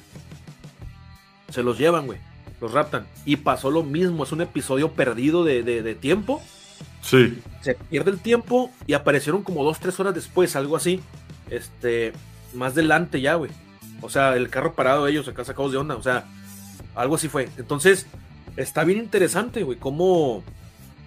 Se 1.51 1.63
los 1.63 1.79
llevan, 1.79 2.07
güey. 2.07 2.19
Los 2.61 2.73
raptan. 2.73 3.07
Y 3.25 3.37
pasó 3.37 3.71
lo 3.71 3.83
mismo. 3.83 4.25
Es 4.25 4.33
un 4.33 4.41
episodio 4.41 4.93
perdido 4.93 5.45
de, 5.45 5.97
tiempo. 6.01 6.43
Sí. 7.01 7.39
Se 7.61 7.75
pierde 7.75 8.11
el 8.11 8.19
tiempo 8.19 8.71
y 8.87 8.95
aparecieron 8.95 9.43
como 9.43 9.63
dos, 9.63 9.79
tres 9.79 9.99
horas 10.01 10.15
después, 10.15 10.57
algo 10.57 10.77
así. 10.77 11.01
Este, 11.51 12.13
más 12.55 12.75
delante 12.75 13.21
ya, 13.21 13.35
güey. 13.35 13.51
O 14.01 14.11
sea, 14.11 14.37
el 14.37 14.51
carro 14.51 14.75
parado 14.75 15.05
de 15.05 15.13
ellos 15.13 15.29
acá 15.29 15.45
sacados 15.45 15.73
de 15.73 15.79
onda. 15.79 15.97
O 15.97 16.03
sea, 16.03 16.25
algo 16.95 17.15
así 17.15 17.29
fue. 17.29 17.49
Entonces, 17.57 18.07
está 18.57 18.85
bien 18.85 18.99
interesante, 18.99 19.63
güey, 19.63 19.79
cómo, 19.79 20.43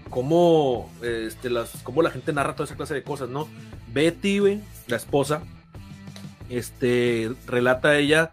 cómo, 0.10 0.92
este, 1.02 1.50
las, 1.50 1.72
cómo 1.84 2.02
la 2.02 2.12
gente 2.12 2.34
narra 2.34 2.56
toda 2.56 2.66
esa 2.66 2.76
clase 2.76 2.94
de 2.94 3.04
cosas, 3.04 3.30
¿no? 3.30 3.48
Betty, 3.94 4.40
güey, 4.40 4.62
la 4.88 4.98
esposa, 4.98 5.42
este, 6.50 7.32
relata 7.46 7.98
ella 7.98 8.32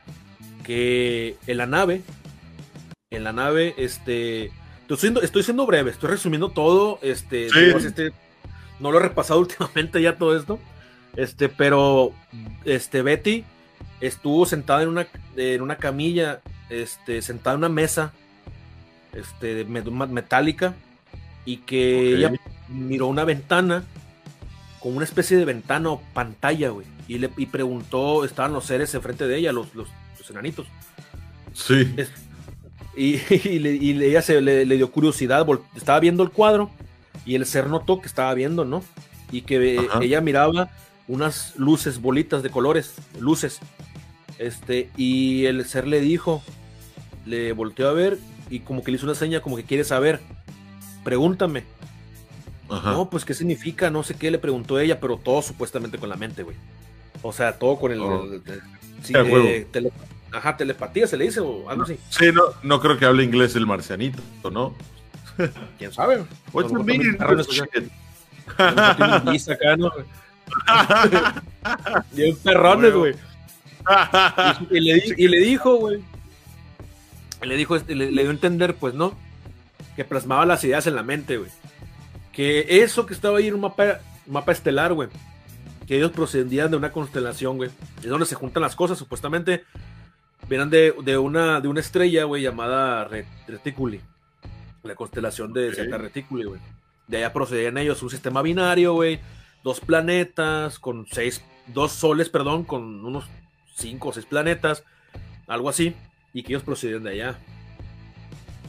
que 0.63 1.37
en 1.47 1.59
la 1.59 1.67
nave, 1.67 2.03
en 3.11 3.25
la 3.25 3.33
nave, 3.33 3.75
este, 3.77 4.51
estoy 4.83 4.97
siendo, 4.97 5.23
estoy 5.23 5.43
siendo 5.43 5.67
breve, 5.67 5.91
estoy 5.91 6.11
resumiendo 6.11 6.51
todo, 6.51 6.99
este, 7.03 7.47
este, 7.47 8.13
no 8.81 8.91
lo 8.91 8.99
he 8.99 9.03
repasado 9.03 9.41
últimamente 9.41 10.01
ya 10.03 10.17
todo 10.17 10.37
esto, 10.37 10.59
este, 11.17 11.49
pero, 11.49 12.13
este, 12.65 13.03
Betty 13.03 13.45
estuvo 14.01 14.47
sentada 14.47 14.83
en 14.83 14.89
una, 14.89 15.07
en 15.37 15.63
una 15.63 15.77
camilla, 15.77 16.41
este, 16.71 17.23
sentada 17.23 17.55
en 17.55 17.59
una 17.59 17.69
mesa, 17.69 18.13
este, 19.13 19.65
metálica, 19.65 20.75
y 21.45 21.59
que 21.59 22.17
ella 22.17 22.33
miró 22.69 23.07
una 23.07 23.25
ventana, 23.25 23.85
con 24.85 24.95
una 24.95 25.05
especie 25.05 25.37
de 25.37 25.47
ventana 25.47 25.91
o 25.91 26.03
pantalla, 26.13 26.69
güey 26.69 26.87
y 27.09 27.19
le 27.19 27.31
y 27.37 27.47
preguntó, 27.47 28.25
estaban 28.25 28.53
los 28.53 28.67
seres 28.67 28.95
enfrente 28.95 29.27
de 29.27 29.37
ella, 29.37 29.53
los, 29.53 29.75
los, 29.75 29.89
enanitos. 30.31 30.67
Sí. 31.53 31.95
y, 32.97 33.17
y, 33.31 34.03
ella 34.03 34.23
se 34.23 34.41
le, 34.41 34.65
dio 34.65 34.91
curiosidad, 34.91 35.47
estaba 35.77 36.01
viendo 36.01 36.23
el 36.23 36.31
cuadro 36.31 36.71
y 37.27 37.35
el 37.35 37.45
ser 37.45 37.69
notó 37.69 38.01
que 38.01 38.07
estaba 38.07 38.33
viendo, 38.33 38.65
¿no? 38.65 38.83
Y 39.31 39.43
que 39.43 39.87
ella 40.01 40.21
miraba 40.21 40.71
unas 41.09 41.55
luces, 41.57 42.01
bolitas 42.01 42.43
de 42.43 42.51
colores, 42.51 42.95
luces. 43.21 43.61
Este, 44.39 44.91
y 44.97 45.45
el 45.45 45.65
ser 45.67 45.87
le 45.87 46.01
dijo, 46.01 46.43
le 47.27 47.53
volteó 47.53 47.89
a 47.89 47.93
ver 47.93 48.19
y 48.49 48.61
como 48.61 48.83
que 48.83 48.91
le 48.91 48.97
hizo 48.97 49.07
una 49.07 49.15
seña, 49.15 49.41
como 49.41 49.57
que 49.57 49.65
quiere 49.65 49.85
saber, 49.85 50.21
pregúntame. 51.05 51.65
No, 52.69 53.11
pues 53.11 53.25
qué 53.25 53.35
significa, 53.35 53.91
no 53.91 54.03
sé 54.03 54.15
qué, 54.15 54.31
le 54.31 54.39
preguntó 54.39 54.79
ella, 54.79 55.01
pero 55.01 55.17
todo 55.19 55.43
supuestamente 55.43 55.99
con 55.99 56.09
la 56.09 56.17
mente, 56.17 56.43
güey. 56.43 56.57
O 57.23 57.33
sea, 57.33 57.59
todo 57.59 57.79
con 57.79 57.93
el. 57.93 58.01
Oh. 58.01 58.27
Eh, 58.35 59.67
ajá, 60.33 60.57
telepatía 60.57 61.07
se 61.07 61.17
le 61.17 61.25
dice 61.25 61.41
o 61.41 61.69
algo 61.69 61.85
así. 61.85 61.99
Sí, 62.11 62.27
no, 62.33 62.43
no 62.63 62.81
creo 62.81 62.99
que 62.99 63.05
hable 63.05 63.25
inglés 63.25 63.55
el 63.57 63.67
marcianito, 63.67 64.21
¿no? 64.51 64.75
¿Quién 65.79 65.93
sabe? 65.93 66.25
What's 66.53 66.73
the 66.73 66.79
y 72.15 72.31
un 72.31 72.37
perrones, 72.39 72.95
güey. 72.95 73.15
y, 74.71 74.81
le, 74.81 75.03
y 75.17 75.29
le 75.29 75.39
dijo, 75.41 75.77
güey. 75.77 76.03
Le 77.43 77.57
dijo, 77.57 77.77
le, 77.77 78.11
le 78.11 78.23
dio 78.23 78.31
a 78.31 78.35
entender, 78.35 78.75
pues, 78.77 78.95
¿no? 78.95 79.15
Que 79.97 80.05
plasmaba 80.05 80.47
las 80.47 80.65
ideas 80.65 80.87
en 80.87 80.95
la 80.95 81.03
mente, 81.03 81.37
güey. 81.37 81.51
Que 82.35 82.83
eso 82.83 83.07
que 83.07 83.15
estaba 83.15 83.39
ahí 83.39 83.49
en 83.49 83.55
un 83.55 83.61
mapa, 83.61 84.01
mapa 84.27 84.53
estelar, 84.53 84.93
güey 84.93 85.09
que 85.87 85.97
ellos 85.97 86.13
procedían 86.13 86.71
de 86.71 86.77
una 86.77 86.93
constelación, 86.93 87.57
güey. 87.57 87.71
Es 87.99 88.09
donde 88.09 88.27
se 88.27 88.35
juntan 88.35 88.63
las 88.63 88.77
cosas, 88.77 88.99
supuestamente. 88.99 89.65
Vienen 90.49 90.71
de, 90.71 91.19
una, 91.19 91.61
de 91.61 91.69
una 91.69 91.81
estrella, 91.81 92.25
güey, 92.25 92.43
llamada 92.43 93.09
Reticuli. 93.47 94.01
La 94.83 94.95
constelación 94.95 95.53
de 95.53 95.75
Santa 95.75 95.99
Reticuli, 95.99 96.45
güey. 96.45 96.61
De 97.07 97.19
allá 97.19 97.33
procedían 97.33 97.79
ellos 97.79 98.03
un 98.03 98.11
sistema 98.11 98.43
binario, 98.43 98.95
güey. 98.95 99.21
dos 99.63 99.81
planetas, 99.81 100.79
con 100.79 101.07
seis, 101.11 101.43
dos 101.67 101.93
soles, 101.93 102.29
perdón, 102.29 102.65
con 102.65 103.05
unos 103.05 103.25
cinco 103.75 104.09
o 104.09 104.13
seis 104.13 104.27
planetas, 104.27 104.85
algo 105.47 105.69
así, 105.69 105.95
y 106.33 106.43
que 106.43 106.53
ellos 106.53 106.63
procedían 106.63 107.03
de 107.03 107.11
allá. 107.11 107.39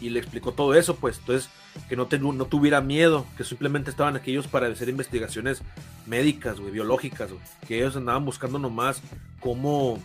Y 0.02 0.10
le 0.10 0.20
explicó 0.20 0.54
todo 0.54 0.74
eso, 0.76 0.96
pues, 0.96 1.20
entonces, 1.20 1.50
que 1.90 1.96
no, 1.96 2.08
no 2.34 2.46
tuviera 2.46 2.82
miedo, 2.82 3.26
que 3.38 3.44
simplemente 3.44 3.90
estaban 3.90 4.16
aquellos 4.16 4.48
para 4.48 4.68
hacer 4.68 4.90
investigaciones 4.90 5.62
médicas, 6.06 6.60
güey, 6.60 6.72
biológicas, 6.72 7.32
güey, 7.32 7.42
que 7.68 7.78
ellos 7.78 7.96
andaban 7.96 8.26
buscando 8.26 8.60
nomás 8.60 9.02
cómo... 9.40 10.00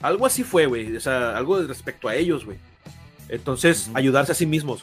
Algo 0.00 0.26
así 0.26 0.42
fue, 0.42 0.66
güey, 0.66 0.96
o 0.96 1.00
sea, 1.00 1.36
algo 1.36 1.60
respecto 1.62 2.08
a 2.08 2.16
ellos, 2.16 2.44
güey. 2.44 2.58
Entonces, 3.28 3.90
ayudarse 3.94 4.32
a 4.32 4.34
sí 4.34 4.46
mismos, 4.46 4.82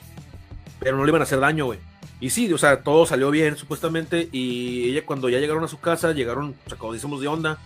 pero 0.80 0.98
no 0.98 1.04
le 1.04 1.10
iban 1.10 1.22
a 1.22 1.24
hacer 1.24 1.40
daño, 1.40 1.66
güey. 1.66 1.80
Y 2.22 2.32
sí, 2.32 2.52
o 2.52 2.58
sea, 2.58 2.82
todo 2.82 3.06
salió 3.06 3.32
bien, 3.32 3.56
supuestamente. 3.56 4.28
Y 4.32 4.90
ella, 4.90 5.06
cuando 5.06 5.30
ya 5.30 5.40
llegaron 5.40 5.64
a 5.64 5.68
su 5.68 5.80
casa, 5.80 6.12
llegaron, 6.12 6.56
decimos, 6.92 7.22
de 7.22 7.28
onda. 7.28 7.58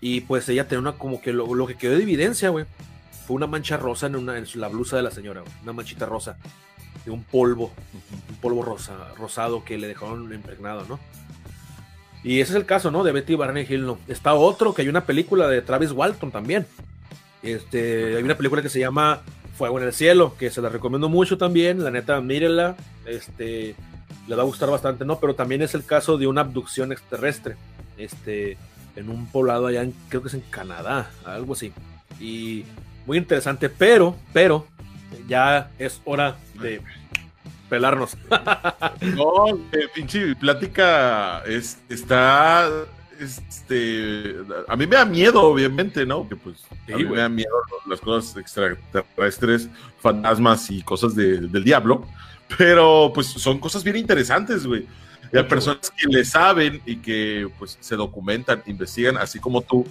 Y 0.00 0.22
pues 0.22 0.48
ella 0.48 0.66
tenía 0.66 0.80
una, 0.80 0.92
como 0.92 1.20
que 1.20 1.32
lo, 1.32 1.66
que 1.66 1.76
quedó 1.76 1.96
de 1.96 2.02
evidencia, 2.02 2.48
güey. 2.48 2.64
Fue 3.26 3.36
una 3.36 3.46
mancha 3.46 3.76
rosa 3.76 4.06
en, 4.08 4.16
una, 4.16 4.36
en 4.36 4.46
la 4.54 4.68
blusa 4.68 4.96
de 4.96 5.02
la 5.02 5.12
señora, 5.12 5.44
Una 5.62 5.72
manchita 5.72 6.06
rosa. 6.06 6.38
De 7.04 7.10
un 7.10 7.24
polvo. 7.24 7.72
Un 8.28 8.36
polvo 8.36 8.62
rosa, 8.62 8.96
rosado 9.16 9.64
que 9.64 9.78
le 9.78 9.88
dejaron 9.88 10.32
impregnado, 10.32 10.84
¿no? 10.88 10.98
Y 12.24 12.40
ese 12.40 12.52
es 12.52 12.56
el 12.56 12.66
caso, 12.66 12.90
¿no? 12.90 13.02
De 13.02 13.12
Betty 13.12 13.34
Barney 13.34 13.66
Hill, 13.68 13.84
¿no? 13.84 13.98
Está 14.06 14.34
otro, 14.34 14.74
que 14.74 14.82
hay 14.82 14.88
una 14.88 15.04
película 15.04 15.48
de 15.48 15.60
Travis 15.60 15.90
Walton 15.90 16.30
también. 16.30 16.66
Este, 17.42 18.16
hay 18.16 18.22
una 18.22 18.36
película 18.36 18.62
que 18.62 18.68
se 18.68 18.78
llama 18.78 19.22
Fuego 19.56 19.78
en 19.78 19.86
el 19.86 19.92
Cielo, 19.92 20.36
que 20.38 20.50
se 20.50 20.62
la 20.62 20.68
recomiendo 20.68 21.08
mucho 21.08 21.36
también, 21.36 21.82
la 21.82 21.90
neta, 21.90 22.20
mírenla, 22.20 22.76
este, 23.06 23.74
le 24.28 24.36
va 24.36 24.42
a 24.42 24.46
gustar 24.46 24.70
bastante, 24.70 25.04
¿no? 25.04 25.18
Pero 25.18 25.34
también 25.34 25.62
es 25.62 25.74
el 25.74 25.84
caso 25.84 26.16
de 26.16 26.28
una 26.28 26.42
abducción 26.42 26.92
extraterrestre, 26.92 27.56
este, 27.98 28.56
en 28.94 29.10
un 29.10 29.26
poblado 29.26 29.66
allá, 29.66 29.82
en, 29.82 29.92
creo 30.08 30.22
que 30.22 30.28
es 30.28 30.34
en 30.34 30.42
Canadá, 30.42 31.10
algo 31.24 31.54
así. 31.54 31.72
Y 32.20 32.64
muy 33.06 33.18
interesante, 33.18 33.68
pero, 33.68 34.16
pero, 34.32 34.66
ya 35.28 35.70
es 35.78 36.00
hora 36.04 36.36
de 36.60 36.80
pelarnos. 37.68 38.16
no, 39.16 39.48
eh, 39.48 39.88
pinche 39.94 40.34
plática 40.36 41.42
es, 41.46 41.78
está 41.88 42.68
este, 43.22 44.36
a 44.68 44.76
mí 44.76 44.86
me 44.86 44.96
da 44.96 45.04
miedo, 45.04 45.42
obviamente, 45.42 46.04
¿no? 46.04 46.28
Que 46.28 46.36
pues 46.36 46.56
a 46.92 46.96
mí 46.96 47.04
me 47.04 47.16
da 47.16 47.28
miedo 47.28 47.52
las 47.86 48.00
cosas 48.00 48.36
extraterrestres, 48.36 49.68
fantasmas 50.00 50.70
y 50.70 50.82
cosas 50.82 51.14
del 51.14 51.64
diablo, 51.64 52.06
pero 52.58 53.12
pues 53.14 53.28
son 53.28 53.58
cosas 53.58 53.84
bien 53.84 53.96
interesantes, 53.96 54.66
güey. 54.66 54.86
Y 55.32 55.38
hay 55.38 55.44
personas 55.44 55.90
que 55.90 56.08
le 56.08 56.24
saben 56.24 56.82
y 56.84 56.96
que 56.96 57.48
pues 57.58 57.78
se 57.80 57.96
documentan, 57.96 58.62
investigan, 58.66 59.16
así 59.16 59.38
como 59.38 59.62
tú, 59.62 59.86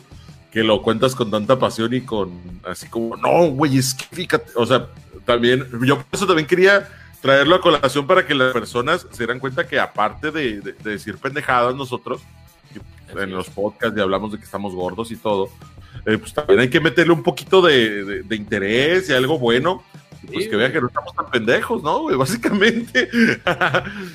que 0.51 0.63
lo 0.63 0.82
cuentas 0.82 1.15
con 1.15 1.32
tanta 1.32 1.57
pasión 1.57 1.93
y 1.93 2.01
con 2.01 2.32
así 2.63 2.88
como, 2.88 3.15
no, 3.15 3.47
güey, 3.51 3.78
es 3.78 3.93
que 3.93 4.05
fíjate, 4.13 4.51
o 4.55 4.65
sea, 4.65 4.88
también, 5.26 5.67
yo 5.86 5.97
por 5.97 6.05
eso 6.11 6.28
también 6.28 6.47
quería 6.47 6.88
traerlo 7.22 7.55
a 7.55 7.61
colación 7.61 8.07
para 8.07 8.26
que 8.26 8.34
las 8.34 8.53
personas 8.53 9.07
se 9.11 9.17
dieran 9.17 9.39
cuenta 9.39 9.67
que 9.67 9.80
aparte 9.80 10.32
de 10.32 10.76
decir 10.84 11.17
pendejadas 11.17 11.76
nosotros, 11.76 12.22
en 13.19 13.32
los 13.32 13.49
podcasts 13.49 13.97
y 13.97 14.01
hablamos 14.01 14.32
de 14.32 14.38
que 14.38 14.45
estamos 14.45 14.74
gordos 14.74 15.11
y 15.11 15.17
todo, 15.17 15.49
eh, 16.05 16.17
pues 16.17 16.34
también 16.34 16.59
hay 16.59 16.69
que 16.69 16.80
meterle 16.80 17.13
un 17.13 17.24
poquito 17.24 17.61
de, 17.61 18.24
interés 18.32 19.09
y 19.09 19.13
algo 19.13 19.38
bueno. 19.39 19.84
Pues 20.32 20.47
que 20.47 20.55
vean 20.55 20.72
que 20.72 20.80
no 20.80 20.88
estamos 20.88 21.15
tan 21.15 21.32
pendejos, 21.32 21.82
¿no? 21.82 22.05
Básicamente. 22.17 23.09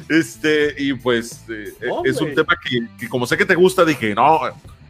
este, 0.08 0.74
y 0.78 0.94
pues 0.94 1.44
eh, 1.48 1.74
es 2.04 2.20
un 2.20 2.32
tema 2.32 2.54
que, 2.62 2.86
que, 2.96 3.08
como 3.08 3.26
sé 3.26 3.36
que 3.36 3.44
te 3.44 3.56
gusta, 3.56 3.84
dije, 3.84 4.14
no, 4.14 4.40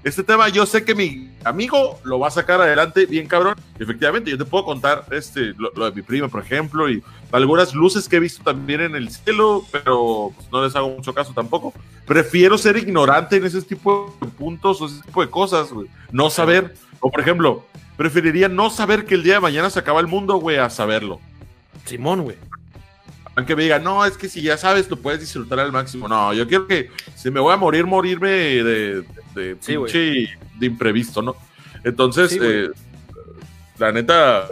este 0.06 0.22
tema 0.22 0.48
yo 0.48 0.66
sé 0.66 0.84
que 0.84 0.94
mi 0.94 1.32
amigo 1.42 1.98
lo 2.04 2.20
va 2.20 2.28
a 2.28 2.30
sacar 2.30 2.60
adelante 2.60 3.06
bien 3.06 3.26
cabrón. 3.26 3.56
Efectivamente, 3.76 4.30
yo 4.30 4.38
te 4.38 4.44
puedo 4.44 4.64
contar 4.64 5.04
este, 5.10 5.52
lo, 5.58 5.70
de 5.70 5.90
mi 5.90 6.02
prima, 6.02 6.28
por 6.28 6.42
ejemplo, 6.42 6.88
y 6.88 7.02
algunas 7.32 7.74
luces 7.74 8.08
que 8.08 8.16
he 8.16 8.20
visto 8.20 8.44
también 8.44 8.82
en 8.82 8.94
el 8.94 9.10
cielo, 9.10 9.64
pero 9.72 10.30
pues, 10.32 10.46
no 10.52 10.64
les 10.64 10.76
hago 10.76 10.90
mucho 10.90 11.12
caso 11.12 11.32
tampoco. 11.34 11.74
Prefiero 12.06 12.56
ser 12.56 12.76
ignorante 12.76 13.34
en 13.34 13.46
ese 13.46 13.60
tipo 13.62 14.16
de 14.20 14.28
puntos 14.28 14.80
o 14.80 14.86
ese 14.86 15.02
tipo 15.02 15.22
de 15.22 15.28
cosas, 15.28 15.72
güey. 15.72 15.88
No 16.12 16.30
saber, 16.30 16.76
o 17.00 17.10
por 17.10 17.20
ejemplo, 17.20 17.66
preferiría 17.96 18.48
no 18.48 18.70
saber 18.70 19.06
que 19.06 19.16
el 19.16 19.24
día 19.24 19.34
de 19.34 19.40
mañana 19.40 19.70
se 19.70 19.80
acaba 19.80 19.98
el 19.98 20.06
mundo, 20.06 20.36
güey, 20.36 20.58
a 20.58 20.70
saberlo. 20.70 21.18
Simón, 21.84 22.22
güey 22.22 22.36
aunque 23.36 23.54
me 23.54 23.64
digan, 23.64 23.84
no, 23.84 24.04
es 24.04 24.16
que 24.16 24.30
si 24.30 24.40
ya 24.40 24.56
sabes, 24.56 24.88
lo 24.90 24.96
puedes 24.96 25.20
disfrutar 25.20 25.60
al 25.60 25.70
máximo. 25.70 26.08
No, 26.08 26.32
yo 26.32 26.48
quiero 26.48 26.66
que 26.66 26.90
si 27.14 27.30
me 27.30 27.38
voy 27.38 27.52
a 27.52 27.58
morir, 27.58 27.84
morirme 27.84 28.30
de, 28.30 29.04
de, 29.34 30.28
de 30.58 30.66
imprevisto, 30.66 31.20
¿no? 31.20 31.36
Entonces, 31.84 32.36
eh, 32.40 32.70
la 33.78 33.92
neta, 33.92 34.48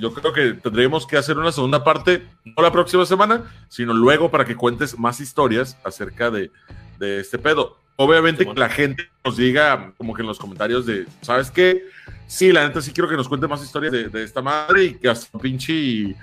yo 0.00 0.12
creo 0.12 0.32
que 0.32 0.52
tendríamos 0.54 1.06
que 1.06 1.16
hacer 1.16 1.38
una 1.38 1.52
segunda 1.52 1.84
parte, 1.84 2.26
no 2.44 2.60
la 2.60 2.72
próxima 2.72 3.06
semana, 3.06 3.44
sino 3.68 3.94
luego 3.94 4.30
para 4.32 4.44
que 4.44 4.56
cuentes 4.56 4.98
más 4.98 5.20
historias 5.20 5.78
acerca 5.84 6.30
de, 6.32 6.50
de 6.98 7.20
este 7.20 7.38
pedo. 7.38 7.78
Obviamente 7.96 8.44
que 8.44 8.54
la 8.54 8.68
gente 8.68 9.08
nos 9.24 9.36
diga, 9.36 9.92
como 9.96 10.12
que 10.12 10.22
en 10.22 10.26
los 10.26 10.40
comentarios 10.40 10.84
de, 10.84 11.06
¿sabes 11.20 11.52
qué? 11.52 11.84
Sí, 12.26 12.50
la 12.50 12.66
neta 12.66 12.82
sí 12.82 12.92
quiero 12.92 13.08
que 13.08 13.16
nos 13.16 13.28
cuente 13.28 13.46
más 13.46 13.62
historias 13.62 13.92
de, 13.92 14.08
de 14.08 14.24
esta 14.24 14.42
madre 14.42 14.86
y 14.86 14.94
que 14.94 15.08
hasta 15.08 15.38
pinche 15.38 16.16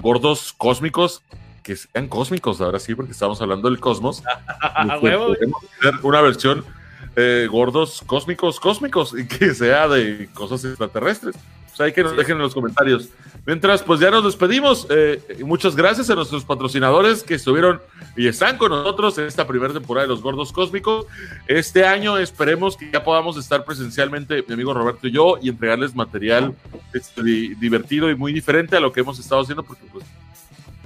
gordos 0.00 0.52
cósmicos 0.56 1.22
que 1.62 1.76
sean 1.76 2.08
cósmicos, 2.08 2.60
ahora 2.60 2.78
sí, 2.78 2.94
porque 2.94 3.12
estamos 3.12 3.40
hablando 3.40 3.68
del 3.70 3.80
cosmos. 3.80 4.22
una 6.02 6.20
versión 6.20 6.64
eh, 7.16 7.46
gordos 7.50 8.02
cósmicos, 8.06 8.58
cósmicos, 8.58 9.14
y 9.18 9.26
que 9.26 9.54
sea 9.54 9.88
de 9.88 10.28
cosas 10.34 10.64
extraterrestres. 10.64 11.36
O 11.72 11.76
sea, 11.76 11.86
hay 11.86 11.92
que 11.92 12.02
nos 12.02 12.16
dejen 12.16 12.36
en 12.36 12.42
los 12.42 12.54
comentarios. 12.54 13.08
Mientras, 13.46 13.82
pues 13.82 13.98
ya 13.98 14.10
nos 14.10 14.24
despedimos. 14.24 14.86
Eh, 14.90 15.42
muchas 15.44 15.74
gracias 15.74 16.10
a 16.10 16.14
nuestros 16.14 16.44
patrocinadores 16.44 17.22
que 17.22 17.34
estuvieron 17.34 17.80
y 18.16 18.28
están 18.28 18.58
con 18.58 18.70
nosotros 18.70 19.16
en 19.18 19.24
esta 19.24 19.46
primera 19.46 19.72
temporada 19.72 20.06
de 20.06 20.12
Los 20.12 20.22
Gordos 20.22 20.52
Cósmicos. 20.52 21.06
Este 21.48 21.84
año 21.84 22.18
esperemos 22.18 22.76
que 22.76 22.90
ya 22.90 23.02
podamos 23.02 23.36
estar 23.38 23.64
presencialmente, 23.64 24.44
mi 24.46 24.54
amigo 24.54 24.74
Roberto 24.74 25.08
y 25.08 25.12
yo, 25.12 25.38
y 25.42 25.48
entregarles 25.48 25.94
material 25.94 26.54
este, 26.92 27.22
divertido 27.22 28.10
y 28.10 28.14
muy 28.14 28.32
diferente 28.32 28.76
a 28.76 28.80
lo 28.80 28.92
que 28.92 29.00
hemos 29.00 29.18
estado 29.18 29.40
haciendo, 29.40 29.62
porque 29.62 29.84
pues 29.90 30.04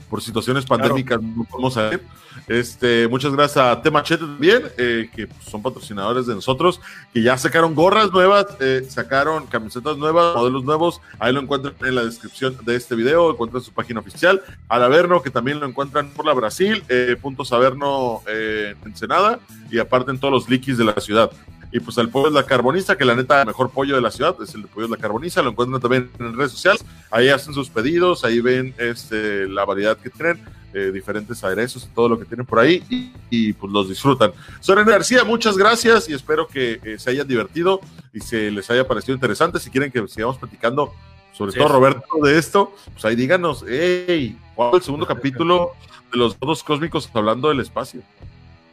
por 0.09 0.23
situaciones 0.23 0.65
pandémicas 0.65 1.21
no 1.21 1.45
podemos 1.45 1.77
hacer. 1.77 2.03
Este, 2.49 3.09
muchas 3.09 3.33
gracias 3.33 3.65
a 3.65 3.81
Temachete 3.81 4.25
también, 4.25 4.63
eh, 4.77 5.09
que 5.15 5.29
son 5.41 5.63
patrocinadores 5.63 6.27
de 6.27 6.35
nosotros, 6.35 6.81
que 7.13 7.23
ya 7.23 7.37
sacaron 7.39 7.75
gorras 7.75 8.13
nuevas, 8.13 8.47
eh, 8.61 8.87
sacaron 8.89 9.47
camisetas 9.47 9.97
nuevas, 9.97 10.37
modelos 10.37 10.65
nuevos. 10.65 11.01
Ahí 11.19 11.33
lo 11.33 11.41
encuentran 11.41 11.75
en 11.81 11.95
la 11.95 12.05
descripción 12.05 12.57
de 12.63 12.77
este 12.77 12.95
video, 12.95 13.31
encuentran 13.31 13.63
su 13.63 13.73
página 13.73 14.01
oficial. 14.01 14.43
Al 14.69 14.83
Averno, 14.83 15.23
que 15.23 15.31
también 15.31 15.61
lo 15.61 15.67
encuentran 15.67 16.11
por 16.11 16.27
la 16.27 16.35
Brasil, 16.35 16.85
eh, 16.89 17.17
punto 17.21 17.45
Saberno 17.45 18.23
en 18.27 18.77
Ensenada, 18.85 19.41
y 19.71 19.79
aparte 19.79 20.11
en 20.11 20.19
todos 20.19 20.33
los 20.33 20.49
liquis 20.49 20.79
de 20.79 20.85
la 20.85 21.01
ciudad. 21.01 21.31
Y 21.73 21.81
pues 21.81 21.99
el 21.99 22.09
pollo 22.09 22.29
es 22.29 22.33
la 22.33 22.45
carboniza, 22.45 22.97
que 22.97 23.05
la 23.05 23.14
neta, 23.14 23.41
el 23.41 23.47
mejor 23.47 23.71
pollo 23.71 23.97
de 23.97 24.01
la 24.01 24.11
ciudad 24.11 24.37
es 24.43 24.55
el 24.55 24.62
de 24.62 24.69
pollo 24.69 24.87
de 24.87 24.97
la 24.97 25.01
carboniza. 25.01 25.43
Lo 25.43 25.51
encuentran 25.51 25.81
también 25.81 26.11
en 26.19 26.37
redes 26.37 26.53
sociales. 26.53 26.85
Ahí 27.11 27.29
hacen 27.29 27.55
sus 27.55 27.71
pedidos, 27.71 28.25
ahí 28.25 28.41
ven 28.41 28.75
este, 28.79 29.49
la 29.49 29.64
variedad 29.64 29.97
que 29.97 30.11
tienen, 30.11 30.43
eh, 30.73 30.91
diferentes 30.93 31.43
aderezos 31.43 31.89
todo 31.95 32.09
lo 32.09 32.19
que 32.19 32.25
tienen 32.25 32.47
por 32.47 32.59
ahí. 32.59 32.83
Y, 33.31 33.53
pues 33.55 33.73
los 33.73 33.89
disfrutan. 33.89 34.33
Soren 34.61 34.87
García, 34.87 35.25
muchas 35.25 35.57
gracias 35.57 36.09
y 36.09 36.14
espero 36.14 36.47
que 36.47 36.81
eh, 36.83 36.99
se 36.99 37.11
hayan 37.11 37.27
divertido 37.27 37.81
y 38.12 38.21
se 38.21 38.51
les 38.51 38.71
haya 38.71 38.87
parecido 38.87 39.14
interesante. 39.14 39.59
Si 39.59 39.71
quieren 39.71 39.91
que 39.91 40.07
sigamos 40.09 40.39
platicando, 40.39 40.95
sobre 41.33 41.53
todo 41.53 41.69
Roberto, 41.69 42.07
de 42.23 42.39
esto, 42.39 42.73
pues 42.93 43.05
ahí 43.05 43.17
díganos, 43.17 43.64
hey, 43.69 44.39
¿cuál 44.55 44.71
es 44.71 44.77
el 44.77 44.83
segundo 44.85 45.07
capítulo 45.07 45.73
de 46.11 46.19
los 46.19 46.39
dos 46.39 46.62
cósmicos 46.62 47.11
hablando 47.12 47.49
del 47.49 47.61
espacio? 47.61 48.01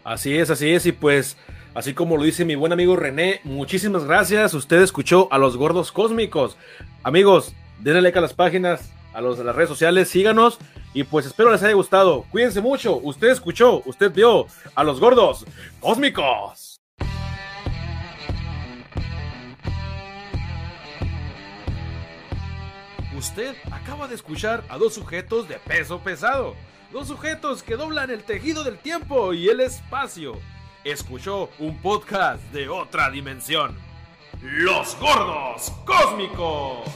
Así 0.04 0.36
es, 0.36 0.50
así 0.50 0.70
es, 0.70 0.86
y 0.86 0.91
pues 0.91 1.38
Así 1.76 1.96
como 1.96 2.18
lo 2.18 2.24
dice 2.24 2.46
mi 2.46 2.54
buen 2.54 2.72
amigo 2.72 2.96
René, 2.96 3.42
muchísimas 3.44 4.06
gracias. 4.06 4.54
Usted 4.54 4.82
escuchó 4.84 5.28
a 5.32 5.40
los 5.40 5.58
gordos 5.58 5.92
cósmicos. 5.92 6.56
Amigos, 7.02 7.56
denle 7.80 8.04
like 8.04 8.18
a 8.18 8.22
las 8.22 8.36
páginas, 8.36 8.92
a 9.12 9.22
los 9.22 9.40
de 9.40 9.44
las 9.44 9.56
redes 9.56 9.70
sociales, 9.70 10.08
síganos 10.08 10.60
y 10.94 11.04
pues 11.04 11.26
espero 11.26 11.52
les 11.52 11.64
haya 11.64 11.74
gustado. 11.74 12.26
Cuídense 12.30 12.62
mucho. 12.62 12.98
Usted 12.98 13.30
escuchó, 13.30 13.82
usted 13.86 14.12
vio 14.14 14.46
a 14.76 14.84
los 14.84 15.00
gordos 15.00 15.46
cósmicos. 15.80 16.80
Usted 23.18 23.56
acaba 23.72 24.08
de 24.08 24.14
escuchar 24.14 24.64
a 24.70 24.78
dos 24.78 24.94
sujetos 24.94 25.50
de 25.50 25.56
peso 25.56 26.02
pesado. 26.02 26.54
Dos 26.92 27.08
sujetos 27.08 27.64
que 27.64 27.78
doblan 27.78 28.12
el 28.12 28.24
tejido 28.24 28.64
del 28.64 28.78
tiempo 28.78 29.34
y 29.34 29.50
el 29.50 29.60
espacio 29.62 30.38
escuchó 30.84 31.50
un 31.60 31.78
podcast 31.82 32.42
de 32.52 32.70
otra 32.70 33.10
dimensión. 33.10 33.78
Los 34.42 34.98
gordos 35.00 35.72
cósmicos. 35.86 36.90